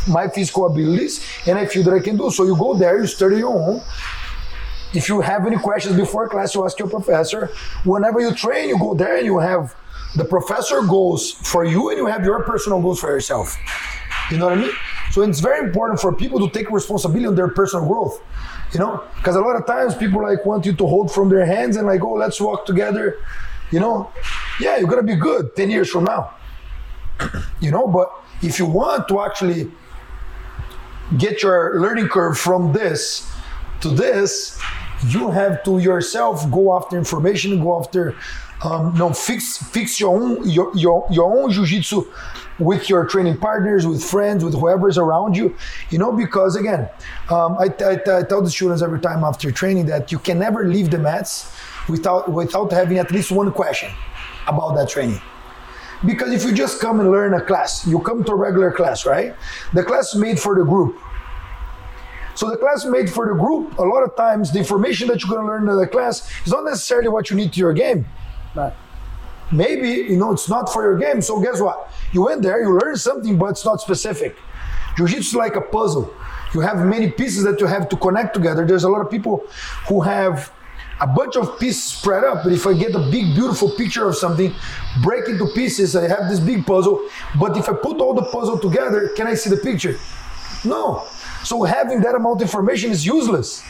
my 0.08 0.28
physical 0.28 0.66
abilities 0.66 1.24
and 1.46 1.58
I 1.58 1.66
feel 1.66 1.84
that 1.84 1.94
I 1.94 2.00
can 2.00 2.16
do. 2.16 2.30
So 2.30 2.44
you 2.44 2.56
go 2.56 2.74
there, 2.74 3.00
you 3.00 3.06
study 3.06 3.36
your 3.38 3.54
own. 3.54 3.80
If 4.94 5.08
you 5.08 5.20
have 5.20 5.46
any 5.46 5.56
questions 5.56 5.96
before 5.96 6.28
class, 6.28 6.54
you 6.54 6.64
ask 6.64 6.78
your 6.78 6.88
professor. 6.88 7.50
Whenever 7.84 8.20
you 8.20 8.34
train, 8.34 8.68
you 8.68 8.78
go 8.78 8.94
there 8.94 9.16
and 9.16 9.24
you 9.24 9.38
have 9.38 9.74
the 10.16 10.24
professor 10.24 10.82
goals 10.82 11.32
for 11.32 11.64
you 11.64 11.88
and 11.88 11.98
you 11.98 12.06
have 12.06 12.24
your 12.24 12.42
personal 12.42 12.82
goals 12.82 13.00
for 13.00 13.08
yourself. 13.10 13.56
You 14.30 14.38
know 14.38 14.46
what 14.46 14.58
I 14.58 14.62
mean? 14.62 14.72
So 15.12 15.22
it's 15.22 15.40
very 15.40 15.66
important 15.66 16.00
for 16.00 16.14
people 16.14 16.46
to 16.46 16.52
take 16.52 16.70
responsibility 16.70 17.26
on 17.26 17.34
their 17.34 17.48
personal 17.48 17.86
growth. 17.86 18.20
You 18.72 18.80
know, 18.80 19.04
because 19.16 19.36
a 19.36 19.40
lot 19.40 19.56
of 19.56 19.66
times 19.66 19.94
people 19.94 20.22
like 20.22 20.46
want 20.46 20.64
you 20.64 20.72
to 20.72 20.86
hold 20.86 21.12
from 21.12 21.28
their 21.28 21.44
hands 21.44 21.76
and 21.76 21.86
like, 21.86 22.02
oh, 22.02 22.14
let's 22.14 22.40
walk 22.40 22.64
together. 22.64 23.18
You 23.70 23.80
know, 23.80 24.10
yeah, 24.60 24.78
you're 24.78 24.88
gonna 24.88 25.02
be 25.02 25.16
good 25.16 25.54
10 25.54 25.70
years 25.70 25.90
from 25.90 26.04
now. 26.04 26.34
you 27.60 27.70
know, 27.70 27.86
but 27.86 28.10
if 28.42 28.58
you 28.58 28.66
want 28.66 29.08
to 29.08 29.20
actually 29.20 29.70
get 31.18 31.42
your 31.42 31.80
learning 31.80 32.08
curve 32.08 32.38
from 32.38 32.72
this 32.72 33.30
to 33.82 33.88
this, 33.90 34.58
you 35.08 35.30
have 35.30 35.62
to 35.64 35.78
yourself 35.78 36.50
go 36.50 36.74
after 36.76 36.96
information, 36.96 37.62
go 37.62 37.78
after, 37.78 38.14
um, 38.64 38.94
no, 38.96 39.12
fix 39.12 39.58
fix 39.58 39.98
your 39.98 40.16
own 40.16 40.48
your 40.48 40.74
your, 40.76 41.06
your 41.10 41.36
own 41.36 41.50
jujitsu 41.50 42.06
with 42.58 42.88
your 42.88 43.06
training 43.06 43.38
partners, 43.38 43.86
with 43.86 44.02
friends, 44.02 44.44
with 44.44 44.54
whoever 44.54 44.88
is 44.88 44.98
around 44.98 45.36
you. 45.36 45.56
You 45.90 45.98
know, 45.98 46.12
because 46.12 46.56
again, 46.56 46.88
um, 47.30 47.56
I, 47.58 47.66
I, 47.84 47.92
I 47.92 48.22
tell 48.22 48.42
the 48.42 48.50
students 48.50 48.82
every 48.82 49.00
time 49.00 49.24
after 49.24 49.50
training 49.50 49.86
that 49.86 50.12
you 50.12 50.18
can 50.18 50.38
never 50.38 50.68
leave 50.68 50.90
the 50.90 50.98
mats 50.98 51.54
without 51.88 52.30
without 52.30 52.72
having 52.72 52.98
at 52.98 53.10
least 53.10 53.30
one 53.30 53.52
question 53.52 53.90
about 54.46 54.74
that 54.74 54.88
training. 54.88 55.20
Because 56.04 56.32
if 56.32 56.44
you 56.44 56.52
just 56.52 56.80
come 56.80 56.98
and 56.98 57.10
learn 57.10 57.32
a 57.34 57.40
class, 57.40 57.86
you 57.86 58.00
come 58.00 58.24
to 58.24 58.32
a 58.32 58.34
regular 58.34 58.72
class, 58.72 59.06
right? 59.06 59.34
The 59.72 59.84
class 59.84 60.16
made 60.16 60.40
for 60.40 60.56
the 60.56 60.64
group. 60.64 60.98
So 62.34 62.50
the 62.50 62.56
class 62.56 62.84
made 62.84 63.10
for 63.10 63.26
the 63.26 63.34
group, 63.34 63.78
a 63.78 63.82
lot 63.82 64.02
of 64.02 64.16
times 64.16 64.52
the 64.52 64.58
information 64.58 65.06
that 65.08 65.22
you're 65.22 65.30
going 65.30 65.42
to 65.42 65.46
learn 65.46 65.68
in 65.68 65.76
the 65.76 65.86
class 65.86 66.28
is 66.44 66.52
not 66.52 66.64
necessarily 66.64 67.08
what 67.08 67.30
you 67.30 67.36
need 67.36 67.52
to 67.52 67.60
your 67.60 67.72
game. 67.72 68.06
Right. 68.54 68.72
Maybe, 69.52 69.88
you 70.10 70.16
know, 70.16 70.32
it's 70.32 70.48
not 70.48 70.72
for 70.72 70.82
your 70.82 70.98
game. 70.98 71.20
So 71.20 71.40
guess 71.40 71.60
what? 71.60 71.92
You 72.12 72.22
went 72.22 72.42
there, 72.42 72.60
you 72.62 72.78
learned 72.78 72.98
something, 72.98 73.38
but 73.38 73.50
it's 73.50 73.64
not 73.64 73.80
specific. 73.80 74.36
Jiu-Jitsu 74.96 75.20
is 75.20 75.34
like 75.34 75.56
a 75.56 75.60
puzzle. 75.60 76.12
You 76.54 76.60
have 76.60 76.84
many 76.84 77.10
pieces 77.10 77.44
that 77.44 77.60
you 77.60 77.66
have 77.66 77.88
to 77.90 77.96
connect 77.96 78.34
together. 78.34 78.66
There's 78.66 78.84
a 78.84 78.88
lot 78.88 79.00
of 79.00 79.10
people 79.10 79.46
who 79.88 80.00
have 80.00 80.52
a 81.00 81.06
bunch 81.06 81.36
of 81.36 81.58
pieces 81.58 81.82
spread 81.82 82.24
up, 82.24 82.44
but 82.44 82.52
if 82.52 82.66
I 82.66 82.74
get 82.74 82.94
a 82.94 83.10
big, 83.10 83.34
beautiful 83.34 83.70
picture 83.70 84.06
of 84.06 84.16
something, 84.16 84.54
break 85.02 85.28
into 85.28 85.46
pieces, 85.54 85.96
I 85.96 86.08
have 86.08 86.28
this 86.28 86.40
big 86.40 86.64
puzzle. 86.64 87.08
But 87.40 87.56
if 87.56 87.68
I 87.68 87.72
put 87.72 88.00
all 88.00 88.14
the 88.14 88.22
puzzle 88.22 88.58
together, 88.58 89.08
can 89.16 89.26
I 89.26 89.34
see 89.34 89.50
the 89.50 89.56
picture? 89.56 89.98
No. 90.64 91.04
So 91.42 91.64
having 91.64 92.00
that 92.02 92.14
amount 92.14 92.36
of 92.36 92.42
information 92.42 92.90
is 92.90 93.04
useless. 93.04 93.64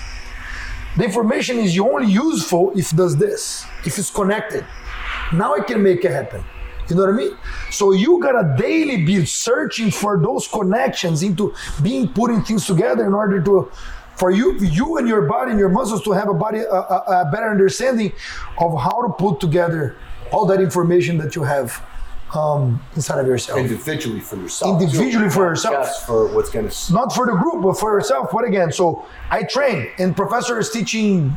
The 0.97 1.05
information 1.05 1.59
is 1.59 1.79
only 1.79 2.12
useful 2.12 2.73
if 2.77 2.92
it 2.92 2.97
does 2.97 3.16
this, 3.16 3.64
if 3.87 3.99
it's 3.99 4.11
connected. 4.11 4.66
Now 5.33 5.55
I 5.55 5.61
can 5.61 5.83
make 5.83 6.05
it 6.05 6.11
happen. 6.11 6.45
You 6.88 6.97
know 6.97 7.03
what 7.03 7.14
I 7.14 7.16
mean? 7.16 7.37
So 7.71 7.92
you 7.92 8.21
gotta 8.21 8.55
daily 8.59 9.05
be 9.05 9.25
searching 9.25 9.90
for 9.90 10.18
those 10.18 10.49
connections 10.49 11.23
into 11.23 11.55
being 11.83 12.09
putting 12.09 12.42
things 12.42 12.66
together 12.66 13.07
in 13.07 13.14
order 13.14 13.42
to 13.42 13.71
for 14.16 14.31
you 14.31 14.59
you 14.59 14.99
and 14.99 15.09
your 15.09 15.23
body 15.23 15.53
and 15.53 15.61
your 15.61 15.71
muscles 15.71 16.03
to 16.03 16.12
have 16.12 16.29
a 16.29 16.35
body 16.35 16.59
a, 16.59 16.71
a, 16.71 17.23
a 17.27 17.31
better 17.33 17.49
understanding 17.51 18.12
of 18.59 18.79
how 18.79 19.07
to 19.07 19.12
put 19.14 19.40
together 19.40 19.97
all 20.33 20.45
that 20.47 20.61
information 20.61 21.16
that 21.18 21.35
you 21.35 21.45
have 21.45 21.83
um, 22.35 22.83
inside 22.97 23.21
of 23.21 23.27
yourself. 23.27 23.59
individually 23.59 24.21
for 24.21 24.37
yourself. 24.37 24.81
Individually 24.81 25.29
for 25.29 25.45
yourself. 25.45 25.87
Just 25.87 26.07
for 26.07 26.35
what's 26.35 26.51
going 26.51 26.68
to. 26.68 26.92
not 26.92 27.14
for 27.14 27.27
the 27.27 27.33
group, 27.33 27.62
but 27.62 27.79
for 27.79 27.92
yourself. 27.92 28.31
But 28.33 28.45
again, 28.45 28.73
so 28.73 29.05
I 29.31 29.42
train, 29.42 29.90
and 29.99 30.16
professor 30.16 30.59
is 30.59 30.71
teaching 30.71 31.37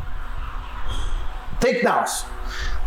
takedowns. 1.60 2.26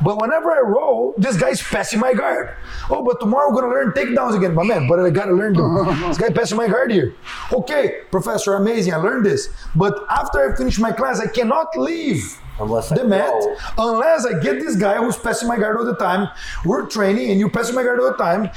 But 0.03 0.21
whenever 0.21 0.53
I 0.53 0.61
roll, 0.61 1.15
this 1.19 1.37
guy's 1.37 1.61
passing 1.61 1.99
my 2.01 2.15
guard. 2.15 2.55
Oh, 2.91 3.03
but 3.05 3.19
tomorrow 3.21 3.51
we're 3.51 3.63
gonna 3.63 3.73
learn 3.75 3.93
takedowns 3.93 4.37
again, 4.37 4.55
my 4.55 4.63
man. 4.63 4.87
But 4.89 5.01
I 5.01 5.11
gotta 5.11 5.33
learn 5.33 5.55
them. 5.55 5.87
this 6.09 6.19
guy 6.19 6.31
passing 6.31 6.57
my 6.57 6.69
guard 6.69 6.93
here. 6.93 7.15
Okay, 7.53 8.03
professor, 8.11 8.55
amazing. 8.55 8.95
I 8.95 8.97
learned 8.97 9.27
this. 9.27 9.49
But 9.75 10.05
after 10.11 10.53
I 10.53 10.57
finish 10.57 10.79
my 10.79 10.93
class, 10.93 11.21
I 11.21 11.27
cannot 11.27 11.77
leave 11.77 12.39
Unless 12.61 12.93
I 12.93 12.97
the 12.99 13.05
mat 13.05 13.29
go. 13.31 13.57
unless 13.79 14.25
I 14.27 14.39
get 14.41 14.61
this 14.61 14.77
guy 14.77 14.97
who's 14.99 15.17
passing 15.17 15.49
my 15.49 15.57
guard 15.59 15.77
all 15.77 15.85
the 15.85 15.97
time. 15.97 16.29
We're 16.65 16.87
training 16.87 17.31
and 17.31 17.41
you 17.41 17.49
passing 17.49 17.75
my 17.75 17.83
guard 17.83 18.01
all 18.01 18.11
the 18.13 18.17
time. 18.17 18.51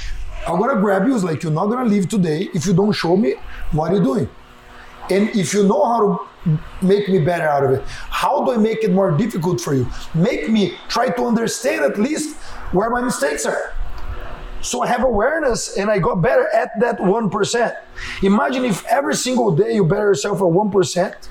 I'm 0.47 0.59
gonna 0.59 0.79
grab 0.79 1.07
you. 1.07 1.13
It's 1.15 1.23
like 1.23 1.43
you're 1.43 1.51
not 1.51 1.67
gonna 1.67 1.89
leave 1.89 2.09
today 2.09 2.49
if 2.53 2.65
you 2.65 2.73
don't 2.73 2.91
show 2.93 3.15
me 3.15 3.35
what 3.71 3.91
you're 3.91 4.03
doing. 4.03 4.29
And 5.11 5.29
if 5.35 5.53
you 5.53 5.67
know 5.67 5.83
how 5.85 5.99
to 6.45 6.59
make 6.81 7.09
me 7.09 7.19
better 7.19 7.47
out 7.47 7.63
of 7.63 7.71
it, 7.71 7.83
how 7.87 8.45
do 8.45 8.53
I 8.53 8.57
make 8.57 8.83
it 8.83 8.91
more 8.91 9.11
difficult 9.11 9.59
for 9.59 9.73
you? 9.73 9.87
Make 10.15 10.49
me 10.49 10.77
try 10.87 11.09
to 11.09 11.25
understand 11.25 11.83
at 11.83 11.99
least 11.99 12.37
where 12.71 12.89
my 12.89 13.01
mistakes 13.01 13.45
are. 13.45 13.73
So 14.61 14.83
I 14.83 14.87
have 14.87 15.03
awareness 15.03 15.77
and 15.77 15.89
I 15.89 15.99
got 15.99 16.21
better 16.21 16.47
at 16.53 16.69
that 16.79 16.99
1%. 16.99 17.75
Imagine 18.23 18.65
if 18.65 18.85
every 18.85 19.15
single 19.15 19.55
day 19.55 19.73
you 19.73 19.83
better 19.83 20.07
yourself 20.07 20.37
at 20.37 20.43
1%. 20.43 21.29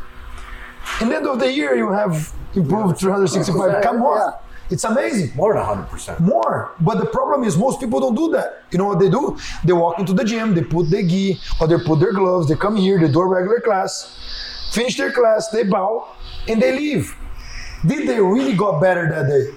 In 1.00 1.08
the 1.08 1.16
end 1.16 1.26
of 1.26 1.38
the 1.38 1.50
year, 1.50 1.76
you 1.76 1.90
have 1.92 2.32
improved 2.54 2.98
365. 2.98 3.82
Come 3.82 4.02
on. 4.02 4.32
Yeah. 4.32 4.49
It's 4.70 4.84
amazing 4.84 5.32
More 5.34 5.54
than 5.54 5.64
100%. 5.64 6.20
more. 6.20 6.72
But 6.80 6.98
the 6.98 7.06
problem 7.06 7.42
is 7.44 7.56
most 7.56 7.80
people 7.80 7.98
don't 8.00 8.14
do 8.14 8.30
that. 8.30 8.62
You 8.70 8.78
know 8.78 8.84
what 8.86 9.00
they 9.00 9.10
do? 9.10 9.36
They 9.64 9.72
walk 9.72 9.98
into 9.98 10.12
the 10.12 10.24
gym, 10.24 10.54
they 10.54 10.62
put 10.62 10.90
their 10.90 11.02
gi 11.02 11.40
or 11.60 11.66
they 11.66 11.78
put 11.78 11.98
their 11.98 12.12
gloves, 12.12 12.48
they 12.48 12.54
come 12.54 12.76
here, 12.76 12.98
they 12.98 13.08
do 13.10 13.20
a 13.20 13.26
regular 13.26 13.60
class, 13.60 14.16
finish 14.72 14.96
their 14.96 15.10
class, 15.12 15.48
they 15.48 15.64
bow, 15.64 16.06
and 16.48 16.62
they 16.62 16.72
leave. 16.76 17.14
Did 17.86 18.08
they 18.08 18.20
really 18.20 18.54
got 18.54 18.80
better 18.80 19.08
that 19.10 19.26
day? 19.26 19.52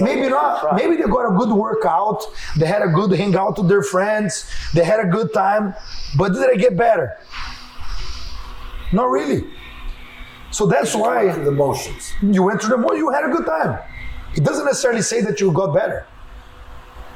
Maybe 0.00 0.28
not. 0.28 0.74
Maybe 0.76 0.96
they 0.96 1.04
got 1.04 1.26
a 1.32 1.36
good 1.36 1.52
workout, 1.52 2.24
they 2.56 2.66
had 2.66 2.82
a 2.82 2.88
good 2.88 3.12
hangout 3.12 3.58
with 3.58 3.68
their 3.68 3.82
friends, 3.82 4.50
they 4.74 4.82
had 4.82 4.98
a 5.00 5.06
good 5.06 5.32
time, 5.32 5.74
but 6.16 6.32
did 6.32 6.50
they 6.50 6.56
get 6.56 6.76
better? 6.76 7.16
Not 8.92 9.10
really. 9.10 9.44
So 10.50 10.66
that's 10.66 10.96
why 10.96 11.30
the 11.30 11.52
motions. 11.52 12.12
you 12.22 12.42
went 12.42 12.60
through 12.60 12.70
the 12.70 12.78
more, 12.78 12.96
you 12.96 13.10
had 13.10 13.24
a 13.24 13.28
good 13.28 13.46
time. 13.46 13.78
It 14.34 14.44
doesn't 14.44 14.64
necessarily 14.64 15.02
say 15.02 15.20
that 15.22 15.40
you 15.40 15.50
got 15.52 15.74
better. 15.74 16.06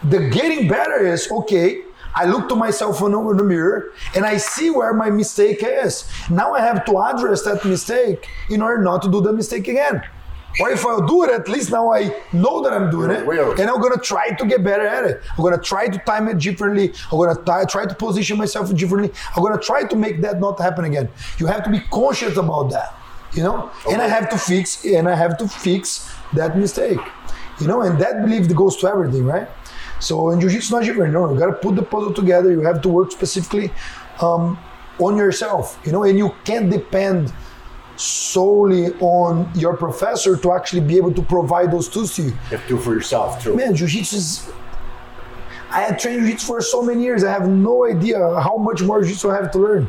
The 0.04 0.28
getting 0.30 0.68
better 0.68 1.06
is 1.06 1.30
okay. 1.30 1.82
I 2.14 2.26
look 2.26 2.48
to 2.50 2.54
myself 2.54 3.02
in 3.02 3.12
the 3.12 3.42
mirror 3.42 3.92
and 4.14 4.24
I 4.24 4.36
see 4.36 4.70
where 4.70 4.92
my 4.94 5.10
mistake 5.10 5.58
is. 5.62 6.08
Now 6.30 6.54
I 6.54 6.60
have 6.60 6.84
to 6.84 6.98
address 6.98 7.42
that 7.42 7.64
mistake 7.64 8.28
in 8.50 8.62
order 8.62 8.82
not 8.82 9.02
to 9.02 9.10
do 9.10 9.20
the 9.20 9.32
mistake 9.32 9.66
again. 9.66 10.02
Or 10.60 10.70
if 10.70 10.86
I'll 10.86 11.04
do 11.04 11.24
it, 11.24 11.30
at 11.30 11.48
least 11.48 11.72
now 11.72 11.92
I 11.92 12.14
know 12.32 12.62
that 12.62 12.72
I'm 12.72 12.88
doing 12.88 13.10
it, 13.10 13.26
and 13.58 13.68
I'm 13.68 13.80
gonna 13.80 13.96
try 13.96 14.30
to 14.30 14.46
get 14.46 14.62
better 14.62 14.86
at 14.86 15.04
it. 15.04 15.20
I'm 15.36 15.42
gonna 15.42 15.58
try 15.58 15.88
to 15.88 15.98
time 15.98 16.28
it 16.28 16.38
differently. 16.38 16.92
I'm 17.10 17.18
gonna 17.18 17.34
try, 17.42 17.64
try 17.64 17.86
to 17.86 17.94
position 17.96 18.38
myself 18.38 18.72
differently. 18.72 19.12
I'm 19.34 19.42
gonna 19.42 19.60
try 19.60 19.82
to 19.82 19.96
make 19.96 20.20
that 20.20 20.38
not 20.38 20.60
happen 20.60 20.84
again. 20.84 21.08
You 21.38 21.46
have 21.46 21.64
to 21.64 21.70
be 21.70 21.80
conscious 21.80 22.36
about 22.36 22.70
that, 22.70 22.94
you 23.34 23.42
know. 23.42 23.70
And 23.90 24.00
I 24.00 24.08
have 24.08 24.28
to 24.30 24.38
fix, 24.38 24.84
and 24.84 25.08
I 25.08 25.14
have 25.14 25.36
to 25.38 25.48
fix 25.48 26.10
that 26.34 26.56
mistake, 26.56 26.98
you 27.60 27.66
know. 27.66 27.82
And 27.82 27.98
that 27.98 28.22
belief 28.22 28.52
goes 28.54 28.76
to 28.78 28.88
everything, 28.88 29.24
right? 29.24 29.48
So 30.00 30.30
in 30.30 30.40
jiu-jitsu, 30.40 30.74
not 30.74 30.84
different. 30.84 31.12
No, 31.12 31.32
you 31.32 31.38
gotta 31.38 31.52
put 31.54 31.76
the 31.76 31.82
puzzle 31.82 32.12
together. 32.12 32.50
You 32.50 32.60
have 32.60 32.82
to 32.82 32.88
work 32.88 33.12
specifically 33.12 33.72
um, 34.20 34.58
on 34.98 35.16
yourself, 35.16 35.78
you 35.84 35.92
know, 35.92 36.04
and 36.04 36.18
you 36.18 36.34
can't 36.44 36.70
depend 36.70 37.32
solely 37.96 38.92
on 39.00 39.48
your 39.54 39.76
professor 39.76 40.36
to 40.36 40.52
actually 40.52 40.80
be 40.80 40.96
able 40.96 41.12
to 41.14 41.22
provide 41.22 41.70
those 41.70 41.88
tools 41.88 42.16
to 42.16 42.22
you. 42.22 42.28
You 42.28 42.34
have 42.56 42.62
to 42.62 42.68
do 42.68 42.78
for 42.78 42.92
yourself, 42.92 43.42
too. 43.42 43.54
Man, 43.54 43.74
jiu-jitsu 43.74 44.16
is. 44.16 44.50
I 45.70 45.80
had 45.80 45.98
trained 45.98 46.20
jiu-jitsu 46.22 46.46
for 46.46 46.60
so 46.60 46.82
many 46.82 47.02
years. 47.02 47.24
I 47.24 47.32
have 47.32 47.48
no 47.48 47.86
idea 47.86 48.18
how 48.18 48.56
much 48.56 48.82
more 48.82 49.00
jiu-jitsu 49.00 49.30
I 49.30 49.36
have 49.36 49.50
to 49.52 49.58
learn. 49.58 49.88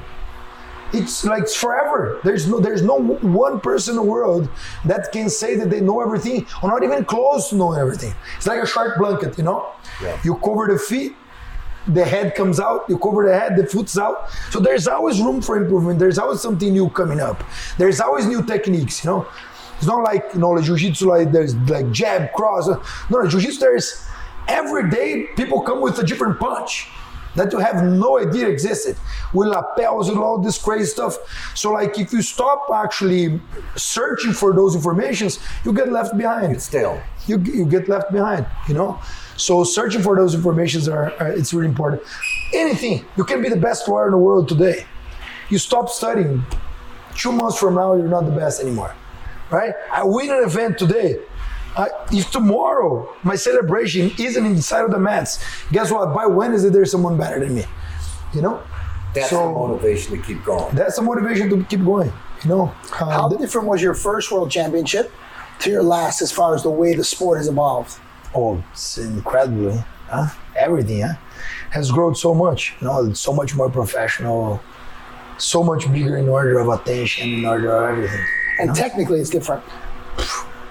It's 0.97 1.25
like 1.25 1.47
forever. 1.49 2.19
There's 2.23 2.47
no 2.47 2.59
there's 2.59 2.81
no 2.81 2.97
one 2.97 3.59
person 3.59 3.91
in 3.93 3.95
the 3.97 4.09
world 4.15 4.49
that 4.85 5.11
can 5.11 5.29
say 5.29 5.55
that 5.55 5.69
they 5.69 5.81
know 5.81 6.01
everything 6.01 6.47
or 6.61 6.69
not 6.69 6.83
even 6.83 7.05
close 7.05 7.49
to 7.49 7.55
knowing 7.55 7.79
everything. 7.79 8.13
It's 8.37 8.47
like 8.47 8.61
a 8.61 8.67
shark 8.67 8.97
blanket, 8.97 9.37
you 9.37 9.43
know? 9.43 9.71
Yeah. 10.01 10.19
You 10.23 10.35
cover 10.35 10.67
the 10.71 10.79
feet, 10.79 11.13
the 11.87 12.05
head 12.05 12.35
comes 12.35 12.59
out, 12.59 12.85
you 12.89 12.97
cover 12.97 13.25
the 13.27 13.37
head, 13.37 13.57
the 13.57 13.67
foot's 13.67 13.97
out. 13.97 14.29
So 14.51 14.59
there's 14.59 14.87
always 14.87 15.19
room 15.19 15.41
for 15.41 15.57
improvement. 15.57 15.99
There's 15.99 16.17
always 16.17 16.41
something 16.41 16.71
new 16.71 16.89
coming 16.89 17.19
up. 17.19 17.43
There's 17.77 17.99
always 17.99 18.25
new 18.25 18.43
techniques, 18.43 19.03
you 19.03 19.09
know. 19.09 19.27
It's 19.77 19.87
not 19.87 20.03
like 20.03 20.23
you 20.33 20.39
know 20.39 20.51
like 20.51 20.63
jiu-jitsu 20.63 21.05
like 21.05 21.31
there's 21.31 21.53
like 21.69 21.91
jab, 21.91 22.31
cross. 22.33 22.67
No, 22.67 22.81
no, 23.09 23.27
jiu-jitsu 23.27 23.59
there's 23.59 24.07
every 24.47 24.89
day 24.89 25.27
people 25.35 25.61
come 25.61 25.81
with 25.81 25.99
a 25.99 26.05
different 26.05 26.39
punch 26.39 26.87
that 27.35 27.51
you 27.51 27.59
have 27.59 27.83
no 27.83 28.19
idea 28.19 28.47
existed. 28.47 28.97
With 29.33 29.49
lapels 29.49 30.09
and 30.09 30.17
all 30.17 30.37
this 30.37 30.57
crazy 30.57 30.85
stuff. 30.85 31.17
So 31.55 31.71
like 31.71 31.97
if 31.99 32.13
you 32.13 32.21
stop 32.21 32.69
actually 32.73 33.39
searching 33.75 34.33
for 34.33 34.53
those 34.53 34.75
informations, 34.75 35.39
you 35.63 35.73
get 35.73 35.91
left 35.91 36.17
behind. 36.17 36.53
It's 36.53 36.65
stale. 36.65 37.01
you, 37.27 37.37
you 37.39 37.65
get 37.65 37.87
left 37.89 38.11
behind 38.11 38.45
you 38.67 38.73
know? 38.73 38.99
So 39.37 39.63
searching 39.63 40.01
for 40.01 40.15
those 40.15 40.33
informations 40.33 40.87
are, 40.87 41.11
are 41.19 41.31
it's 41.31 41.53
really 41.53 41.67
important. 41.67 42.01
Anything. 42.53 43.05
You 43.17 43.23
can 43.23 43.41
be 43.41 43.49
the 43.49 43.57
best 43.57 43.87
lawyer 43.87 44.05
in 44.05 44.11
the 44.11 44.17
world 44.17 44.47
today. 44.47 44.85
You 45.49 45.57
stop 45.57 45.89
studying. 45.89 46.43
Two 47.15 47.31
months 47.31 47.57
from 47.57 47.75
now 47.75 47.95
you're 47.95 48.07
not 48.07 48.25
the 48.25 48.31
best 48.31 48.61
anymore 48.61 48.93
right? 49.51 49.73
I 49.91 50.03
win 50.03 50.31
an 50.31 50.43
event 50.43 50.77
today 50.77 51.19
I, 51.77 51.87
if 52.11 52.31
tomorrow 52.31 53.09
my 53.23 53.35
celebration 53.35 54.11
isn't 54.17 54.45
inside 54.45 54.83
of 54.85 54.91
the 54.91 54.99
mats 54.99 55.43
guess 55.71 55.91
what 55.91 56.13
by 56.13 56.25
wednesday 56.25 56.69
there's 56.69 56.91
someone 56.91 57.17
better 57.17 57.39
than 57.39 57.53
me 57.55 57.65
you 58.33 58.41
know 58.41 58.61
That's 59.13 59.29
So- 59.29 59.47
the 59.47 59.51
motivation 59.51 60.15
to 60.17 60.21
keep 60.23 60.43
going. 60.45 60.73
that's 60.75 60.95
the 60.95 61.01
motivation 61.01 61.49
to 61.49 61.63
keep 61.65 61.83
going 61.83 62.11
you 62.43 62.49
know 62.49 62.73
Uh, 62.99 63.05
How 63.17 63.27
different 63.29 63.67
was 63.67 63.81
your 63.81 63.93
first 63.93 64.31
world 64.31 64.49
championship 64.51 65.11
to 65.59 65.69
your 65.69 65.83
last 65.83 66.21
as 66.21 66.31
far 66.31 66.53
as 66.55 66.63
the 66.63 66.69
way 66.69 66.93
the 66.95 67.03
sport 67.03 67.37
has 67.39 67.47
evolved? 67.47 67.97
Oh, 68.35 68.61
it's 68.73 68.97
incredible. 68.97 69.83
Huh? 70.09 70.27
Everything 70.57 71.01
huh? 71.01 71.13
has 71.71 71.91
grown 71.91 72.13
so 72.13 72.33
much. 72.35 72.75
You 72.81 72.87
know, 72.87 73.05
it's 73.05 73.21
so 73.21 73.31
much 73.33 73.55
more 73.55 73.69
professional, 73.69 74.59
so 75.37 75.63
much 75.63 75.89
bigger 75.93 76.17
in 76.17 76.27
order 76.27 76.59
of 76.59 76.67
attention, 76.67 77.23
in 77.39 77.45
order 77.45 77.71
of 77.71 77.83
everything. 77.91 78.25
And 78.59 78.75
technically, 78.75 79.19
it's 79.21 79.29
different. 79.29 79.63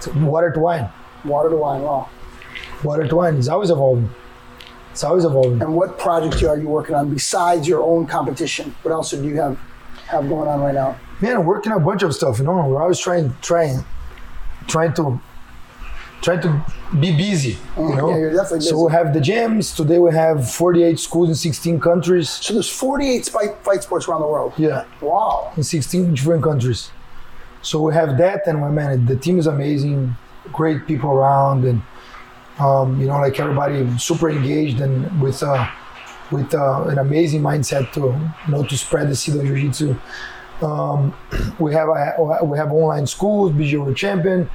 Water 0.09 0.51
to 0.51 0.61
wine. 0.61 0.89
Water 1.25 1.51
to 1.51 1.57
wine. 1.57 1.83
Wow. 1.83 2.09
Water 2.83 3.07
to 3.07 3.17
wine 3.17 3.37
is 3.37 3.49
always 3.49 3.71
evolving. 3.71 4.11
It's 4.93 5.03
always 5.03 5.25
evolving. 5.25 5.61
And 5.61 5.75
what 5.75 5.99
projects 5.99 6.43
are 6.43 6.57
you 6.57 6.69
working 6.69 6.95
on 6.95 7.11
besides 7.13 7.67
your 7.67 7.83
own 7.83 8.07
competition? 8.07 8.75
What 8.83 8.93
else 8.93 9.11
do 9.11 9.25
you 9.25 9.37
have 9.37 9.59
have 10.07 10.29
going 10.29 10.49
on 10.49 10.61
right 10.61 10.75
now? 10.75 10.99
Man, 11.21 11.37
I'm 11.37 11.45
working 11.45 11.73
on 11.73 11.81
a 11.81 11.85
bunch 11.85 12.03
of 12.03 12.15
stuff. 12.15 12.39
You 12.39 12.45
know, 12.45 12.53
we're 12.67 12.83
always 12.83 13.01
trying, 13.01 13.35
trying, 13.41 13.85
trying 14.67 14.93
to, 14.95 15.21
trying 16.23 16.43
to 16.43 16.65
be 17.01 17.17
busy. 17.17 17.51
You 17.51 17.57
mm-hmm. 17.57 17.97
know, 17.97 18.11
yeah, 18.11 18.19
you're 18.19 18.33
definitely 18.33 18.61
so 18.61 18.87
we 18.87 18.93
have 18.93 19.13
the 19.15 19.21
gyms 19.21 19.75
today. 19.75 19.99
We 19.99 20.13
have 20.13 20.51
48 20.51 20.99
schools 20.99 21.29
in 21.29 21.35
16 21.35 21.81
countries. 21.81 22.31
So 22.31 22.55
there's 22.55 22.69
48 22.69 23.27
fight, 23.27 23.57
fight 23.63 23.83
sports 23.83 24.09
around 24.09 24.21
the 24.21 24.29
world. 24.29 24.53
Yeah, 24.57 24.85
Wow. 25.01 25.53
in 25.57 25.63
16 25.63 26.15
different 26.15 26.43
countries. 26.43 26.91
So 27.65 27.81
we 27.81 27.95
have 27.95 28.19
that, 28.19 28.47
and 28.47 28.62
we 28.62 28.69
man, 28.69 29.07
the 29.07 29.17
team 29.17 29.39
is 29.39 29.47
amazing. 29.47 30.17
Great 30.53 30.87
people 30.87 31.11
around, 31.11 31.65
and 31.65 31.83
um, 32.59 33.01
you 33.01 33.07
know, 33.07 33.19
like 33.19 33.41
everybody 33.41 33.89
super 33.99 34.29
engaged 34.29 34.81
and 34.81 35.21
with 35.21 35.43
uh, 35.43 35.67
with 36.31 36.55
uh, 36.55 36.85
an 36.89 36.99
amazing 36.99 37.41
mindset 37.41 37.91
to 37.95 38.01
you 38.01 38.53
know 38.53 38.62
to 38.65 38.77
spread 38.77 39.09
the 39.09 39.17
seed 39.17 39.37
of 39.37 39.47
jiu-jitsu. 39.47 39.97
Um, 40.62 41.15
we 41.59 41.73
have 41.73 41.89
a, 41.89 42.45
we 42.45 42.59
have 42.59 42.71
online 42.71 43.07
schools, 43.07 43.53
BJ 43.53 43.81
World 43.81 43.97
Champion, 43.97 44.49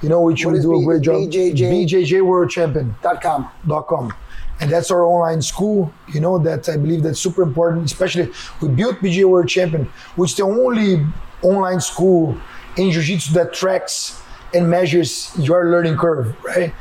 you 0.00 0.08
know, 0.08 0.22
which 0.22 0.44
What 0.44 0.54
we 0.54 0.60
do 0.60 0.72
B- 0.72 0.82
a 0.82 0.84
great 0.84 1.02
job. 1.02 1.14
BJJ? 1.16 1.86
BJJ 1.86 2.22
World 2.22 2.50
Champion 2.50 2.94
Dot 3.02 3.22
com. 3.22 3.50
Dot 3.66 3.86
com 3.86 4.12
and 4.60 4.70
that's 4.70 4.90
our 4.90 5.04
online 5.04 5.42
school 5.42 5.92
you 6.12 6.20
know 6.20 6.38
that 6.38 6.68
i 6.68 6.76
believe 6.76 7.02
that's 7.02 7.18
super 7.18 7.42
important 7.42 7.84
especially 7.84 8.30
we 8.62 8.68
built 8.68 8.96
BJJ 9.00 9.24
world 9.24 9.48
champion 9.48 9.84
which 10.14 10.30
is 10.30 10.36
the 10.36 10.44
only 10.44 11.04
online 11.42 11.80
school 11.80 12.38
in 12.76 12.90
jiu-jitsu 12.90 13.32
that 13.34 13.52
tracks 13.52 14.20
and 14.52 14.68
measures 14.68 15.32
your 15.38 15.70
learning 15.70 15.96
curve 15.96 16.36
right? 16.44 16.72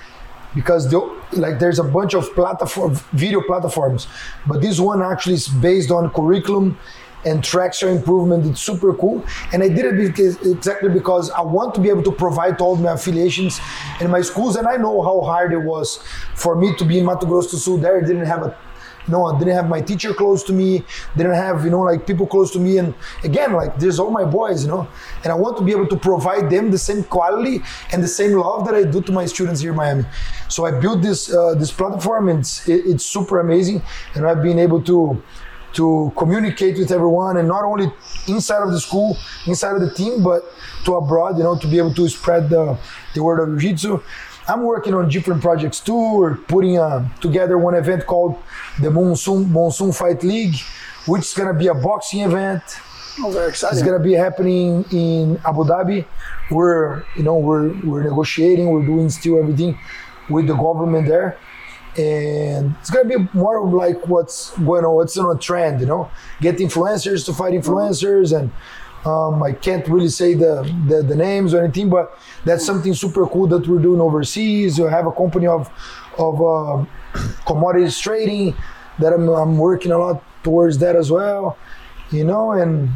Because 0.55 0.89
the, 0.91 0.99
like 1.31 1.57
there's 1.59 1.79
a 1.79 1.83
bunch 1.83 2.13
of 2.13 2.33
platform 2.35 2.95
video 3.11 3.41
platforms 3.41 4.07
but 4.47 4.61
this 4.61 4.79
one 4.79 5.01
actually 5.01 5.35
is 5.35 5.47
based 5.47 5.91
on 5.91 6.09
curriculum 6.11 6.77
and 7.25 7.43
tracks 7.43 7.81
your 7.81 7.91
improvement. 7.91 8.45
It's 8.45 8.61
super 8.61 8.93
cool. 8.93 9.23
And 9.53 9.63
i 9.63 9.69
did 9.69 9.85
it 9.85 9.97
because, 9.97 10.35
exactly 10.45 10.89
because 10.89 11.31
i 11.31 11.41
want 11.41 11.73
to 11.75 11.81
be 11.81 11.89
able 11.89 12.03
to 12.03 12.11
provide 12.11 12.57
to 12.57 12.63
all 12.63 12.75
my 12.75 12.93
affiliations 12.93 13.59
and 13.99 14.11
my 14.11 14.21
schools 14.21 14.55
and 14.55 14.67
i 14.67 14.75
know 14.75 15.01
how 15.01 15.21
hard 15.21 15.53
it 15.53 15.63
was 15.73 16.03
for 16.35 16.55
me 16.55 16.75
to 16.75 16.85
be 16.85 16.99
in 16.99 17.05
mato 17.05 17.25
grosso 17.25 17.51
do 17.51 17.57
sul. 17.57 17.77
There 17.77 17.97
I 17.97 18.01
didn't 18.01 18.25
have 18.25 18.43
a 18.43 18.57
no, 19.07 19.25
I 19.25 19.37
didn't 19.37 19.53
have 19.53 19.69
my 19.69 19.81
teacher 19.81 20.13
close 20.13 20.43
to 20.43 20.53
me, 20.53 20.83
didn't 21.17 21.33
have, 21.33 21.63
you 21.65 21.71
know, 21.71 21.81
like 21.81 22.07
people 22.07 22.25
close 22.25 22.51
to 22.51 22.59
me. 22.59 22.77
And 22.77 22.93
again, 23.23 23.53
like 23.53 23.77
there's 23.77 23.99
all 23.99 24.11
my 24.11 24.23
boys, 24.23 24.63
you 24.63 24.69
know, 24.69 24.87
and 25.23 25.31
I 25.31 25.35
want 25.35 25.57
to 25.57 25.63
be 25.63 25.71
able 25.71 25.87
to 25.87 25.97
provide 25.97 26.49
them 26.49 26.71
the 26.71 26.77
same 26.77 27.03
quality 27.03 27.61
and 27.91 28.03
the 28.03 28.07
same 28.07 28.31
love 28.37 28.65
that 28.65 28.75
I 28.75 28.83
do 28.83 29.01
to 29.01 29.11
my 29.11 29.25
students 29.25 29.61
here 29.61 29.71
in 29.71 29.77
Miami. 29.77 30.05
So 30.49 30.65
I 30.65 30.71
built 30.71 31.01
this 31.01 31.33
uh, 31.33 31.55
this 31.55 31.71
platform 31.71 32.29
and 32.29 32.39
it's, 32.39 32.67
it, 32.67 32.85
it's 32.85 33.05
super 33.05 33.39
amazing. 33.39 33.81
And 34.15 34.25
I've 34.25 34.43
been 34.43 34.59
able 34.59 34.81
to 34.83 35.21
to 35.73 36.13
communicate 36.15 36.77
with 36.77 36.91
everyone 36.91 37.37
and 37.37 37.47
not 37.47 37.63
only 37.63 37.91
inside 38.27 38.61
of 38.61 38.71
the 38.71 38.79
school, 38.79 39.17
inside 39.47 39.73
of 39.75 39.81
the 39.81 39.91
team, 39.93 40.23
but 40.23 40.43
to 40.85 40.95
abroad, 40.95 41.35
you 41.37 41.43
know, 41.43 41.57
to 41.57 41.67
be 41.67 41.77
able 41.77 41.93
to 41.93 42.07
spread 42.07 42.49
the, 42.49 42.77
the 43.15 43.23
word 43.23 43.39
of 43.39 43.59
Jiu-Jitsu. 43.59 44.01
I'm 44.47 44.63
working 44.63 44.93
on 44.93 45.09
different 45.09 45.41
projects 45.41 45.79
too. 45.79 46.17
We're 46.17 46.35
putting 46.35 46.77
uh, 46.77 47.07
together 47.21 47.57
one 47.57 47.75
event 47.75 48.05
called 48.05 48.41
the 48.81 48.91
Monsoon 48.91 49.51
Monsoon 49.51 49.91
Fight 49.93 50.23
League, 50.23 50.55
which 51.05 51.21
is 51.21 51.33
gonna 51.33 51.53
be 51.53 51.67
a 51.67 51.73
boxing 51.73 52.21
event. 52.21 52.61
Oh, 53.19 53.31
very 53.31 53.51
It's 53.51 53.83
gonna 53.83 54.03
be 54.03 54.13
happening 54.13 54.85
in 54.91 55.39
Abu 55.45 55.63
Dhabi. 55.63 56.05
We're 56.51 57.03
you 57.15 57.23
know 57.23 57.37
we're 57.37 57.73
we're 57.83 58.03
negotiating. 58.03 58.69
We're 58.69 58.85
doing 58.85 59.09
still 59.09 59.39
everything 59.39 59.77
with 60.29 60.47
the 60.47 60.55
government 60.55 61.07
there, 61.07 61.37
and 61.97 62.75
it's 62.81 62.89
gonna 62.89 63.07
be 63.07 63.29
more 63.33 63.65
like 63.65 64.07
what's 64.07 64.57
going 64.57 64.83
on. 64.83 64.95
What's 64.95 65.17
on 65.17 65.35
a 65.35 65.39
trend, 65.39 65.79
you 65.79 65.85
know, 65.85 66.11
get 66.41 66.57
influencers 66.57 67.25
to 67.27 67.33
fight 67.33 67.53
influencers 67.53 68.37
and. 68.37 68.51
Um, 69.05 69.43
I 69.43 69.51
can't 69.51 69.85
really 69.87 70.07
say 70.07 70.33
the, 70.33 70.63
the, 70.87 71.03
the 71.03 71.15
names 71.15 71.53
or 71.53 71.63
anything, 71.63 71.89
but 71.89 72.17
that's 72.45 72.65
something 72.65 72.93
super 72.93 73.27
cool 73.27 73.47
that 73.47 73.67
we're 73.67 73.79
doing 73.81 73.99
overseas. 73.99 74.79
We 74.79 74.89
have 74.89 75.07
a 75.07 75.11
company 75.11 75.47
of 75.47 75.69
of 76.17 76.41
um 76.41 76.87
commodities 77.45 77.99
trading 77.99 78.55
that 78.99 79.13
I'm, 79.13 79.27
I'm 79.29 79.57
working 79.57 79.91
a 79.91 79.97
lot 79.97 80.23
towards 80.43 80.77
that 80.79 80.95
as 80.95 81.11
well, 81.11 81.57
you 82.11 82.23
know, 82.23 82.51
and 82.51 82.89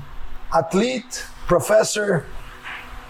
athlete, 0.56 1.26
professor, 1.48 2.26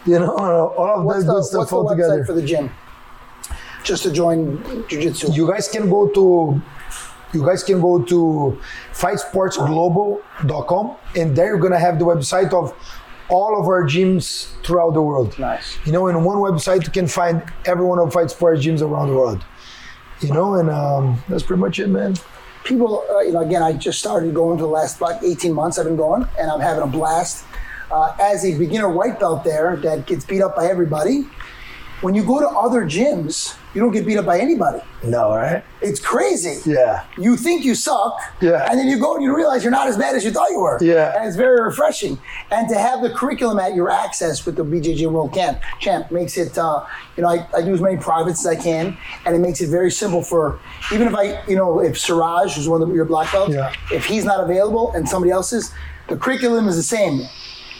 you 0.05 0.19
know, 0.19 0.35
all 0.77 0.99
of 0.99 1.05
What's 1.05 1.19
that 1.25 1.27
the, 1.27 1.33
good 1.33 1.43
stuff 1.45 1.73
all 1.73 1.89
together. 1.89 2.23
for 2.25 2.33
the 2.33 2.41
gym? 2.41 2.71
Just 3.83 4.03
to 4.03 4.11
join 4.11 4.63
jiu-jitsu. 4.89 5.31
you 5.33 5.47
guys 5.47 5.67
can 5.67 5.89
go 5.89 6.07
to 6.09 6.61
you 7.33 7.45
guys 7.45 7.63
can 7.63 7.81
go 7.81 8.01
to 8.03 8.59
fightsportsglobal.com 8.93 10.95
and 11.15 11.35
there 11.35 11.47
you're 11.47 11.59
gonna 11.59 11.79
have 11.79 11.99
the 11.99 12.05
website 12.05 12.53
of 12.53 12.73
all 13.29 13.59
of 13.59 13.67
our 13.67 13.83
gyms 13.83 14.47
throughout 14.63 14.93
the 14.93 15.01
world. 15.01 15.37
Nice. 15.37 15.77
You 15.85 15.91
know, 15.91 16.07
in 16.07 16.23
one 16.23 16.37
website 16.37 16.85
you 16.85 16.91
can 16.91 17.07
find 17.07 17.43
every 17.65 17.85
one 17.85 17.99
of 17.99 18.13
Fight 18.13 18.31
Sports 18.31 18.65
gyms 18.65 18.81
around 18.81 19.09
the 19.09 19.15
world. 19.15 19.43
You 20.21 20.33
know, 20.33 20.55
and 20.55 20.69
um, 20.69 21.21
that's 21.27 21.43
pretty 21.43 21.59
much 21.61 21.79
it, 21.79 21.87
man. 21.89 22.15
people, 22.63 23.03
uh, 23.09 23.19
you 23.21 23.33
know, 23.33 23.41
again, 23.41 23.61
I 23.63 23.73
just 23.73 23.99
started 23.99 24.33
going 24.33 24.57
for 24.57 24.63
the 24.63 24.69
last 24.69 24.97
about 24.97 25.23
18 25.23 25.53
months. 25.53 25.77
I've 25.77 25.85
been 25.85 25.95
going, 25.95 26.27
and 26.39 26.49
I'm 26.49 26.59
having 26.59 26.83
a 26.83 26.87
blast. 26.87 27.45
Uh, 27.89 28.13
as 28.19 28.43
a 28.43 28.57
beginner 28.57 28.89
white 28.89 29.17
belt 29.17 29.45
there 29.45 29.77
that 29.77 30.05
gets 30.05 30.25
beat 30.25 30.41
up 30.41 30.57
by 30.57 30.67
everybody, 30.67 31.25
when 32.01 32.13
you 32.13 32.23
go 32.23 32.39
to 32.39 32.47
other 32.47 32.83
gyms, 32.83 33.55
you 33.73 33.81
don't 33.81 33.91
get 33.91 34.05
beat 34.05 34.17
up 34.17 34.25
by 34.25 34.39
anybody. 34.39 34.79
No, 35.03 35.29
right? 35.35 35.63
It's 35.81 35.99
crazy. 35.99 36.59
Yeah. 36.69 37.03
You 37.17 37.35
think 37.37 37.63
you 37.65 37.73
suck, 37.75 38.19
Yeah. 38.41 38.67
and 38.69 38.79
then 38.79 38.87
you 38.87 38.99
go 38.99 39.15
and 39.15 39.23
you 39.23 39.35
realize 39.35 39.63
you're 39.63 39.71
not 39.71 39.87
as 39.87 39.97
bad 39.97 40.15
as 40.15 40.23
you 40.23 40.31
thought 40.31 40.49
you 40.51 40.59
were. 40.59 40.77
Yeah. 40.81 41.15
And 41.17 41.27
it's 41.27 41.35
very 41.35 41.61
refreshing. 41.61 42.19
And 42.51 42.69
to 42.69 42.75
have 42.77 43.01
the 43.01 43.09
curriculum 43.09 43.59
at 43.59 43.73
your 43.75 43.89
access 43.89 44.45
with 44.45 44.55
the 44.55 44.63
BJJ 44.63 45.11
World 45.11 45.33
Camp 45.33 45.59
Champ 45.79 46.11
makes 46.11 46.37
it, 46.37 46.57
uh, 46.57 46.85
you 47.15 47.23
know, 47.23 47.29
I, 47.29 47.47
I 47.55 47.61
do 47.63 47.73
as 47.73 47.81
many 47.81 47.97
privates 47.97 48.45
as 48.45 48.57
I 48.57 48.61
can, 48.61 48.95
and 49.25 49.35
it 49.35 49.39
makes 49.39 49.61
it 49.61 49.69
very 49.69 49.91
simple 49.91 50.21
for, 50.23 50.59
even 50.93 51.07
if 51.07 51.15
I, 51.15 51.43
you 51.47 51.55
know, 51.55 51.79
if 51.79 51.97
Siraj, 51.97 52.55
who's 52.55 52.67
one 52.69 52.81
of 52.81 52.89
the, 52.89 52.93
your 52.95 53.05
black 53.05 53.31
belts, 53.31 53.53
Yeah. 53.53 53.73
if 53.91 54.05
he's 54.05 54.23
not 54.25 54.43
available 54.43 54.91
and 54.93 55.07
somebody 55.09 55.31
else 55.31 55.51
is, 55.53 55.71
the 56.09 56.15
curriculum 56.17 56.67
is 56.67 56.75
the 56.75 56.83
same. 56.83 57.21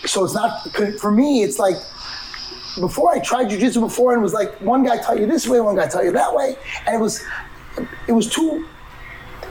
So 0.06 0.24
it's 0.24 0.34
not, 0.34 0.68
for 1.00 1.12
me, 1.12 1.44
it's 1.44 1.58
like, 1.60 1.76
before 2.80 3.12
I 3.12 3.20
tried 3.20 3.50
jujitsu 3.50 3.82
before 3.82 4.14
and 4.14 4.22
was 4.22 4.34
like 4.34 4.54
one 4.62 4.84
guy 4.84 4.98
taught 5.02 5.20
you 5.20 5.26
this 5.26 5.48
way, 5.48 5.60
one 5.62 5.76
guy 5.76 5.88
taught 5.88 6.04
you 6.04 6.12
that 6.12 6.34
way, 6.34 6.56
and 6.86 6.96
it 6.96 7.00
was 7.00 7.24
it 8.08 8.12
was 8.14 8.30
too 8.30 8.66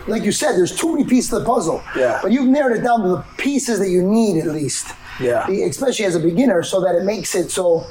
like 0.09 0.23
you 0.23 0.33
said, 0.33 0.53
there's 0.53 0.77
too 0.77 0.93
many 0.93 1.05
pieces 1.05 1.33
of 1.33 1.41
the 1.41 1.47
puzzle. 1.47 1.83
Yeah. 1.97 2.21
But 2.23 2.33
you've 2.33 2.49
narrowed 2.49 2.77
it 2.77 2.83
down 2.83 3.03
to 3.03 3.09
the 3.09 3.25
pieces 3.39 3.79
that 3.81 3.91
you 3.91 4.03
need 4.03 4.39
at 4.39 4.47
least. 4.47 4.95
Yeah. 5.21 5.49
Especially 5.49 6.05
as 6.05 6.15
a 6.15 6.21
beginner, 6.21 6.63
so 6.63 6.81
that 6.81 6.95
it 6.95 7.05
makes 7.05 7.35
it 7.35 7.51
so 7.51 7.87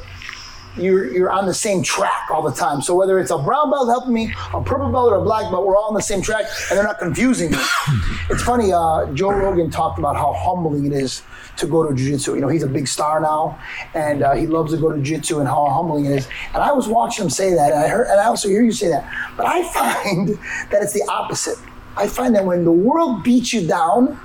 you're 0.77 1.11
you're 1.11 1.31
on 1.31 1.45
the 1.45 1.53
same 1.53 1.83
track 1.83 2.29
all 2.31 2.41
the 2.41 2.53
time. 2.53 2.81
So 2.81 2.95
whether 2.95 3.19
it's 3.19 3.31
a 3.31 3.37
brown 3.37 3.71
belt 3.71 3.87
helping 3.87 4.13
me, 4.13 4.33
a 4.53 4.61
purple 4.61 4.91
belt, 4.91 5.11
or 5.11 5.15
a 5.15 5.21
black 5.21 5.49
belt, 5.51 5.65
we're 5.65 5.77
all 5.77 5.89
on 5.89 5.93
the 5.93 6.01
same 6.01 6.21
track, 6.21 6.45
and 6.69 6.77
they're 6.77 6.83
not 6.83 6.99
confusing 6.99 7.51
me. 7.51 7.57
it's 8.29 8.43
funny. 8.43 8.71
Uh, 8.73 9.05
Joe 9.13 9.31
Rogan 9.31 9.69
talked 9.69 9.99
about 9.99 10.15
how 10.15 10.33
humbling 10.33 10.85
it 10.85 10.93
is 10.93 11.21
to 11.57 11.67
go 11.67 11.87
to 11.87 11.95
jiu-jitsu. 11.95 12.35
You 12.35 12.41
know, 12.41 12.49
he's 12.49 12.63
a 12.63 12.67
big 12.67 12.87
star 12.87 13.19
now, 13.19 13.59
and 13.93 14.23
uh, 14.23 14.33
he 14.33 14.45
loves 14.47 14.73
to 14.73 14.79
go 14.79 14.91
to 14.91 15.01
jiu-jitsu, 15.01 15.39
and 15.39 15.47
how 15.47 15.65
humbling 15.69 16.05
it 16.05 16.11
is. 16.11 16.27
And 16.53 16.61
I 16.61 16.71
was 16.71 16.87
watching 16.87 17.25
him 17.25 17.29
say 17.29 17.53
that, 17.53 17.71
and 17.71 17.83
I 17.83 17.87
heard, 17.87 18.07
and 18.07 18.19
I 18.19 18.25
also 18.25 18.49
hear 18.49 18.63
you 18.63 18.71
say 18.71 18.89
that. 18.89 19.09
But 19.37 19.45
I 19.45 19.63
find 20.03 20.29
that 20.71 20.81
it's 20.81 20.93
the 20.93 21.05
opposite. 21.09 21.57
I 21.97 22.07
find 22.07 22.35
that 22.35 22.45
when 22.45 22.65
the 22.65 22.71
world 22.71 23.23
beats 23.23 23.53
you 23.53 23.65
down, 23.65 24.19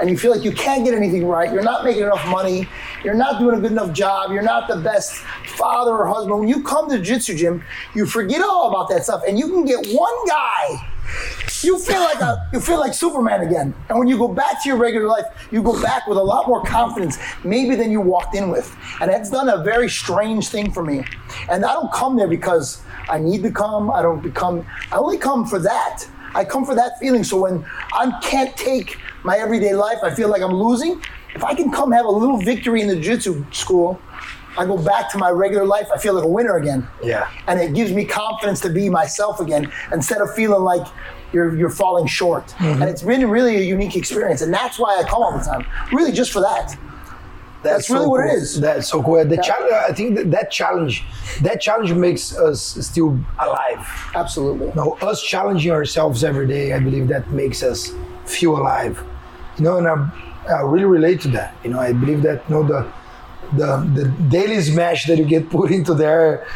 and 0.00 0.10
you 0.10 0.18
feel 0.18 0.30
like 0.30 0.44
you 0.44 0.52
can't 0.52 0.84
get 0.84 0.94
anything 0.94 1.26
right, 1.26 1.52
you're 1.52 1.62
not 1.62 1.84
making 1.84 2.02
enough 2.02 2.26
money, 2.28 2.68
you're 3.04 3.14
not 3.14 3.38
doing 3.38 3.56
a 3.56 3.60
good 3.60 3.72
enough 3.72 3.92
job, 3.92 4.32
you're 4.32 4.42
not 4.42 4.68
the 4.68 4.76
best 4.76 5.14
father 5.56 5.92
or 5.92 6.06
husband. 6.06 6.40
When 6.40 6.48
you 6.48 6.62
come 6.62 6.90
to 6.90 6.98
the 6.98 7.02
jiu-jitsu 7.02 7.36
gym, 7.36 7.64
you 7.94 8.06
forget 8.06 8.42
all 8.42 8.70
about 8.70 8.88
that 8.90 9.04
stuff, 9.04 9.22
and 9.26 9.38
you 9.38 9.48
can 9.48 9.64
get 9.64 9.86
one 9.88 10.26
guy. 10.26 10.90
You 11.62 11.78
feel 11.78 12.00
like 12.00 12.20
a, 12.20 12.48
you 12.52 12.60
feel 12.60 12.78
like 12.78 12.92
Superman 12.92 13.40
again. 13.40 13.74
And 13.88 13.98
when 13.98 14.08
you 14.08 14.18
go 14.18 14.28
back 14.28 14.62
to 14.62 14.68
your 14.68 14.76
regular 14.76 15.06
life, 15.06 15.24
you 15.50 15.62
go 15.62 15.80
back 15.80 16.06
with 16.06 16.18
a 16.18 16.22
lot 16.22 16.46
more 16.46 16.62
confidence, 16.62 17.18
maybe 17.42 17.74
than 17.74 17.90
you 17.90 18.00
walked 18.00 18.34
in 18.34 18.50
with. 18.50 18.74
And 19.00 19.10
that's 19.10 19.30
done 19.30 19.48
a 19.48 19.62
very 19.62 19.88
strange 19.88 20.48
thing 20.48 20.70
for 20.72 20.82
me. 20.82 21.04
And 21.50 21.64
I 21.64 21.72
don't 21.72 21.92
come 21.92 22.16
there 22.16 22.28
because 22.28 22.82
I 23.08 23.18
need 23.18 23.42
to 23.44 23.50
come. 23.50 23.90
I 23.90 24.02
don't 24.02 24.22
become. 24.22 24.66
I 24.92 24.96
only 24.96 25.16
come 25.16 25.46
for 25.46 25.58
that. 25.58 26.06
I 26.34 26.44
come 26.44 26.66
for 26.66 26.74
that 26.74 26.98
feeling. 26.98 27.24
So 27.24 27.40
when 27.40 27.64
I 27.92 28.18
can't 28.20 28.54
take 28.56 28.98
my 29.24 29.38
everyday 29.38 29.74
life, 29.74 29.98
I 30.02 30.14
feel 30.14 30.28
like 30.28 30.42
I'm 30.42 30.54
losing. 30.54 31.02
If 31.34 31.42
I 31.42 31.54
can 31.54 31.72
come 31.72 31.90
have 31.90 32.06
a 32.06 32.10
little 32.10 32.36
victory 32.36 32.80
in 32.80 32.88
the 32.88 32.94
jiu-jitsu 32.94 33.44
school, 33.50 34.00
I 34.56 34.64
go 34.66 34.78
back 34.78 35.10
to 35.10 35.18
my 35.18 35.30
regular 35.30 35.66
life. 35.66 35.88
I 35.92 35.98
feel 35.98 36.14
like 36.14 36.24
a 36.24 36.28
winner 36.28 36.56
again. 36.56 36.86
Yeah. 37.02 37.28
And 37.48 37.60
it 37.60 37.74
gives 37.74 37.92
me 37.92 38.04
confidence 38.04 38.60
to 38.60 38.70
be 38.70 38.88
myself 38.88 39.40
again 39.40 39.72
instead 39.92 40.20
of 40.20 40.32
feeling 40.34 40.62
like 40.62 40.86
you're 41.32 41.56
you're 41.56 41.70
falling 41.70 42.06
short. 42.06 42.46
Mm-hmm. 42.48 42.82
And 42.82 42.84
it's 42.84 43.02
been 43.02 43.28
really 43.28 43.56
a 43.56 43.62
unique 43.62 43.96
experience. 43.96 44.42
And 44.42 44.54
that's 44.54 44.78
why 44.78 44.96
I 44.96 45.08
come 45.08 45.22
all 45.22 45.36
the 45.36 45.44
time. 45.44 45.66
Really 45.92 46.12
just 46.12 46.30
for 46.30 46.40
that. 46.40 46.76
That's 47.64 47.90
really 47.90 48.04
so 48.04 48.08
what 48.10 48.20
it 48.20 48.28
cool. 48.28 48.36
is. 48.36 48.60
That's 48.60 48.88
so 48.88 49.02
cool. 49.02 49.24
The 49.24 49.38
challenge, 49.38 49.72
I 49.72 49.92
think 49.92 50.16
that, 50.16 50.30
that 50.30 50.52
challenge, 50.52 51.02
that 51.40 51.60
challenge 51.60 51.92
makes 51.94 52.36
us 52.36 52.60
still 52.86 53.18
alive. 53.40 53.88
Absolutely. 54.14 54.70
No, 54.76 54.92
us 55.00 55.22
challenging 55.22 55.72
ourselves 55.72 56.22
every 56.22 56.46
day, 56.46 56.74
I 56.74 56.78
believe 56.78 57.08
that 57.08 57.30
makes 57.30 57.62
us 57.62 57.92
feel 58.26 58.56
alive. 58.56 59.02
You 59.58 59.64
know, 59.64 59.78
and 59.78 59.86
I, 59.86 60.10
I 60.48 60.60
really 60.62 60.84
relate 60.84 61.20
to 61.22 61.28
that. 61.28 61.54
You 61.64 61.70
know, 61.70 61.80
I 61.80 61.92
believe 61.92 62.22
that 62.22 62.42
you 62.48 62.54
know 62.54 62.62
the 62.66 62.86
the 63.56 63.90
the 63.94 64.08
daily 64.28 64.60
smash 64.60 65.06
that 65.06 65.18
you 65.18 65.24
get 65.24 65.50
put 65.56 65.70
into 65.70 65.94
there 65.94 66.46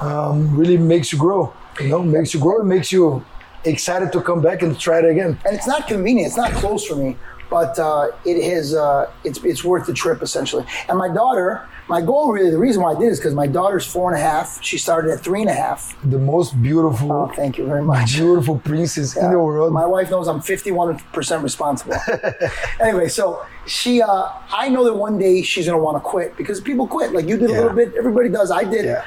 um, 0.00 0.56
really 0.56 0.78
makes 0.78 1.12
you 1.12 1.18
grow. 1.18 1.52
You 1.80 1.88
know, 1.88 2.02
makes 2.02 2.34
you 2.34 2.40
grow. 2.40 2.60
It 2.60 2.64
makes 2.64 2.92
you 2.92 3.24
excited 3.64 4.12
to 4.12 4.20
come 4.22 4.40
back 4.40 4.62
and 4.62 4.78
try 4.78 4.98
it 4.98 5.04
again. 5.04 5.38
and 5.44 5.54
it's 5.56 5.66
not 5.66 5.86
convenient. 5.86 6.28
It's 6.28 6.36
not 6.36 6.52
close 6.52 6.86
for 6.86 6.96
me, 6.96 7.16
but 7.50 7.78
uh, 7.78 8.08
it 8.24 8.42
has. 8.50 8.74
Uh, 8.74 9.10
it's 9.24 9.38
it's 9.44 9.64
worth 9.64 9.86
the 9.86 9.92
trip 9.94 10.22
essentially. 10.22 10.64
And 10.88 10.96
my 10.96 11.08
daughter, 11.12 11.68
my 11.88 12.00
goal 12.00 12.32
really, 12.32 12.50
the 12.50 12.58
reason 12.58 12.82
why 12.82 12.92
I 12.92 12.98
did 12.98 13.08
is 13.08 13.18
because 13.18 13.34
my 13.34 13.46
daughter's 13.48 13.84
four 13.84 14.10
and 14.12 14.18
a 14.18 14.22
half. 14.22 14.62
She 14.62 14.78
started 14.78 15.10
at 15.10 15.20
three 15.20 15.40
and 15.40 15.50
a 15.50 15.54
half. 15.54 15.96
The 16.08 16.18
most 16.18 16.60
beautiful, 16.62 17.10
Oh, 17.12 17.32
thank 17.34 17.58
you 17.58 17.66
very 17.66 17.82
much. 17.82 18.14
beautiful 18.16 18.58
princess 18.60 19.16
in 19.16 19.30
the 19.30 19.38
world. 19.38 19.72
My 19.72 19.84
wife 19.86 20.10
knows 20.10 20.28
I'm 20.28 20.40
51% 20.40 21.42
responsible. 21.42 21.96
anyway, 22.80 23.08
so 23.08 23.44
she, 23.66 24.00
uh, 24.00 24.28
I 24.52 24.68
know 24.68 24.84
that 24.84 24.94
one 24.94 25.18
day 25.18 25.42
she's 25.42 25.66
going 25.66 25.76
to 25.78 25.82
want 25.82 25.96
to 25.96 26.00
quit 26.00 26.36
because 26.36 26.60
people 26.60 26.86
quit. 26.86 27.12
Like 27.12 27.26
you 27.26 27.36
did 27.36 27.50
a 27.50 27.52
little 27.54 27.74
bit, 27.74 27.94
everybody 27.96 28.28
does. 28.28 28.50
I 28.50 28.64
did. 28.64 28.84
Yeah. 28.84 29.04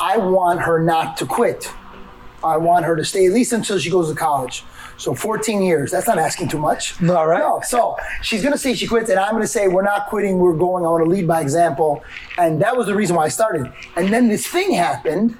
I 0.00 0.18
want 0.18 0.60
her 0.60 0.78
not 0.82 1.16
to 1.18 1.26
quit. 1.26 1.72
I 2.44 2.58
want 2.58 2.84
her 2.84 2.94
to 2.96 3.04
stay 3.04 3.26
at 3.26 3.32
least 3.32 3.52
until 3.52 3.78
she 3.78 3.90
goes 3.90 4.10
to 4.10 4.14
college. 4.14 4.62
So 4.98 5.14
14 5.14 5.62
years. 5.62 5.90
That's 5.90 6.06
not 6.06 6.18
asking 6.18 6.48
too 6.48 6.58
much. 6.58 7.00
No, 7.00 7.24
right? 7.24 7.40
No. 7.40 7.60
So 7.64 7.96
she's 8.22 8.40
going 8.42 8.52
to 8.52 8.58
say 8.58 8.74
she 8.74 8.86
quits, 8.86 9.10
and 9.10 9.18
I'm 9.18 9.32
going 9.32 9.42
to 9.42 9.48
say 9.48 9.68
we're 9.68 9.82
not 9.82 10.06
quitting. 10.06 10.38
We're 10.38 10.56
going. 10.56 10.84
I 10.84 10.88
want 10.88 11.04
to 11.04 11.10
lead 11.10 11.26
by 11.26 11.40
example. 11.40 12.02
And 12.38 12.60
that 12.62 12.76
was 12.76 12.86
the 12.86 12.94
reason 12.94 13.16
why 13.16 13.24
I 13.24 13.28
started. 13.28 13.72
And 13.96 14.12
then 14.12 14.28
this 14.28 14.46
thing 14.46 14.72
happened 14.72 15.36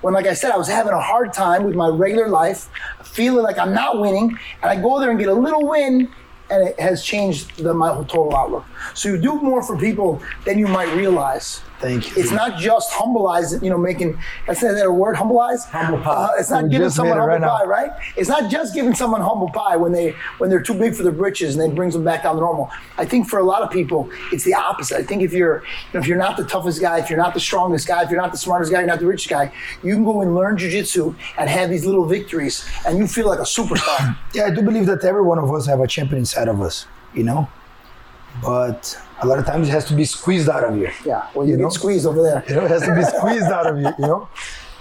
when, 0.00 0.14
like 0.14 0.26
I 0.26 0.34
said, 0.34 0.50
I 0.50 0.56
was 0.56 0.68
having 0.68 0.92
a 0.92 1.00
hard 1.00 1.32
time 1.32 1.64
with 1.64 1.74
my 1.74 1.88
regular 1.88 2.28
life, 2.28 2.68
feeling 3.02 3.42
like 3.42 3.58
I'm 3.58 3.74
not 3.74 4.00
winning, 4.00 4.38
and 4.62 4.70
I 4.70 4.80
go 4.80 5.00
there 5.00 5.10
and 5.10 5.18
get 5.18 5.28
a 5.28 5.34
little 5.34 5.66
win, 5.66 6.10
and 6.50 6.68
it 6.68 6.78
has 6.78 7.02
changed 7.02 7.56
the, 7.56 7.72
my 7.72 7.92
whole 7.92 8.04
total 8.04 8.36
outlook. 8.36 8.64
So 8.94 9.08
you 9.08 9.18
do 9.18 9.40
more 9.40 9.62
for 9.62 9.78
people 9.78 10.22
than 10.44 10.58
you 10.58 10.66
might 10.66 10.94
realize. 10.94 11.62
Thank 11.84 12.16
you. 12.16 12.22
It's 12.22 12.30
not 12.32 12.58
just 12.58 12.90
humbleize, 12.92 13.62
you 13.62 13.68
know, 13.70 13.76
making, 13.78 14.14
I 14.14 14.20
that's 14.48 14.60
that 14.62 14.84
a 14.86 14.90
word, 14.90 15.16
humbleize? 15.16 15.64
Humble 15.68 15.98
pie. 16.02 16.10
Uh, 16.10 16.30
it's 16.38 16.50
not 16.50 16.64
We 16.64 16.70
giving 16.70 16.88
someone 16.90 17.18
humble 17.18 17.28
right 17.34 17.40
pie, 17.42 17.62
now. 17.62 17.66
right? 17.66 17.90
It's 18.16 18.28
not 18.28 18.50
just 18.50 18.74
giving 18.74 18.94
someone 18.94 19.20
humble 19.20 19.50
pie 19.50 19.76
when 19.76 19.92
they 19.92 20.14
when 20.38 20.48
they're 20.50 20.62
too 20.62 20.74
big 20.74 20.94
for 20.94 21.02
their 21.02 21.12
britches 21.12 21.54
and 21.54 21.62
then 21.62 21.74
brings 21.74 21.92
them 21.94 22.04
back 22.04 22.22
down 22.22 22.36
to 22.36 22.40
normal. 22.40 22.70
I 22.96 23.04
think 23.04 23.28
for 23.28 23.38
a 23.38 23.42
lot 23.44 23.62
of 23.62 23.70
people, 23.70 24.08
it's 24.32 24.44
the 24.44 24.54
opposite. 24.54 24.96
I 24.98 25.02
think 25.02 25.22
if 25.22 25.32
you're 25.32 25.58
you 25.58 25.64
know, 25.94 26.00
if 26.00 26.06
you're 26.06 26.16
not 26.18 26.36
the 26.36 26.44
toughest 26.44 26.80
guy, 26.80 26.98
if 27.00 27.10
you're 27.10 27.18
not 27.18 27.34
the 27.34 27.40
strongest 27.40 27.86
guy, 27.86 28.02
if 28.02 28.10
you're 28.10 28.20
not 28.20 28.32
the 28.32 28.38
smartest 28.38 28.72
guy, 28.72 28.78
you're 28.78 28.88
not 28.88 29.00
the 29.00 29.06
richest 29.06 29.28
guy, 29.28 29.52
you 29.82 29.94
can 29.94 30.04
go 30.04 30.22
and 30.22 30.34
learn 30.34 30.56
jujitsu 30.56 31.14
and 31.38 31.50
have 31.50 31.68
these 31.70 31.84
little 31.84 32.06
victories, 32.06 32.64
and 32.86 32.96
you 32.98 33.06
feel 33.06 33.28
like 33.28 33.38
a 33.40 33.42
superstar. 33.42 34.16
Yeah, 34.34 34.46
I 34.46 34.50
do 34.50 34.62
believe 34.62 34.86
that 34.86 35.04
every 35.04 35.22
one 35.22 35.38
of 35.38 35.52
us 35.52 35.66
have 35.66 35.80
a 35.80 35.86
champion 35.86 36.18
inside 36.20 36.48
of 36.48 36.60
us, 36.60 36.86
you 37.14 37.22
know. 37.24 37.48
But 38.42 38.98
a 39.24 39.26
lot 39.26 39.38
of 39.38 39.46
times 39.46 39.68
it 39.68 39.72
has 39.72 39.84
to 39.86 39.94
be 39.94 40.04
squeezed 40.04 40.48
out 40.48 40.64
of 40.64 40.76
you. 40.76 40.90
yeah, 41.04 41.28
well, 41.34 41.46
you, 41.46 41.52
You 41.52 41.62
know? 41.62 41.68
squeezed 41.70 42.06
over 42.06 42.22
there. 42.22 42.44
You 42.48 42.56
know, 42.56 42.64
it 42.64 42.70
has 42.70 42.82
to 42.82 42.94
be 42.94 43.02
squeezed 43.02 43.50
out 43.58 43.66
of 43.66 43.78
you. 43.78 43.90
You 43.98 44.06
know, 44.06 44.28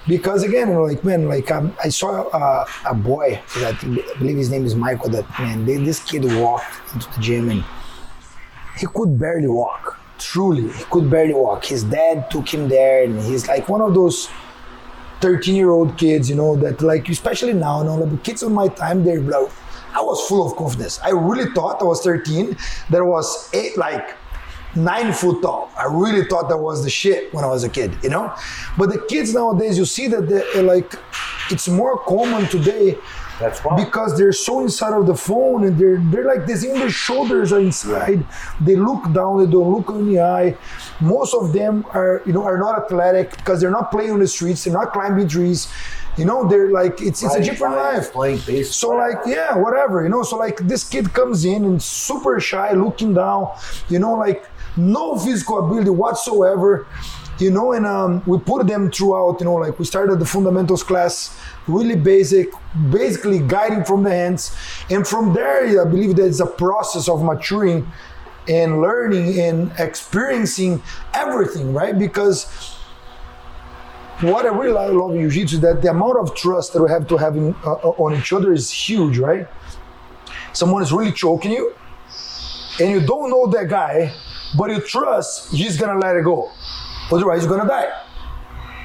because 0.08 0.44
again, 0.44 0.68
you 0.68 0.74
know, 0.76 0.84
like 0.84 1.04
man, 1.04 1.28
like 1.28 1.50
um, 1.52 1.76
I 1.84 1.90
saw 1.90 2.28
uh, 2.30 2.66
a 2.86 2.94
boy 2.94 3.42
that 3.60 3.76
I 3.84 4.18
believe 4.20 4.38
his 4.38 4.50
name 4.50 4.66
is 4.66 4.76
Michael. 4.76 5.10
That 5.10 5.28
man, 5.40 5.66
they, 5.66 5.78
this 5.78 6.04
kid 6.04 6.26
walked 6.42 6.94
into 6.94 7.08
the 7.14 7.20
gym 7.22 7.50
and 7.50 7.64
he 8.78 8.86
could 8.88 9.20
barely 9.20 9.48
walk. 9.48 10.00
Truly, 10.20 10.72
he 10.72 10.84
could 10.86 11.10
barely 11.10 11.34
walk. 11.34 11.66
His 11.66 11.84
dad 11.84 12.30
took 12.30 12.48
him 12.54 12.70
there, 12.70 13.04
and 13.04 13.20
he's 13.22 13.48
like 13.48 13.68
one 13.70 13.82
of 13.82 13.94
those 13.94 14.30
13 15.22 15.56
year 15.56 15.70
old 15.72 15.98
kids, 15.98 16.30
you 16.30 16.36
know, 16.36 16.56
that 16.58 16.82
like, 16.82 17.08
especially 17.10 17.54
now, 17.54 17.80
you 17.80 17.86
know, 17.86 17.96
like 17.96 18.12
the 18.12 18.18
kids 18.18 18.44
of 18.44 18.52
my 18.52 18.68
time, 18.68 19.04
they're 19.06 19.22
like, 19.22 19.50
I 19.94 20.02
was 20.02 20.20
full 20.28 20.46
of 20.46 20.58
confidence. 20.58 21.00
I 21.04 21.12
really 21.12 21.50
thought 21.54 21.82
I 21.82 21.86
was 21.86 22.02
13, 22.02 22.58
that 22.90 22.98
I 22.98 23.02
was 23.02 23.50
eight, 23.54 23.78
like 23.78 24.16
nine 24.76 25.14
foot 25.14 25.42
tall. 25.42 25.72
I 25.78 25.86
really 25.86 26.26
thought 26.26 26.50
that 26.50 26.58
was 26.58 26.84
the 26.84 26.90
shit 26.90 27.34
when 27.34 27.44
I 27.44 27.48
was 27.48 27.64
a 27.64 27.70
kid, 27.70 27.96
you 28.04 28.10
know? 28.10 28.34
But 28.78 28.90
the 28.90 29.00
kids 29.08 29.34
nowadays, 29.34 29.78
you 29.78 29.86
see 29.86 30.08
that 30.08 30.28
they're 30.28 30.46
uh, 30.56 30.64
like, 30.64 30.94
it's 31.52 31.68
more 31.68 31.98
common 32.00 32.48
today 32.48 32.98
That's 33.40 33.60
why. 33.60 33.84
because 33.84 34.18
they're 34.18 34.32
so 34.32 34.62
inside 34.62 34.94
of 34.94 35.06
the 35.08 35.16
phone 35.16 35.66
and 35.66 35.78
they're 35.78 35.98
they're 35.98 36.26
like 36.26 36.46
this 36.46 36.64
even 36.64 36.80
their 36.80 36.90
shoulders 36.90 37.52
are 37.52 37.60
inside 37.60 38.26
they 38.62 38.78
look 38.78 39.04
down 39.12 39.44
they 39.44 39.52
don't 39.52 39.72
look 39.74 39.90
in 39.90 40.08
the 40.08 40.22
eye 40.22 40.56
most 41.02 41.34
of 41.34 41.52
them 41.52 41.86
are 41.92 42.22
you 42.26 42.32
know 42.32 42.44
are 42.44 42.58
not 42.58 42.82
athletic 42.82 43.36
because 43.38 43.60
they're 43.60 43.72
not 43.72 43.92
playing 43.92 44.12
on 44.12 44.20
the 44.20 44.28
streets 44.28 44.64
they're 44.64 44.74
not 44.74 44.94
climbing 44.94 45.28
trees 45.28 45.68
you 46.18 46.26
know 46.26 46.48
they're 46.48 46.72
like 46.72 47.02
it's 47.02 47.24
it's 47.24 47.36
a 47.36 47.44
different 47.44 47.76
life 47.76 48.14
Playing 48.14 48.40
baseball. 48.46 48.74
so 48.74 48.90
like 48.96 49.18
yeah 49.26 49.58
whatever 49.58 50.04
you 50.04 50.10
know 50.10 50.24
so 50.24 50.38
like 50.38 50.58
this 50.60 50.88
kid 50.88 51.12
comes 51.12 51.44
in 51.44 51.66
and 51.66 51.82
super 51.82 52.40
shy 52.40 52.72
looking 52.72 53.14
down 53.14 53.52
you 53.90 54.00
know 54.00 54.14
like 54.14 54.48
no 54.78 55.18
physical 55.18 55.66
ability 55.66 55.90
whatsoever. 55.90 56.88
You 57.40 57.50
know 57.50 57.74
and 57.74 57.86
um, 57.86 58.22
we 58.28 58.38
put 58.38 58.68
them 58.68 58.92
throughout 58.92 59.40
you 59.40 59.46
know 59.46 59.56
like 59.56 59.80
we 59.80 59.86
started 59.86 60.20
the 60.20 60.26
fundamentals 60.26 60.84
class 60.84 61.38
really 61.68 61.96
basic 61.96 62.50
basically 62.92 63.40
guiding 63.40 63.84
from 63.84 64.04
the 64.04 64.12
hands. 64.12 64.56
And 64.90 65.06
from 65.06 65.34
there 65.34 65.82
i 65.82 65.86
believe 65.86 66.16
that 66.18 66.28
it's 66.28 66.40
a 66.40 66.46
process 66.46 67.10
of 67.10 67.24
maturing 67.24 67.92
and 68.48 68.82
learning 68.82 69.40
and 69.40 69.72
experiencing 69.80 70.82
everything 71.14 71.74
right? 71.74 71.98
Because 71.98 72.46
what 74.22 74.46
I 74.46 74.50
really 74.50 74.72
love 74.72 75.16
in 75.16 75.30
jiu-jitsu 75.30 75.56
is 75.58 75.62
that 75.62 75.82
the 75.82 75.90
amount 75.90 76.18
of 76.18 76.36
trust 76.36 76.74
that 76.74 76.82
we 76.82 76.90
have 76.90 77.08
to 77.08 77.18
have 77.18 77.36
in, 77.36 77.54
uh, 77.66 77.90
on 77.98 78.16
each 78.16 78.32
other 78.32 78.54
is 78.54 78.70
huge, 78.70 79.18
right? 79.18 79.48
Someone 80.54 80.82
is 80.82 80.94
really 80.94 81.12
choking 81.12 81.52
you, 81.52 81.74
and 82.80 82.92
you 82.92 83.06
don't 83.06 83.30
know 83.30 83.48
that 83.48 83.68
guy, 83.68 84.14
but 84.58 84.70
you 84.72 84.80
trust 84.82 85.52
he's 85.52 85.78
gonna 85.78 86.00
let 86.00 86.16
it 86.16 86.24
go, 86.24 86.50
otherwise 87.12 87.44
you're 87.44 87.56
gonna 87.58 87.70
die. 87.70 87.90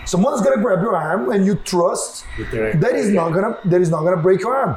Someone's 0.06 0.40
gonna 0.40 0.62
grab 0.62 0.80
your 0.80 0.96
arm, 0.96 1.30
and 1.32 1.44
you 1.44 1.54
trust 1.56 2.24
that 2.50 2.92
is 2.94 3.10
not 3.10 3.30
gonna 3.34 3.58
that 3.66 3.80
is 3.80 3.90
not 3.90 4.02
gonna 4.04 4.16
break 4.22 4.40
your 4.40 4.54
arm. 4.56 4.76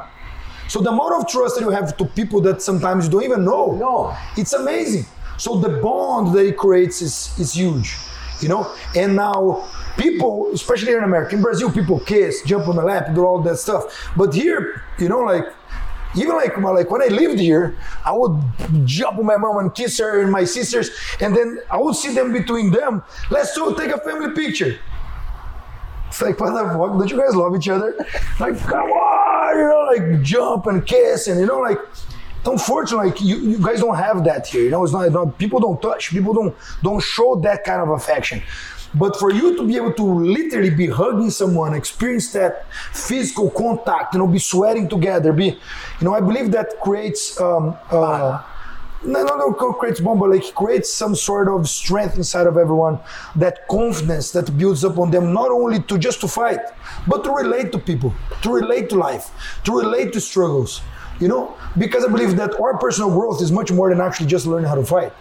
So 0.68 0.80
the 0.80 0.90
amount 0.90 1.14
of 1.14 1.28
trust 1.28 1.56
that 1.56 1.62
you 1.62 1.70
have 1.70 1.96
to 1.96 2.04
people 2.04 2.40
that 2.42 2.62
sometimes 2.62 3.06
you 3.06 3.10
don't 3.10 3.24
even 3.24 3.44
know, 3.44 3.72
No. 3.72 4.14
it's 4.36 4.52
amazing. 4.52 5.06
So 5.38 5.56
the 5.58 5.80
bond 5.80 6.34
that 6.34 6.46
it 6.46 6.56
creates 6.56 7.02
is, 7.02 7.34
is 7.38 7.52
huge, 7.54 7.96
you 8.40 8.48
know. 8.48 8.70
And 8.94 9.16
now 9.16 9.64
people, 9.96 10.50
especially 10.52 10.88
here 10.88 10.98
in 10.98 11.04
America, 11.04 11.34
in 11.34 11.42
Brazil, 11.42 11.70
people 11.72 11.98
kiss, 12.00 12.42
jump 12.42 12.68
on 12.68 12.76
the 12.76 12.82
lap, 12.82 13.14
do 13.14 13.24
all 13.26 13.42
that 13.42 13.56
stuff. 13.56 13.82
But 14.16 14.32
here, 14.34 14.82
you 14.98 15.08
know, 15.08 15.20
like 15.20 15.46
even 16.14 16.34
like 16.36 16.56
like 16.58 16.90
when 16.90 17.02
I 17.02 17.06
lived 17.06 17.40
here, 17.40 17.76
I 18.04 18.12
would 18.12 18.40
jump 18.84 19.18
on 19.18 19.26
my 19.26 19.36
mom 19.36 19.58
and 19.58 19.74
kiss 19.74 19.98
her 19.98 20.20
and 20.20 20.30
my 20.30 20.44
sisters, 20.44 20.90
and 21.20 21.34
then 21.34 21.60
I 21.70 21.78
would 21.78 21.96
see 21.96 22.14
them 22.14 22.32
between 22.32 22.70
them. 22.70 23.02
Let's 23.30 23.54
do 23.54 23.74
take 23.76 23.90
a 23.90 23.98
family 23.98 24.34
picture. 24.34 24.78
It's 26.08 26.20
like, 26.20 26.38
what 26.38 26.52
the 26.52 26.68
fuck? 26.68 26.98
Don't 26.98 27.10
you 27.10 27.16
guys 27.18 27.34
love 27.34 27.56
each 27.56 27.68
other? 27.68 27.94
Like, 28.40 28.58
come 28.60 28.90
on, 28.90 29.56
you 29.56 29.64
know, 29.64 29.86
like 29.92 30.22
jump 30.22 30.66
and 30.66 30.86
kiss, 30.86 31.28
and 31.28 31.40
you 31.40 31.46
know, 31.46 31.60
like. 31.60 31.78
Unfortunately, 32.44 33.10
like 33.10 33.20
you, 33.20 33.36
you 33.36 33.58
guys 33.64 33.78
don't 33.78 33.94
have 33.94 34.24
that 34.24 34.48
here. 34.48 34.64
You 34.64 34.70
know, 34.70 34.82
it's 34.82 34.92
not, 34.92 35.08
not 35.12 35.38
people 35.38 35.60
don't 35.60 35.80
touch, 35.80 36.10
people 36.10 36.34
don't 36.34 36.56
don't 36.82 37.00
show 37.00 37.36
that 37.36 37.62
kind 37.62 37.80
of 37.80 37.90
affection. 37.90 38.42
But 38.94 39.18
for 39.18 39.32
you 39.32 39.56
to 39.56 39.66
be 39.66 39.76
able 39.76 39.94
to 39.94 40.02
literally 40.02 40.70
be 40.70 40.86
hugging 40.86 41.30
someone, 41.30 41.74
experience 41.74 42.32
that 42.32 42.66
physical 42.92 43.50
contact, 43.50 44.14
you 44.14 44.20
know, 44.20 44.26
be 44.26 44.38
sweating 44.38 44.88
together, 44.88 45.32
be, 45.32 45.46
you 45.46 46.02
know, 46.02 46.14
I 46.14 46.20
believe 46.20 46.50
that 46.52 46.78
creates 46.82 47.40
um, 47.40 47.76
uh, 47.90 48.42
no, 49.04 49.24
no, 49.24 49.36
no, 49.36 49.52
creates 49.52 50.00
bond, 50.00 50.20
but 50.20 50.30
like 50.30 50.54
creates 50.54 50.92
some 50.92 51.14
sort 51.14 51.48
of 51.48 51.68
strength 51.68 52.16
inside 52.16 52.46
of 52.46 52.56
everyone, 52.56 52.98
that 53.36 53.66
confidence 53.68 54.30
that 54.32 54.56
builds 54.56 54.84
up 54.84 54.98
on 54.98 55.10
them, 55.10 55.32
not 55.32 55.50
only 55.50 55.82
to 55.82 55.98
just 55.98 56.20
to 56.20 56.28
fight, 56.28 56.60
but 57.06 57.24
to 57.24 57.30
relate 57.30 57.72
to 57.72 57.78
people, 57.78 58.14
to 58.42 58.52
relate 58.52 58.88
to 58.90 58.96
life, 58.96 59.30
to 59.64 59.76
relate 59.76 60.12
to 60.12 60.20
struggles, 60.20 60.82
you 61.18 61.28
know, 61.28 61.56
because 61.78 62.04
I 62.04 62.08
believe 62.08 62.36
that 62.36 62.58
our 62.60 62.78
personal 62.78 63.10
growth 63.10 63.42
is 63.42 63.50
much 63.50 63.72
more 63.72 63.88
than 63.88 64.00
actually 64.00 64.26
just 64.26 64.46
learning 64.46 64.68
how 64.68 64.76
to 64.76 64.84
fight. 64.84 65.12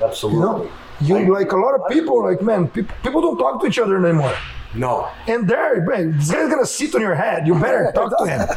Absolutely. 0.00 0.40
You 0.40 0.44
know, 0.46 0.72
you 1.02 1.32
like 1.32 1.52
a 1.52 1.56
lot 1.56 1.74
of 1.74 1.88
people, 1.90 2.22
like 2.22 2.42
man, 2.42 2.68
people, 2.68 2.94
people 3.02 3.20
don't 3.20 3.38
talk 3.38 3.60
to 3.60 3.66
each 3.66 3.78
other 3.78 4.04
anymore. 4.04 4.34
No. 4.74 5.10
And 5.26 5.48
there, 5.48 5.82
man, 5.82 6.16
this 6.16 6.30
guy's 6.30 6.48
gonna 6.48 6.64
sit 6.66 6.94
on 6.94 7.00
your 7.00 7.14
head. 7.14 7.46
You 7.46 7.54
better 7.58 7.92
talk 7.94 8.16
to 8.18 8.26
him. 8.26 8.48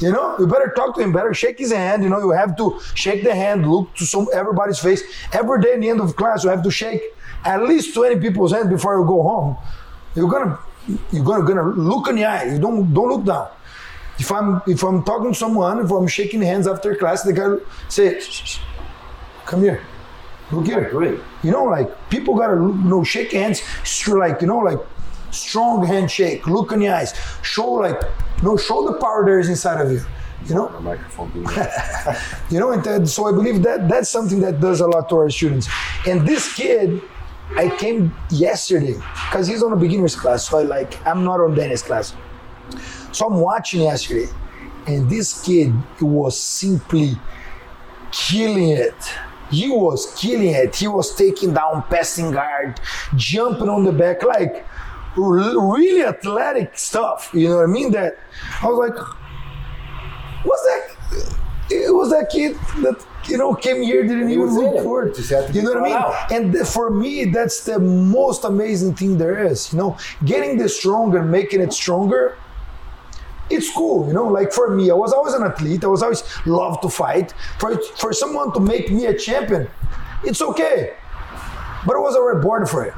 You 0.00 0.10
know, 0.10 0.36
you 0.38 0.46
better 0.46 0.72
talk 0.74 0.96
to 0.96 1.00
him. 1.00 1.12
Better 1.12 1.32
shake 1.32 1.58
his 1.58 1.72
hand. 1.72 2.02
You 2.02 2.08
know, 2.08 2.18
you 2.18 2.30
have 2.30 2.56
to 2.56 2.80
shake 2.94 3.22
the 3.22 3.34
hand, 3.34 3.70
look 3.70 3.94
to 3.94 4.04
some 4.04 4.26
everybody's 4.34 4.80
face. 4.80 5.02
Every 5.32 5.60
day 5.62 5.74
in 5.74 5.80
the 5.80 5.90
end 5.90 6.00
of 6.00 6.16
class, 6.16 6.42
you 6.42 6.50
have 6.50 6.64
to 6.64 6.70
shake 6.70 7.02
at 7.44 7.62
least 7.62 7.94
twenty 7.94 8.18
people's 8.18 8.52
hand 8.52 8.70
before 8.70 8.98
you 8.98 9.06
go 9.06 9.22
home. 9.22 9.56
You're 10.16 10.28
gonna, 10.28 10.58
you're 11.12 11.24
gonna, 11.24 11.44
gonna 11.44 11.62
look 11.62 12.08
in 12.08 12.16
the 12.16 12.24
eye. 12.24 12.44
You 12.44 12.58
don't, 12.58 12.92
don't 12.92 13.08
look 13.08 13.24
down. 13.24 13.48
If 14.18 14.30
I'm, 14.30 14.60
if 14.66 14.82
I'm 14.82 15.04
talking 15.04 15.32
to 15.32 15.38
someone, 15.38 15.78
if 15.78 15.90
I'm 15.90 16.06
shaking 16.08 16.42
hands 16.42 16.66
after 16.66 16.94
class, 16.96 17.22
the 17.22 17.32
guy 17.32 17.56
say, 17.88 18.20
"Shh, 18.20 18.30
shh, 18.30 18.44
shh. 18.44 18.58
"Come 19.46 19.62
here." 19.62 19.80
Look 20.52 20.66
here. 20.66 20.90
Great. 20.90 21.18
You 21.42 21.50
know, 21.50 21.64
like 21.64 21.88
people 22.10 22.36
gotta 22.36 22.56
you 22.56 22.74
know 22.84 23.02
shake 23.02 23.32
hands, 23.32 23.62
like 24.08 24.40
you 24.42 24.46
know, 24.46 24.58
like 24.58 24.78
strong 25.30 25.84
handshake, 25.86 26.46
look 26.46 26.72
in 26.72 26.80
the 26.80 26.88
eyes, 26.90 27.14
show 27.42 27.72
like 27.72 28.00
you 28.38 28.42
know, 28.44 28.56
show 28.56 28.86
the 28.86 28.98
power 28.98 29.24
there 29.24 29.40
is 29.40 29.48
inside 29.48 29.80
of 29.80 29.90
you. 29.90 30.02
You 30.46 30.56
know, 30.56 30.80
microphone 30.80 31.30
you 32.50 32.58
know, 32.58 32.72
and 32.72 32.82
that, 32.82 33.06
so 33.06 33.28
I 33.28 33.32
believe 33.32 33.62
that 33.62 33.88
that's 33.88 34.10
something 34.10 34.40
that 34.40 34.60
does 34.60 34.80
a 34.80 34.88
lot 34.88 35.08
to 35.10 35.16
our 35.18 35.30
students. 35.30 35.68
And 36.04 36.26
this 36.26 36.52
kid, 36.52 37.00
I 37.56 37.68
came 37.68 38.12
yesterday 38.28 38.94
because 38.94 39.46
he's 39.46 39.62
on 39.62 39.72
a 39.72 39.76
beginner's 39.76 40.16
class, 40.16 40.48
so 40.48 40.58
I 40.58 40.62
like 40.62 41.06
I'm 41.06 41.24
not 41.24 41.40
on 41.40 41.54
Dennis 41.54 41.82
class. 41.82 42.14
So 43.12 43.26
I'm 43.26 43.40
watching 43.40 43.82
yesterday, 43.82 44.26
and 44.86 45.08
this 45.08 45.42
kid 45.44 45.72
was 46.00 46.38
simply 46.38 47.16
killing 48.10 48.70
it. 48.70 48.94
He 49.52 49.68
was 49.68 50.14
killing 50.18 50.54
it. 50.54 50.74
He 50.74 50.88
was 50.88 51.14
taking 51.14 51.54
down 51.54 51.82
passing 51.90 52.30
guard, 52.32 52.80
jumping 53.14 53.68
on 53.68 53.84
the 53.84 53.92
back, 53.92 54.22
like 54.22 54.66
really 55.16 56.02
athletic 56.02 56.76
stuff. 56.76 57.30
You 57.34 57.50
know 57.50 57.56
what 57.56 57.64
I 57.64 57.66
mean? 57.66 57.92
That 57.92 58.18
I 58.62 58.66
was 58.66 58.78
like, 58.78 58.98
what's 60.44 60.62
that? 60.62 61.36
It 61.70 61.94
was 61.94 62.10
that 62.10 62.28
kid 62.30 62.56
that 62.82 63.04
you 63.28 63.38
know 63.38 63.54
came 63.54 63.82
here 63.82 64.02
didn't 64.02 64.30
even 64.30 64.54
look 64.54 64.82
for 64.82 65.06
it. 65.06 65.14
Just 65.14 65.30
had 65.30 65.48
to 65.48 65.52
you 65.52 65.62
know 65.62 65.70
what 65.70 65.80
I 65.80 65.84
mean? 65.84 65.92
out. 65.92 66.32
And 66.32 66.52
th- 66.52 66.66
for 66.66 66.90
me, 66.90 67.26
that's 67.26 67.64
the 67.64 67.78
most 67.78 68.44
amazing 68.44 68.94
thing 68.94 69.16
there 69.16 69.46
is. 69.46 69.72
You 69.72 69.78
know, 69.78 69.96
getting 70.24 70.58
this 70.58 70.78
stronger, 70.78 71.22
making 71.22 71.60
it 71.60 71.72
stronger. 71.72 72.36
It's 73.52 73.70
cool, 73.70 74.06
you 74.08 74.14
know. 74.14 74.26
Like 74.26 74.52
for 74.52 74.74
me, 74.74 74.90
I 74.90 74.94
was 74.94 75.12
always 75.12 75.34
an 75.34 75.42
athlete. 75.42 75.84
I 75.84 75.88
was 75.88 76.02
always 76.02 76.22
loved 76.46 76.82
to 76.82 76.88
fight. 76.88 77.34
For 77.58 77.76
for 78.02 78.12
someone 78.12 78.52
to 78.54 78.60
make 78.60 78.90
me 78.90 79.06
a 79.06 79.14
champion, 79.14 79.68
it's 80.24 80.42
okay. 80.42 80.94
But 81.86 81.96
I 81.96 81.98
was 81.98 82.16
already 82.16 82.40
born 82.40 82.66
for 82.66 82.84
it. 82.84 82.94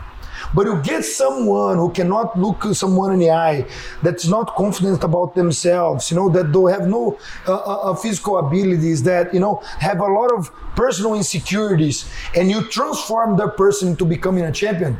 But 0.54 0.66
you 0.66 0.80
get 0.82 1.04
someone 1.04 1.78
who 1.78 1.90
cannot 1.90 2.38
look 2.38 2.62
someone 2.74 3.12
in 3.12 3.18
the 3.18 3.30
eye, 3.30 3.66
that's 4.02 4.26
not 4.28 4.54
confident 4.54 5.02
about 5.02 5.34
themselves, 5.34 6.10
you 6.10 6.16
know, 6.16 6.28
that 6.28 6.52
don't 6.52 6.70
have 6.70 6.86
no 6.86 7.18
uh, 7.48 7.54
uh, 7.54 7.90
uh, 7.90 7.94
physical 7.94 8.38
abilities, 8.38 9.02
that 9.02 9.34
you 9.34 9.40
know 9.40 9.56
have 9.80 9.98
a 9.98 10.06
lot 10.06 10.30
of 10.32 10.52
personal 10.76 11.14
insecurities, 11.14 12.08
and 12.36 12.50
you 12.50 12.62
transform 12.68 13.36
that 13.38 13.56
person 13.56 13.88
into 13.88 14.04
becoming 14.04 14.44
a 14.44 14.52
champion. 14.52 14.96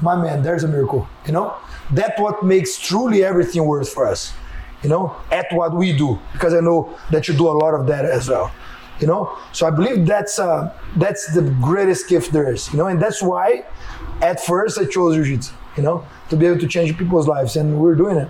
My 0.00 0.16
man, 0.16 0.42
there's 0.42 0.64
a 0.64 0.68
miracle. 0.68 1.08
You 1.26 1.32
know, 1.32 1.54
that's 1.92 2.20
what 2.20 2.44
makes 2.44 2.78
truly 2.78 3.22
everything 3.24 3.64
worth 3.64 3.90
for 3.92 4.06
us. 4.06 4.32
You 4.82 4.88
know, 4.88 5.16
at 5.32 5.46
what 5.52 5.74
we 5.74 5.92
do, 5.96 6.18
because 6.32 6.54
I 6.54 6.60
know 6.60 6.96
that 7.10 7.26
you 7.26 7.34
do 7.34 7.48
a 7.48 7.56
lot 7.62 7.74
of 7.74 7.86
that 7.88 8.04
as 8.04 8.28
well 8.28 8.52
you 9.00 9.06
know 9.06 9.38
so 9.52 9.64
i 9.64 9.70
believe 9.70 10.04
that's 10.06 10.40
uh 10.40 10.76
that's 10.96 11.32
the 11.32 11.42
greatest 11.62 12.08
gift 12.08 12.32
there 12.32 12.52
is 12.52 12.68
you 12.72 12.76
know 12.76 12.88
and 12.88 13.00
that's 13.00 13.22
why 13.22 13.64
at 14.22 14.44
first 14.44 14.76
i 14.76 14.84
chose 14.84 15.14
jiu-jitsu 15.14 15.54
you 15.76 15.84
know 15.84 16.04
to 16.28 16.34
be 16.34 16.46
able 16.46 16.58
to 16.58 16.66
change 16.66 16.98
people's 16.98 17.28
lives 17.28 17.54
and 17.54 17.78
we're 17.78 17.94
doing 17.94 18.16
it 18.16 18.28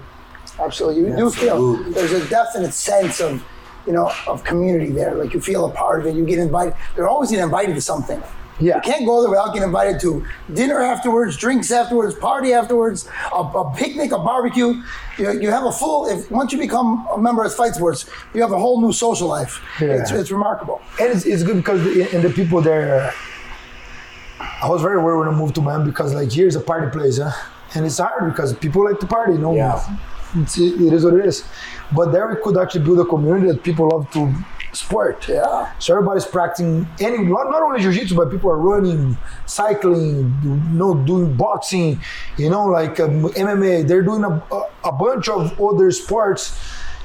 Absolutely. 0.59 1.11
You 1.11 1.17
do 1.17 1.31
feel 1.31 1.75
Absolutely. 1.77 1.93
there's 1.93 2.13
a 2.13 2.29
definite 2.29 2.75
sense 2.75 3.21
of, 3.21 3.45
you 3.87 3.93
know, 3.93 4.11
of 4.27 4.43
community 4.45 4.91
there. 4.91 5.15
Like 5.15 5.33
you 5.33 5.41
feel 5.41 5.67
a 5.67 5.71
part 5.71 6.01
of 6.01 6.07
it. 6.07 6.15
You 6.15 6.25
get 6.25 6.39
invited. 6.39 6.75
They're 6.97 7.09
always 7.09 7.31
getting 7.31 7.45
invited 7.45 7.75
to 7.75 7.81
something. 7.81 8.23
Yeah. 8.61 8.77
You 8.77 8.81
can't 8.83 9.07
go 9.07 9.21
there 9.21 9.31
without 9.31 9.53
getting 9.55 9.69
invited 9.69 10.01
to 10.01 10.27
dinner 10.53 10.81
afterwards, 10.81 11.37
drinks 11.37 11.71
afterwards, 11.71 12.15
party 12.17 12.53
afterwards, 12.53 13.09
a, 13.33 13.37
a 13.41 13.73
picnic, 13.77 14.11
a 14.13 14.19
barbecue. 14.19 14.83
You, 15.17 15.41
you 15.41 15.51
have 15.51 15.65
a 15.65 15.71
full. 15.73 16.07
If 16.09 16.31
once 16.31 16.53
you 16.53 16.59
become 16.59 17.07
a 17.13 17.19
member 17.19 17.45
of 17.45 17.55
Fight 17.55 17.75
Sports, 17.75 18.11
you 18.35 18.43
have 18.43 18.53
a 18.53 18.59
whole 18.59 18.81
new 18.81 18.93
social 18.93 19.29
life. 19.29 19.61
Yeah. 19.81 19.95
It's, 20.01 20.11
it's 20.11 20.31
remarkable. 20.33 20.81
and 21.01 21.09
it's, 21.13 21.25
it's 21.27 21.43
good 21.45 21.57
because 21.57 21.83
the, 21.85 22.09
and 22.15 22.25
the 22.25 22.31
people 22.31 22.61
there 22.61 23.01
uh, 23.01 23.13
i 24.63 24.69
was 24.69 24.83
very 24.83 24.99
worried 25.03 25.19
when 25.19 25.29
i 25.35 25.37
moved 25.37 25.55
to 25.55 25.61
miami 25.61 25.85
because 25.91 26.15
like 26.15 26.31
here's 26.31 26.57
a 26.57 26.61
party 26.61 26.89
place 26.97 27.19
huh? 27.19 27.31
and 27.75 27.85
it's 27.87 27.99
hard 27.99 28.31
because 28.33 28.53
people 28.55 28.85
like 28.85 28.99
to 29.01 29.07
party 29.07 29.33
you 29.33 29.39
know 29.39 29.55
Yeah. 29.55 29.81
it's, 30.37 30.59
it, 30.59 30.81
it 30.81 30.93
is 30.93 31.05
what 31.05 31.15
it 31.15 31.25
is 31.27 31.45
but 31.95 32.13
there 32.13 32.27
we 32.29 32.37
could 32.43 32.57
actually 32.59 32.85
build 32.85 33.01
a 33.01 33.05
community 33.05 33.47
that 33.53 33.63
people 33.63 33.89
love 33.89 34.11
to 34.13 34.33
sport 34.73 35.27
Yeah. 35.29 35.73
So 35.79 35.95
everybody's 35.95 36.27
practicing 36.27 36.87
any 37.01 37.19
not, 37.25 37.63
only 37.63 37.81
jiu-jitsu, 37.81 38.15
but 38.15 38.31
people 38.31 38.51
are 38.51 38.59
running, 38.59 39.17
cycling, 39.47 40.35
you 40.43 40.51
know, 40.73 40.95
doing 40.95 41.35
boxing, 41.35 42.01
you 42.37 42.51
know, 42.51 42.67
like 42.67 43.01
um, 43.01 43.25
MMA. 43.31 43.87
They're 43.87 44.03
doing 44.03 44.25
a, 44.25 44.43
a, 44.53 44.71
a 44.85 44.93
bunch 44.93 45.29
of 45.29 45.61
other 45.61 45.91
sports, 45.91 46.59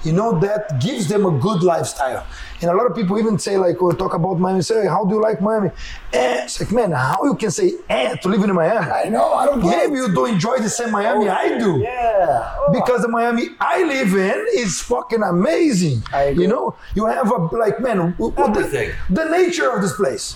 you 0.04 0.12
know, 0.14 0.40
that 0.40 0.80
gives 0.82 1.08
them 1.08 1.26
a 1.26 1.32
good 1.40 1.64
lifestyle. 1.64 2.26
And 2.62 2.70
a 2.72 2.74
lot 2.76 2.86
of 2.90 2.96
people 2.96 3.18
even 3.20 3.38
say, 3.40 3.58
like, 3.58 3.82
or 3.82 3.94
talk 3.94 4.14
about 4.14 4.40
Miami, 4.40 4.62
say, 4.62 4.86
how 4.88 5.04
do 5.06 5.16
you 5.16 5.22
like 5.22 5.42
Miami? 5.42 5.70
Eh, 6.14 6.44
it's 6.46 6.60
like, 6.60 6.72
man, 6.72 6.92
how 6.92 7.20
you 7.24 7.36
can 7.36 7.52
say 7.52 7.74
eh 7.90 8.16
to 8.16 8.28
live 8.30 8.44
in 8.44 8.54
Miami? 8.54 8.90
I 8.92 9.10
know. 9.10 9.34
I 9.34 9.46
don't 9.46 9.60
get 9.62 9.78
Maybe 9.78 9.96
you 10.00 10.14
don't 10.14 10.30
enjoy 10.30 10.58
the 10.60 10.70
same 10.70 10.92
Miami 10.92 11.28
I 11.30 11.58
do 11.58 11.78
Yeah. 11.80 12.56
because 12.72 13.02
the 13.02 13.08
Miami 13.10 13.50
I 13.60 13.84
live 13.84 14.14
in 14.14 14.46
is 14.54 14.82
fucking 14.82 15.24
amazing. 15.24 16.04
I 16.14 16.24
agree. 16.24 16.44
You 16.44 16.50
know, 16.50 16.76
you 16.96 17.06
have 17.06 17.32
a 17.32 17.38
like 17.58 17.80
man, 17.82 17.98
w- 18.18 18.32
w- 18.32 18.50
Everything. 18.50 18.92
The, 19.10 19.24
the 19.26 19.30
nature 19.30 19.70
of 19.72 19.82
this 19.82 19.94
place. 19.96 20.36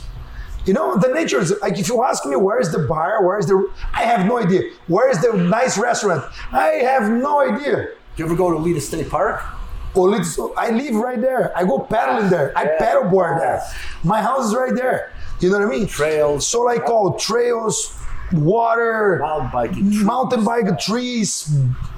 You 0.65 0.74
know, 0.74 0.97
the 0.97 1.07
nature 1.13 1.39
is 1.39 1.53
like 1.61 1.78
if 1.80 1.88
you 1.88 2.03
ask 2.03 2.26
me 2.26 2.36
where 2.36 2.59
is 2.59 2.72
the 2.74 2.80
bar, 2.80 3.26
where 3.26 3.39
is 3.39 3.45
the 3.45 3.70
I 3.93 4.03
have 4.03 4.26
no 4.26 4.38
idea. 4.38 4.61
Where 4.88 5.09
is 5.09 5.22
the 5.22 5.32
nice 5.32 5.78
restaurant? 5.78 6.26
I 6.51 6.84
have 6.91 7.09
no 7.09 7.39
idea. 7.39 7.76
Do 8.15 8.24
You 8.24 8.26
ever 8.26 8.36
go 8.36 8.49
to 8.51 8.57
Oleta 8.57 8.82
State 8.82 9.09
Park? 9.09 9.41
I 10.06 10.70
live 10.70 10.95
right 10.95 11.20
there. 11.20 11.52
I 11.58 11.64
go 11.64 11.80
paddling 11.80 12.30
there. 12.30 12.52
I 12.56 12.64
Yeah. 12.64 12.78
paddleboard 12.80 13.39
there. 13.39 13.62
My 14.04 14.22
house 14.22 14.45
is 14.48 14.56
right 14.56 14.76
there. 14.76 15.12
You 15.39 15.50
know 15.50 15.60
what 15.60 15.68
I 15.68 15.70
mean? 15.70 15.88
Trails. 15.88 16.48
So 16.48 16.62
like 16.62 16.88
all 16.89 17.14
trails, 17.14 17.93
water, 18.32 19.20
Mountain 19.22 19.50
biking. 19.54 19.91
trees. 19.91 20.04
mountain 20.04 20.43
bike 20.43 20.80
trees, 20.80 21.50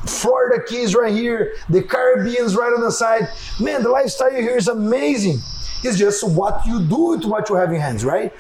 Florida 0.06 0.64
Keys 0.68 0.96
right 0.96 1.14
here, 1.14 1.54
the 1.70 1.82
Caribbean's 1.82 2.56
right 2.56 2.72
on 2.74 2.82
the 2.82 2.92
side. 2.92 3.28
Man, 3.60 3.84
the 3.84 3.90
lifestyle 3.90 4.32
here 4.32 4.58
is 4.58 4.68
amazing. 4.68 5.40
It's 5.84 5.98
just 5.98 6.28
what 6.28 6.66
you 6.66 6.82
do 6.82 7.02
with 7.12 7.26
what 7.26 7.50
you 7.50 7.56
have 7.56 7.72
in 7.72 7.80
hands, 7.80 8.04
right? 8.04 8.34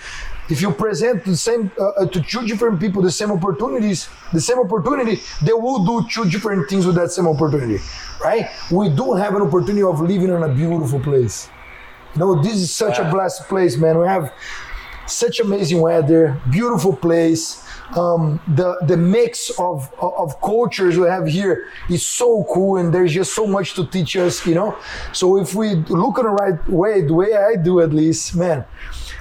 If 0.50 0.62
you 0.62 0.72
present 0.72 1.26
the 1.26 1.38
same 1.38 1.72
uh, 1.80 1.90
uh, 1.90 2.06
to 2.08 2.22
two 2.22 2.46
different 2.48 2.80
people 2.80 3.02
the 3.02 3.12
same 3.12 3.32
opportunities, 3.32 4.10
the 4.34 4.42
same 4.42 4.60
opportunity, 4.60 5.22
they 5.44 5.54
will 5.54 5.86
do 5.86 6.08
two 6.10 6.30
different 6.30 6.70
things 6.70 6.86
with 6.86 6.96
that 6.96 7.12
same 7.12 7.28
opportunity, 7.28 7.78
right? 8.24 8.50
We 8.72 8.90
do 8.90 9.14
have 9.14 9.36
an 9.36 9.44
opportunity 9.44 9.84
of 9.84 10.02
living 10.02 10.30
in 10.30 10.44
a 10.44 10.50
beautiful 10.50 11.00
place. 11.00 11.50
You 12.16 12.20
know, 12.20 12.42
this 12.42 12.56
is 12.56 12.72
such 12.72 12.98
a 12.98 13.10
blessed 13.12 13.48
place, 13.48 13.78
man. 13.78 14.00
We 14.00 14.08
have 14.08 14.34
such 15.06 15.40
amazing 15.40 15.82
weather, 15.82 16.40
beautiful 16.50 16.96
place. 16.96 17.66
Um, 17.96 18.40
the 18.56 18.78
the 18.86 18.98
mix 18.98 19.50
of 19.60 19.92
of 20.00 20.40
cultures 20.42 20.98
we 20.98 21.08
have 21.08 21.28
here 21.28 21.70
is 21.90 22.06
so 22.06 22.46
cool, 22.52 22.78
and 22.78 22.94
there's 22.94 23.14
just 23.14 23.34
so 23.34 23.48
much 23.48 23.74
to 23.76 23.86
teach 23.86 24.16
us, 24.16 24.46
you 24.46 24.54
know. 24.54 24.78
So 25.12 25.40
if 25.40 25.56
we 25.56 25.76
look 25.90 26.20
in 26.20 26.26
the 26.26 26.32
right 26.32 26.70
way, 26.70 27.02
the 27.02 27.14
way 27.14 27.36
I 27.36 27.56
do 27.56 27.82
at 27.82 27.92
least, 27.92 28.36
man, 28.36 28.66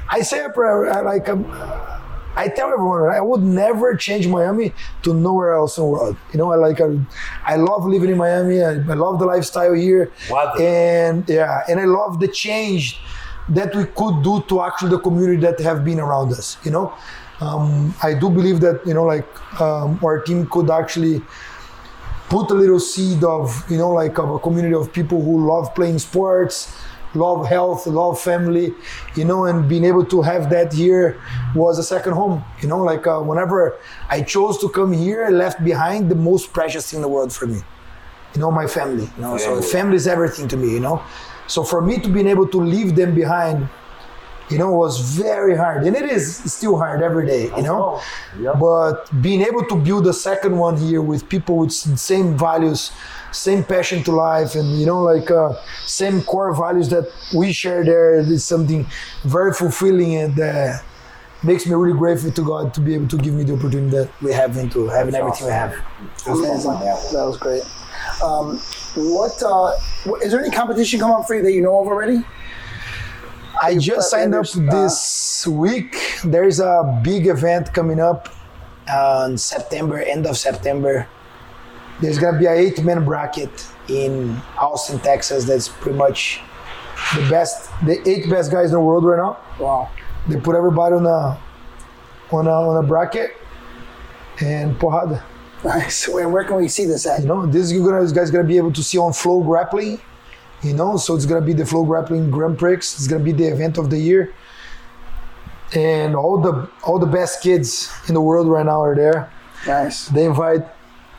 I 0.09 0.23
say 0.23 0.45
a 0.45 0.51
prayer 0.51 0.91
I 0.93 1.01
like. 1.01 1.29
Um, 1.29 1.45
I 2.37 2.47
tell 2.47 2.73
everyone 2.73 3.11
I 3.13 3.21
would 3.21 3.43
never 3.43 3.97
change 3.97 4.29
Miami 4.29 4.73
to 5.03 5.13
nowhere 5.13 5.55
else 5.55 5.77
in 5.77 5.83
the 5.83 5.89
world. 5.91 6.17
You 6.33 6.39
know, 6.39 6.53
I 6.53 6.57
like 6.57 6.81
I, 6.81 6.97
I 7.45 7.57
love 7.57 7.85
living 7.85 8.11
in 8.11 8.17
Miami. 8.17 8.63
I, 8.63 8.75
I 8.75 8.95
love 8.95 9.19
the 9.19 9.27
lifestyle 9.27 9.75
here, 9.75 10.13
and 10.61 11.29
yeah, 11.29 11.63
and 11.69 11.81
I 11.81 11.85
love 11.85 12.21
the 12.21 12.29
change 12.29 13.01
that 13.49 13.75
we 13.75 13.85
could 13.87 14.23
do 14.23 14.43
to 14.49 14.63
actually 14.63 14.91
the 14.91 15.01
community 15.01 15.41
that 15.43 15.59
have 15.61 15.85
been 15.85 15.99
around 15.99 16.33
us. 16.33 16.59
You 16.65 16.71
know, 16.71 16.95
um, 17.41 17.95
I 18.03 18.15
do 18.15 18.31
believe 18.31 18.61
that 18.61 18.87
you 18.87 18.95
know, 18.95 19.05
like 19.05 19.27
um, 19.61 19.99
our 20.05 20.21
team 20.21 20.47
could 20.47 20.71
actually 20.71 21.23
put 22.29 22.51
a 22.51 22.55
little 22.55 22.79
seed 22.79 23.25
of 23.25 23.69
you 23.71 23.79
know, 23.79 23.91
like 23.91 24.17
of 24.19 24.31
a 24.31 24.39
community 24.39 24.75
of 24.75 24.93
people 24.93 25.21
who 25.21 25.47
love 25.49 25.75
playing 25.75 25.99
sports, 25.99 26.73
love 27.15 27.47
health, 27.47 27.87
love 27.87 28.21
family, 28.21 28.75
you 29.15 29.25
know, 29.25 29.45
and 29.47 29.69
being 29.69 29.85
able 29.85 30.05
to 30.07 30.23
have 30.23 30.51
that 30.51 30.73
here 30.73 31.21
was 31.55 31.79
a 31.79 31.83
second 31.83 32.13
home. 32.13 32.45
You 32.61 32.69
know, 32.69 32.79
like 32.79 33.07
uh, 33.07 33.21
whenever 33.21 33.77
I 34.11 34.23
chose 34.23 34.59
to 34.59 34.69
come 34.69 34.93
here, 34.93 35.25
I 35.25 35.31
left 35.31 35.65
behind 35.65 36.11
the 36.11 36.15
most 36.15 36.53
precious 36.53 36.91
thing 36.91 36.99
in 36.99 37.03
the 37.03 37.09
world 37.09 37.33
for 37.33 37.47
me 37.47 37.61
you 38.35 38.43
know, 38.43 38.51
my 38.51 38.67
family. 38.67 39.09
You 39.17 39.23
know, 39.23 39.39
so 39.39 39.63
Family. 39.63 39.97
is 39.97 40.07
everything 40.07 40.49
to 40.49 40.57
me. 40.59 40.71
You 40.75 40.81
know, 40.81 41.03
so 41.47 41.65
for 41.65 41.81
me 41.81 41.99
to 41.99 42.09
be 42.11 42.21
able 42.29 42.47
to 42.49 42.59
leave 42.59 42.95
them 42.95 43.15
behind, 43.15 43.67
you 44.51 44.59
know, 44.59 44.71
was 44.71 45.01
very 45.01 45.57
hard, 45.57 45.85
and 45.87 45.97
it 45.97 46.05
is 46.11 46.37
still 46.53 46.77
hard 46.77 47.03
every 47.03 47.27
day. 47.27 47.45
You 47.57 47.63
know, 47.63 48.01
Yeah. 48.39 48.53
but 48.53 49.09
being 49.23 49.41
able 49.41 49.65
to 49.65 49.77
build 49.77 50.07
a 50.07 50.13
second 50.13 50.59
one 50.59 50.77
here 50.77 51.01
with 51.01 51.27
people 51.29 51.57
with 51.57 51.71
s- 51.71 51.89
same 52.01 52.37
values, 52.37 52.93
same 53.33 53.63
passion 53.65 54.03
to 54.05 54.13
life, 54.13 54.55
and 54.55 54.79
you 54.81 54.87
know, 54.87 55.03
like 55.03 55.31
uh, 55.31 55.55
same 55.87 56.23
core 56.23 56.55
values 56.55 56.89
that 56.91 57.11
we 57.35 57.53
share 57.53 57.85
there 57.85 58.15
is 58.15 58.45
something 58.45 58.87
very 59.25 59.53
fulfilling 59.53 60.15
and. 60.17 60.39
Uh, 60.41 60.79
Makes 61.45 61.67
me 61.67 61.75
really 61.75 61.97
grateful 61.97 62.33
to 62.33 62.43
God 62.45 62.75
to 62.75 62.81
be 62.81 62.95
able 62.97 63.07
to 63.07 63.17
give 63.17 63.33
me 63.33 63.45
the 63.45 63.55
opportunity 63.55 63.97
that 63.97 64.11
we 64.21 64.33
have 64.33 64.57
and 64.57 64.73
to 64.73 64.89
having 64.89 65.15
everything 65.15 65.47
we 65.47 65.53
have. 65.53 65.73
Amazing. 66.27 66.73
That 66.73 67.13
was 67.13 67.37
great. 67.37 67.63
Um, 68.21 68.59
what 68.97 69.41
uh, 69.45 69.71
wh- 70.03 70.21
is 70.21 70.33
there 70.33 70.41
any 70.41 70.51
competition 70.51 70.99
coming 70.99 71.15
up 71.15 71.29
for 71.29 71.37
you 71.37 71.43
that 71.45 71.53
you 71.53 71.63
know 71.63 71.79
of 71.79 71.87
already? 71.87 72.25
I 73.63 73.77
just 73.79 74.11
signed 74.11 74.35
up 74.35 74.47
this 74.51 75.47
week. 75.47 75.95
There's 76.25 76.59
a 76.59 77.01
big 77.05 77.29
event 77.29 77.73
coming 77.73 78.01
up 78.01 78.35
on 78.93 79.39
September, 79.39 79.99
end 80.01 80.27
of 80.27 80.37
September. 80.37 81.07
There's 82.01 82.19
gonna 82.19 82.39
be 82.39 82.47
an 82.47 82.57
eight 82.57 82.83
man 82.83 83.05
bracket 83.05 83.67
in 83.89 84.41
Austin, 84.57 85.01
Texas. 85.01 85.45
That's 85.45 85.69
pretty 85.69 85.99
much 85.99 86.41
the 87.15 87.29
best, 87.29 87.71
the 87.85 88.09
eight 88.09 88.29
best 88.31 88.53
guys 88.53 88.67
in 88.67 88.73
the 88.73 88.81
world 88.81 89.05
right 89.05 89.17
now. 89.17 89.39
Wow. 89.59 89.91
They 90.29 90.39
put 90.39 90.55
everybody 90.55 90.95
on 90.95 91.07
a 91.07 91.41
on 92.31 92.47
a 92.47 92.51
on 92.51 92.85
a 92.85 92.87
bracket 92.87 93.37
and 94.41 94.79
porrada. 94.79 95.23
Nice. 95.65 96.07
Where, 96.13 96.29
where 96.29 96.45
can 96.45 96.57
we 96.57 96.69
see 96.69 96.85
this 96.85 97.05
at? 97.07 97.23
You 97.23 97.27
know, 97.27 97.47
this 97.47 97.73
is 97.73 97.81
gonna 97.81 98.01
this 98.01 98.13
guy's 98.13 98.31
gonna 98.31 98.45
be 98.45 98.57
able 98.57 98.73
to 98.73 98.83
see 98.83 98.99
on 98.99 99.13
Flow 99.13 99.43
Grappling. 99.43 100.01
You 100.63 100.75
know, 100.75 100.97
so 100.97 101.15
it's 101.15 101.27
gonna 101.27 101.45
be 101.45 101.53
the 101.53 101.67
Flow 101.67 101.85
Grappling 101.85 102.31
Grand 102.31 102.59
Prix. 102.59 102.75
It's 102.75 103.09
gonna 103.09 103.25
be 103.25 103.33
the 103.33 103.47
event 103.47 103.79
of 103.79 103.91
the 103.91 103.99
year, 103.99 104.35
and 105.75 106.15
all 106.15 106.39
the 106.41 106.71
all 106.85 106.99
the 107.01 107.07
best 107.07 107.43
kids 107.43 107.93
in 108.07 108.15
the 108.15 108.21
world 108.21 108.47
right 108.47 108.67
now 108.67 108.83
are 108.83 108.95
there. 108.95 109.33
Nice. 109.67 110.09
They 110.09 110.27
invite 110.27 110.63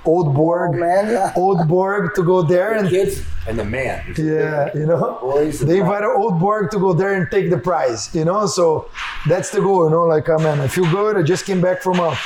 Old 0.06 0.28
oh, 0.30 0.32
Borg, 0.32 0.76
man, 0.76 1.12
yeah. 1.12 1.34
Old 1.36 1.68
Borg 1.68 2.16
to 2.16 2.24
go 2.24 2.42
there 2.42 2.74
and 2.74 2.90
Kids 2.90 3.22
and 3.48 3.60
the 3.60 3.66
man. 3.66 4.14
yeah, 4.18 4.70
you 4.74 4.86
know, 4.86 5.18
Boys 5.22 5.60
they 5.60 5.80
invited 5.80 6.08
Old 6.08 6.40
Borg 6.40 6.72
to 6.72 6.80
go 6.80 6.94
there 6.94 7.16
and 7.16 7.30
take 7.30 7.50
the 7.50 7.58
prize. 7.58 8.14
You 8.16 8.26
know, 8.26 8.46
so 8.46 8.90
that's 9.28 9.50
the 9.50 9.60
goal. 9.60 9.86
You 9.86 9.92
know, 9.92 10.04
like 10.04 10.30
oh 10.30 10.38
man, 10.40 10.60
I 10.62 10.68
feel 10.68 10.90
good. 10.90 11.18
I 11.18 11.22
just 11.24 11.46
came 11.46 11.62
back 11.62 11.82
from 11.82 12.00
a. 12.00 12.18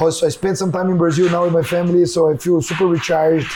Also, 0.00 0.26
I 0.26 0.28
spent 0.28 0.58
some 0.58 0.72
time 0.72 0.90
in 0.90 0.98
Brazil 0.98 1.30
now 1.30 1.44
with 1.44 1.52
my 1.52 1.62
family, 1.62 2.04
so 2.04 2.30
I 2.30 2.36
feel 2.36 2.60
super 2.60 2.86
recharged. 2.86 3.50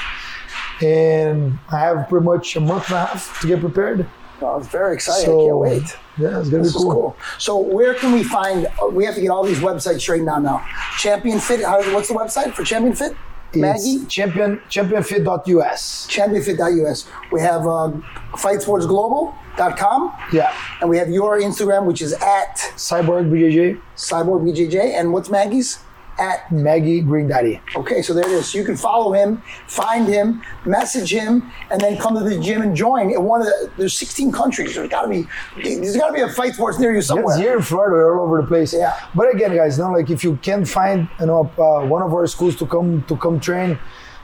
And 0.81 1.59
I 1.73 1.81
have 1.81 2.09
pretty 2.09 2.25
much 2.25 2.55
a 2.55 2.61
month 2.61 2.87
and 2.87 2.95
a 2.95 3.07
half 3.07 3.41
to 3.41 3.49
get 3.49 3.59
prepared. 3.61 4.07
Oh, 4.41 4.59
it's 4.59 4.69
very 4.69 4.95
excited. 4.95 5.25
So 5.25 5.41
I 5.41 5.47
can't 5.47 5.59
wait. 5.59 5.97
Yeah, 6.17 6.39
it's 6.39 6.49
gonna 6.49 6.63
This 6.63 6.75
be 6.75 6.79
cool. 6.79 6.93
cool. 6.93 7.17
So 7.39 7.59
where 7.59 7.95
can 7.95 8.13
we 8.13 8.23
find? 8.23 8.69
We 8.93 9.05
have 9.05 9.17
to 9.17 9.21
get 9.21 9.31
all 9.31 9.43
these 9.45 9.59
websites 9.59 10.01
straightened 10.01 10.29
out 10.29 10.43
now. 10.43 10.65
Champion 10.99 11.41
Fit. 11.41 11.65
How, 11.65 11.83
what's 11.93 12.09
the 12.09 12.15
website 12.15 12.55
for 12.55 12.63
Champion 12.65 12.95
Fit? 12.95 13.17
Maggie. 13.55 14.05
Champion 14.07 14.61
championfit.us. 14.69 16.07
ChampionFit.us. 16.11 17.07
We 17.33 17.41
have 17.41 17.63
uh, 17.63 17.93
FightSportsGlobal.com, 18.33 20.15
Yeah, 20.33 20.53
and 20.81 20.91
we 20.91 20.99
have 20.99 21.09
your 21.09 21.41
Instagram, 21.41 21.87
which 21.87 22.03
is 22.03 22.13
at 22.15 22.57
Cyborg 22.77 23.31
BJJ, 23.31 23.81
CyborgBJJ. 23.97 24.99
And 24.99 25.13
what's 25.13 25.31
Maggie's? 25.31 25.79
At 26.19 26.51
Maggie 26.51 27.01
Green 27.01 27.29
Daddy. 27.29 27.61
Okay, 27.77 28.03
so 28.03 28.13
there 28.13 28.25
it 28.25 28.33
is. 28.33 28.49
So 28.49 28.59
you 28.59 28.65
can 28.65 28.77
follow 28.77 29.13
him, 29.13 29.41
find 29.69 30.07
him, 30.09 30.43
message 30.67 31.13
him, 31.13 31.51
and 31.71 31.81
then 31.81 31.97
come 31.97 32.15
to 32.15 32.21
the 32.29 32.39
gym 32.41 32.61
and 32.63 32.75
join. 32.75 33.11
In 33.13 33.23
one 33.23 33.41
of 33.43 33.47
the 33.47 33.71
there's 33.77 33.97
16 33.97 34.33
countries. 34.33 34.75
There's 34.75 34.89
got 34.89 35.03
to 35.03 35.09
be 35.09 35.27
there's 35.63 35.97
got 35.97 36.09
to 36.09 36.13
be 36.15 36.21
a 36.23 36.29
fight 36.29 36.55
sports 36.55 36.79
near 36.81 36.93
you 36.93 37.03
somewhere. 37.03 37.35
It's 37.37 37.41
here 37.41 37.57
in 37.57 37.63
Florida, 37.63 37.95
we're 37.95 38.19
all 38.19 38.27
over 38.27 38.43
the 38.43 38.49
place. 38.49 38.73
Yeah. 38.75 38.99
But 39.15 39.33
again, 39.33 39.55
guys, 39.55 39.79
now 39.79 39.93
like 39.93 40.11
if 40.11 40.25
you 40.25 40.37
can 40.43 40.65
find 40.65 41.09
you 41.21 41.27
know 41.27 41.51
uh, 41.57 41.87
one 41.87 42.03
of 42.03 42.13
our 42.13 42.27
schools 42.27 42.57
to 42.57 42.67
come 42.67 43.05
to 43.05 43.17
come 43.17 43.39
train, 43.39 43.79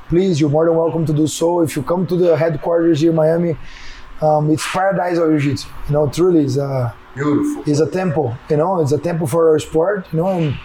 please, 0.09 0.41
you're 0.41 0.51
more 0.51 0.67
than 0.67 0.75
welcome 0.77 1.07
to 1.07 1.13
do 1.13 1.27
so. 1.29 1.61
If 1.61 1.77
you 1.77 1.83
come 1.85 2.07
to 2.09 2.17
the 2.17 2.37
headquarters 2.37 3.01
here 3.01 3.11
in 3.11 3.17
Miami, 3.17 3.57
um, 4.21 4.51
it's 4.51 4.67
paradise 4.67 5.19
of 5.19 5.31
jiu-jitsu. 5.31 5.69
You 5.87 5.93
know, 5.93 6.09
truly, 6.09 6.45
is 6.45 6.57
a 6.57 6.93
Beautiful. 7.15 7.63
it's 7.71 7.79
a 7.81 7.89
temple. 7.91 8.37
You 8.51 8.57
know, 8.57 8.81
it's 8.81 8.93
a 8.93 8.99
temple 8.99 9.29
for 9.29 9.51
our 9.51 9.59
sport. 9.61 10.07
You 10.13 10.19
know, 10.19 10.29
and 10.29 10.59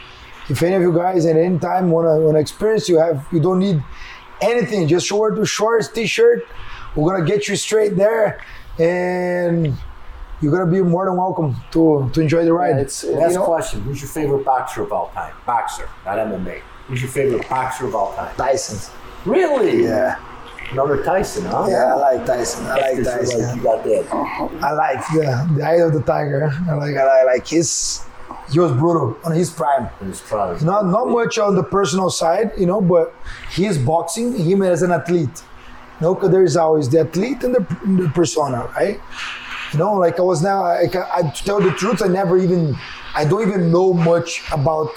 if 0.50 0.64
any 0.64 0.76
of 0.76 0.82
you 0.82 0.94
guys 0.94 1.26
at 1.26 1.36
any 1.36 1.60
time 1.60 1.92
wanna 1.92 2.20
wanna 2.20 2.40
experience, 2.40 2.90
you 2.90 2.98
have 2.98 3.26
you 3.32 3.40
don't 3.40 3.60
need 3.60 3.84
anything. 4.42 4.88
Just 4.88 5.06
short 5.06 5.36
to 5.36 5.46
shorts, 5.46 5.88
t-shirt. 5.88 6.46
We're 6.96 7.12
gonna 7.12 7.26
get 7.26 7.48
you 7.48 7.56
straight 7.56 7.96
there, 7.96 8.44
and 8.80 9.74
you're 10.42 10.52
gonna 10.52 10.72
be 10.72 10.82
more 10.82 11.06
than 11.06 11.18
welcome 11.18 11.56
to 11.72 12.10
to 12.14 12.22
enjoy 12.22 12.46
the 12.46 12.54
ride. 12.54 12.76
Yeah, 12.76 12.82
it's 12.82 13.04
you 13.04 13.12
Last 13.12 13.36
know, 13.36 13.46
question. 13.46 13.82
Who's 13.82 14.02
your 14.02 14.10
favorite 14.10 14.44
boxer 14.44 14.84
of 14.84 14.92
all 14.92 15.10
time? 15.14 15.34
Boxer, 15.46 15.88
not 16.06 16.18
MMA. 16.18 16.62
Who's 16.88 17.02
your 17.02 17.12
favorite 17.12 17.48
boxer 17.48 17.86
of 17.88 17.96
all 17.96 18.14
time? 18.16 18.36
Tyson. 18.36 18.94
Really? 19.26 19.84
Yeah. 19.84 20.18
Another 20.72 21.04
Tyson, 21.04 21.46
huh? 21.46 21.66
Yeah, 21.68 21.94
I 21.94 21.96
like 21.96 22.26
Tyson. 22.26 22.66
I 22.68 22.92
like 22.94 23.04
Tyson. 23.04 23.58
You 23.58 23.64
got 23.64 23.84
that. 23.84 24.06
I 24.62 24.72
like 24.72 25.00
the, 25.08 25.56
the 25.58 25.64
eye 25.64 25.82
of 25.82 25.94
the 25.94 26.02
tiger. 26.02 26.52
I 26.70 26.74
like 26.74 26.96
I 26.96 27.06
like, 27.06 27.26
like 27.26 27.48
his 27.48 28.06
he 28.52 28.60
was 28.60 28.72
brutal 28.72 29.18
on 29.24 29.32
his 29.34 29.50
prime. 29.50 29.90
It's 30.02 30.22
probably 30.22 30.66
Not 30.66 30.86
not 30.88 31.08
much 31.10 31.38
on 31.38 31.56
the 31.56 31.64
personal 31.64 32.10
side, 32.10 32.52
you 32.58 32.66
know, 32.66 32.82
but 32.82 33.14
his 33.52 33.78
boxing, 33.78 34.34
him 34.36 34.62
as 34.62 34.82
an 34.82 34.92
athlete. 34.92 35.44
You 36.00 36.08
know, 36.08 36.16
'cause 36.16 36.32
there's 36.32 36.56
always 36.56 36.90
the 36.90 37.02
athlete 37.02 37.44
and 37.44 37.54
the, 37.56 38.04
the 38.04 38.10
persona, 38.10 38.70
right? 38.78 39.00
You 39.74 39.80
know, 39.80 39.94
like 39.96 40.18
I 40.20 40.24
was 40.24 40.42
now, 40.42 40.64
I, 40.64 40.86
I, 41.18 41.22
to 41.24 41.44
tell 41.46 41.60
the 41.62 41.72
truth, 41.72 42.02
I 42.02 42.08
never 42.08 42.38
even, 42.38 42.76
I 43.14 43.26
don't 43.26 43.42
even 43.48 43.72
know 43.72 43.94
much 43.94 44.42
about 44.52 44.90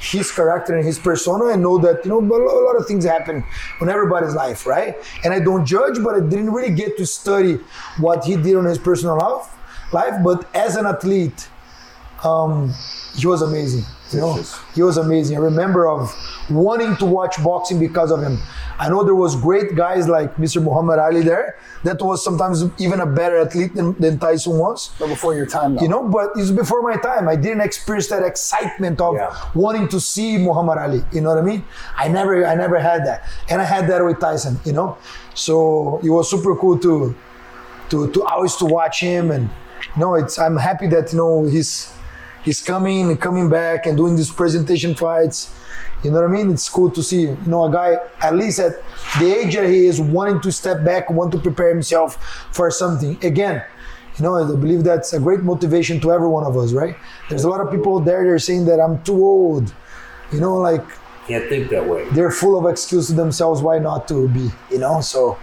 his 0.00 0.30
character 0.30 0.76
and 0.76 0.84
his 0.84 0.98
persona. 0.98 1.46
I 1.46 1.56
know 1.56 1.78
that, 1.78 2.04
you 2.04 2.10
know, 2.10 2.20
a 2.20 2.62
a 2.62 2.64
lot 2.68 2.76
of 2.76 2.86
things 2.86 3.04
happen 3.04 3.42
in 3.80 3.88
everybody's 3.88 4.34
life, 4.34 4.66
right? 4.66 4.94
And 5.24 5.34
I 5.34 5.40
don't 5.40 5.64
judge, 5.66 5.96
but 6.04 6.14
I 6.14 6.20
didn't 6.20 6.52
really 6.52 6.70
get 6.82 6.96
to 6.98 7.06
study 7.06 7.58
what 7.98 8.24
he 8.24 8.36
did 8.36 8.54
on 8.54 8.64
his 8.66 8.78
personal 8.78 9.16
life. 9.16 9.46
Life, 9.92 10.14
but 10.22 10.46
as 10.54 10.76
an 10.76 10.86
athlete, 10.86 11.48
um, 12.24 12.72
he 13.16 13.26
was 13.26 13.42
amazing. 13.42 13.84
You 14.10 14.20
know, 14.20 14.42
he 14.74 14.82
was 14.82 14.96
amazing. 14.96 15.36
I 15.36 15.40
remember 15.40 15.86
of 15.86 16.14
wanting 16.48 16.96
to 16.96 17.04
watch 17.04 17.42
boxing 17.44 17.78
because 17.78 18.10
of 18.10 18.22
him. 18.22 18.38
I 18.78 18.88
know 18.88 19.04
there 19.04 19.14
was 19.14 19.36
great 19.36 19.74
guys 19.76 20.08
like 20.08 20.36
Mr. 20.36 20.62
Muhammad 20.62 20.98
Ali 20.98 21.20
there. 21.22 21.58
That 21.84 22.00
was 22.00 22.24
sometimes 22.24 22.64
even 22.80 23.00
a 23.00 23.06
better 23.06 23.38
athlete 23.38 23.74
than, 23.74 23.92
than 24.00 24.18
Tyson 24.18 24.56
was. 24.58 24.90
but 24.98 25.08
before 25.08 25.34
your 25.34 25.44
time, 25.46 25.74
though. 25.74 25.82
You 25.82 25.88
know, 25.88 26.08
but 26.08 26.30
it's 26.36 26.50
before 26.50 26.80
my 26.80 26.96
time. 26.96 27.28
I 27.28 27.36
didn't 27.36 27.60
experience 27.60 28.06
that 28.08 28.22
excitement 28.22 28.98
of 29.00 29.14
Yeah. 29.16 29.34
wanting 29.54 29.88
to 29.88 30.00
see 30.00 30.38
Muhammad 30.38 30.78
Ali. 30.78 31.04
You 31.12 31.20
know 31.20 31.28
what 31.30 31.38
I 31.38 31.42
mean? 31.42 31.64
I 31.96 32.08
never, 32.08 32.46
I 32.46 32.54
never 32.54 32.78
had 32.78 33.04
that, 33.04 33.24
and 33.50 33.60
I 33.60 33.64
had 33.64 33.88
that 33.88 34.02
with 34.04 34.20
Tyson. 34.20 34.58
You 34.64 34.72
know, 34.72 34.96
so 35.34 36.00
it 36.02 36.08
was 36.08 36.30
super 36.30 36.56
cool 36.56 36.78
to, 36.78 37.14
to, 37.90 38.10
to 38.12 38.22
always 38.24 38.56
to 38.56 38.64
watch 38.64 39.00
him, 39.00 39.30
and 39.30 39.50
you 39.96 40.00
know, 40.00 40.14
it's. 40.14 40.38
I'm 40.38 40.56
happy 40.56 40.86
that 40.88 41.12
you 41.12 41.18
know 41.18 41.44
he's, 41.44 41.92
he's 42.48 42.62
coming, 42.62 43.16
coming 43.18 43.48
back, 43.48 43.86
and 43.86 43.96
doing 43.96 44.16
these 44.16 44.30
presentation 44.30 44.94
fights. 44.94 45.54
You 46.02 46.10
know 46.10 46.20
what 46.20 46.30
I 46.30 46.32
mean? 46.32 46.50
It's 46.50 46.68
cool 46.68 46.90
to 46.92 47.02
see, 47.02 47.22
you 47.22 47.38
know, 47.46 47.64
a 47.64 47.72
guy 47.72 47.96
at 48.20 48.34
least 48.34 48.58
at 48.58 48.72
the 49.20 49.28
age 49.38 49.54
that 49.54 49.68
he 49.68 49.86
is 49.86 50.00
wanting 50.00 50.40
to 50.40 50.50
step 50.50 50.84
back, 50.84 51.10
want 51.10 51.30
to 51.32 51.38
prepare 51.38 51.68
himself 51.68 52.10
for 52.52 52.70
something. 52.70 53.18
Again, 53.22 53.62
you 54.16 54.22
know, 54.24 54.34
I 54.36 54.46
believe 54.64 54.82
that's 54.82 55.12
a 55.12 55.20
great 55.20 55.40
motivation 55.40 56.00
to 56.00 56.12
every 56.12 56.28
one 56.28 56.44
of 56.44 56.56
us, 56.56 56.72
right? 56.72 56.96
There's 57.28 57.44
a 57.44 57.50
lot 57.50 57.60
of 57.60 57.70
people 57.70 58.00
there 58.00 58.24
that 58.24 58.30
are 58.30 58.38
saying 58.38 58.64
that 58.66 58.80
I'm 58.80 59.02
too 59.02 59.18
old. 59.34 59.74
You 60.32 60.40
know, 60.40 60.56
like 60.56 60.84
can't 61.26 61.48
think 61.48 61.68
that 61.70 61.86
way. 61.86 62.08
they're 62.10 62.30
full 62.30 62.58
of 62.58 62.64
excuses 62.70 63.08
to 63.08 63.14
themselves 63.14 63.60
why 63.60 63.78
not 63.78 64.08
to 64.08 64.28
be, 64.28 64.48
you 64.70 64.78
know? 64.78 65.00
So 65.00 65.38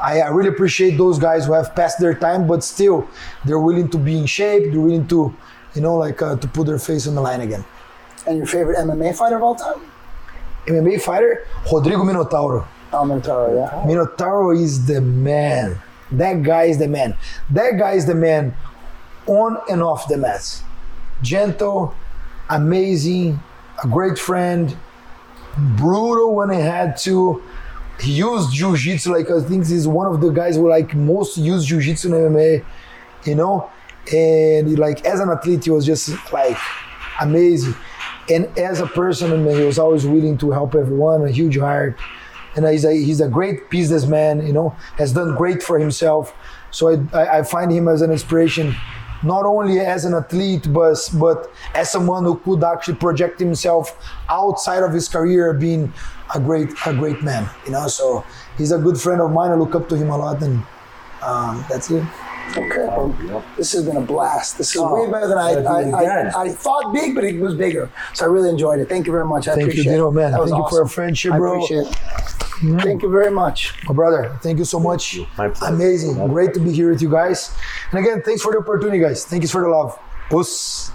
I, 0.00 0.20
I 0.20 0.28
really 0.28 0.50
appreciate 0.50 0.96
those 0.96 1.18
guys 1.18 1.46
who 1.46 1.54
have 1.54 1.74
passed 1.74 1.98
their 1.98 2.14
time, 2.14 2.46
but 2.46 2.62
still 2.62 3.08
they're 3.44 3.58
willing 3.58 3.88
to 3.90 3.98
be 3.98 4.18
in 4.18 4.26
shape, 4.26 4.70
they're 4.70 4.80
willing 4.80 5.08
to, 5.08 5.34
you 5.78 5.82
know, 5.82 5.96
like 5.96 6.20
uh, 6.20 6.34
to 6.36 6.48
put 6.48 6.66
their 6.66 6.78
face 6.80 7.06
on 7.06 7.14
the 7.14 7.20
line 7.20 7.40
again. 7.40 7.64
and 8.26 8.36
your 8.36 8.46
favorite 8.46 8.76
MMA 8.78 9.14
fighter 9.14 9.36
of 9.36 9.44
all 9.44 9.54
time? 9.54 9.80
MMA 10.66 11.00
fighter, 11.00 11.46
Rodrigo 11.72 12.02
Minotauro. 12.02 12.66
Oh, 12.92 13.04
Minotauro, 13.04 13.54
yeah. 13.54 13.84
Minotauro 13.86 14.60
is 14.60 14.86
the 14.86 15.00
man. 15.00 15.80
That 16.10 16.42
guy 16.42 16.64
is 16.64 16.78
the 16.78 16.88
man. 16.88 17.16
That 17.50 17.78
guy 17.78 17.92
is 17.92 18.06
the 18.06 18.14
man 18.16 18.56
on 19.26 19.58
and 19.70 19.80
off 19.82 20.08
the 20.08 20.16
mats. 20.16 20.64
Gentle, 21.22 21.94
amazing, 22.50 23.40
a 23.84 23.86
great 23.86 24.18
friend, 24.18 24.76
brutal 25.76 26.34
when 26.34 26.50
he 26.50 26.60
had 26.60 26.96
to. 26.98 27.40
He 28.00 28.12
used 28.14 28.52
jiu-jitsu 28.52 29.12
like 29.12 29.30
I 29.30 29.40
think 29.42 29.66
he's 29.66 29.86
one 29.86 30.12
of 30.12 30.20
the 30.20 30.30
guys 30.30 30.56
who 30.56 30.68
like 30.68 30.92
most 30.94 31.36
use 31.36 31.64
jiu-jitsu 31.64 32.08
in 32.08 32.32
MMA, 32.32 32.64
you 33.26 33.36
know. 33.36 33.70
And 34.12 34.78
like 34.78 35.04
as 35.04 35.20
an 35.20 35.30
athlete, 35.30 35.64
he 35.64 35.70
was 35.70 35.86
just 35.86 36.10
like 36.32 36.58
amazing. 37.20 37.74
And 38.30 38.46
as 38.58 38.80
a 38.80 38.86
person, 38.86 39.32
I 39.32 39.36
mean, 39.36 39.56
he 39.56 39.64
was 39.64 39.78
always 39.78 40.06
willing 40.06 40.36
to 40.38 40.50
help 40.50 40.74
everyone. 40.74 41.24
A 41.24 41.30
huge 41.30 41.58
heart 41.58 41.98
and 42.56 42.66
he's 42.66 42.84
a 42.84 42.92
he's 42.92 43.20
a 43.20 43.28
great 43.28 43.70
businessman. 43.70 44.46
You 44.46 44.52
know, 44.52 44.76
has 44.96 45.12
done 45.12 45.34
great 45.34 45.62
for 45.62 45.78
himself. 45.78 46.34
So 46.70 46.88
I, 46.88 47.18
I, 47.18 47.38
I 47.38 47.42
find 47.42 47.72
him 47.72 47.88
as 47.88 48.02
an 48.02 48.10
inspiration, 48.10 48.74
not 49.22 49.44
only 49.46 49.80
as 49.80 50.04
an 50.04 50.14
athlete, 50.14 50.72
but 50.72 50.98
but 51.14 51.50
as 51.74 51.90
someone 51.90 52.24
who 52.24 52.36
could 52.38 52.62
actually 52.64 52.96
project 52.96 53.38
himself 53.40 53.96
outside 54.28 54.82
of 54.82 54.92
his 54.92 55.08
career, 55.08 55.52
being 55.54 55.92
a 56.34 56.40
great 56.40 56.70
a 56.86 56.92
great 56.94 57.22
man. 57.22 57.48
You 57.64 57.72
know, 57.72 57.86
so 57.88 58.24
he's 58.56 58.72
a 58.72 58.78
good 58.78 59.00
friend 59.00 59.20
of 59.20 59.30
mine. 59.30 59.50
I 59.50 59.54
look 59.54 59.74
up 59.74 59.88
to 59.90 59.96
him 59.96 60.10
a 60.10 60.18
lot, 60.18 60.42
and 60.42 60.62
um, 61.22 61.64
that's 61.68 61.90
it. 61.90 62.04
Okay. 62.56 62.86
well, 62.86 63.14
yeah. 63.24 63.42
this 63.56 63.72
has 63.72 63.84
been 63.84 63.96
a 63.96 64.00
blast. 64.00 64.58
This 64.58 64.74
is 64.74 64.80
Oh, 64.80 64.94
way 65.04 65.10
better 65.10 65.28
than 65.28 65.38
I, 65.38 65.52
I, 65.62 65.82
I. 66.30 66.42
I 66.44 66.48
thought 66.48 66.92
big, 66.92 67.14
but 67.14 67.24
it 67.24 67.38
was 67.40 67.54
bigger. 67.54 67.90
So 68.14 68.24
I 68.24 68.28
really 68.28 68.48
enjoyed 68.48 68.80
it. 68.80 68.88
Thank 68.88 69.06
you 69.06 69.12
very 69.12 69.24
much. 69.26 69.46
I 69.48 69.52
Thank 69.54 69.66
you, 69.66 69.70
appreciate 69.72 69.92
Dino, 69.92 70.08
it. 70.08 70.12
man. 70.12 70.32
That 70.32 70.40
was 70.40 70.50
Thank 70.50 70.58
you 70.64 70.68
for 70.70 70.74
awesome. 70.76 70.82
our 70.84 70.88
friendship, 70.88 71.32
I 71.32 71.38
bro. 71.38 71.52
appreciate 71.54 71.86
it. 71.86 71.92
Mm. 72.58 72.82
Thank 72.82 73.02
you 73.02 73.10
very 73.10 73.30
much. 73.30 73.74
My 73.86 73.94
brother, 73.94 74.36
thank 74.42 74.58
you 74.58 74.64
so 74.64 74.80
much. 74.80 75.18
My 75.36 75.48
pleasure. 75.50 75.74
Amazing. 75.74 76.26
Great 76.28 76.54
to 76.54 76.60
be 76.60 76.72
here 76.72 76.90
with 76.90 77.00
you 77.00 77.10
guys. 77.10 77.54
And 77.92 78.00
again, 78.00 78.22
thanks 78.22 78.42
for 78.42 78.50
the 78.52 78.58
opportunity, 78.58 78.98
guys. 78.98 79.24
Thank 79.24 79.42
you 79.42 79.48
for 79.48 79.60
the 79.62 79.68
love. 79.68 79.96
Puss. 80.30 80.90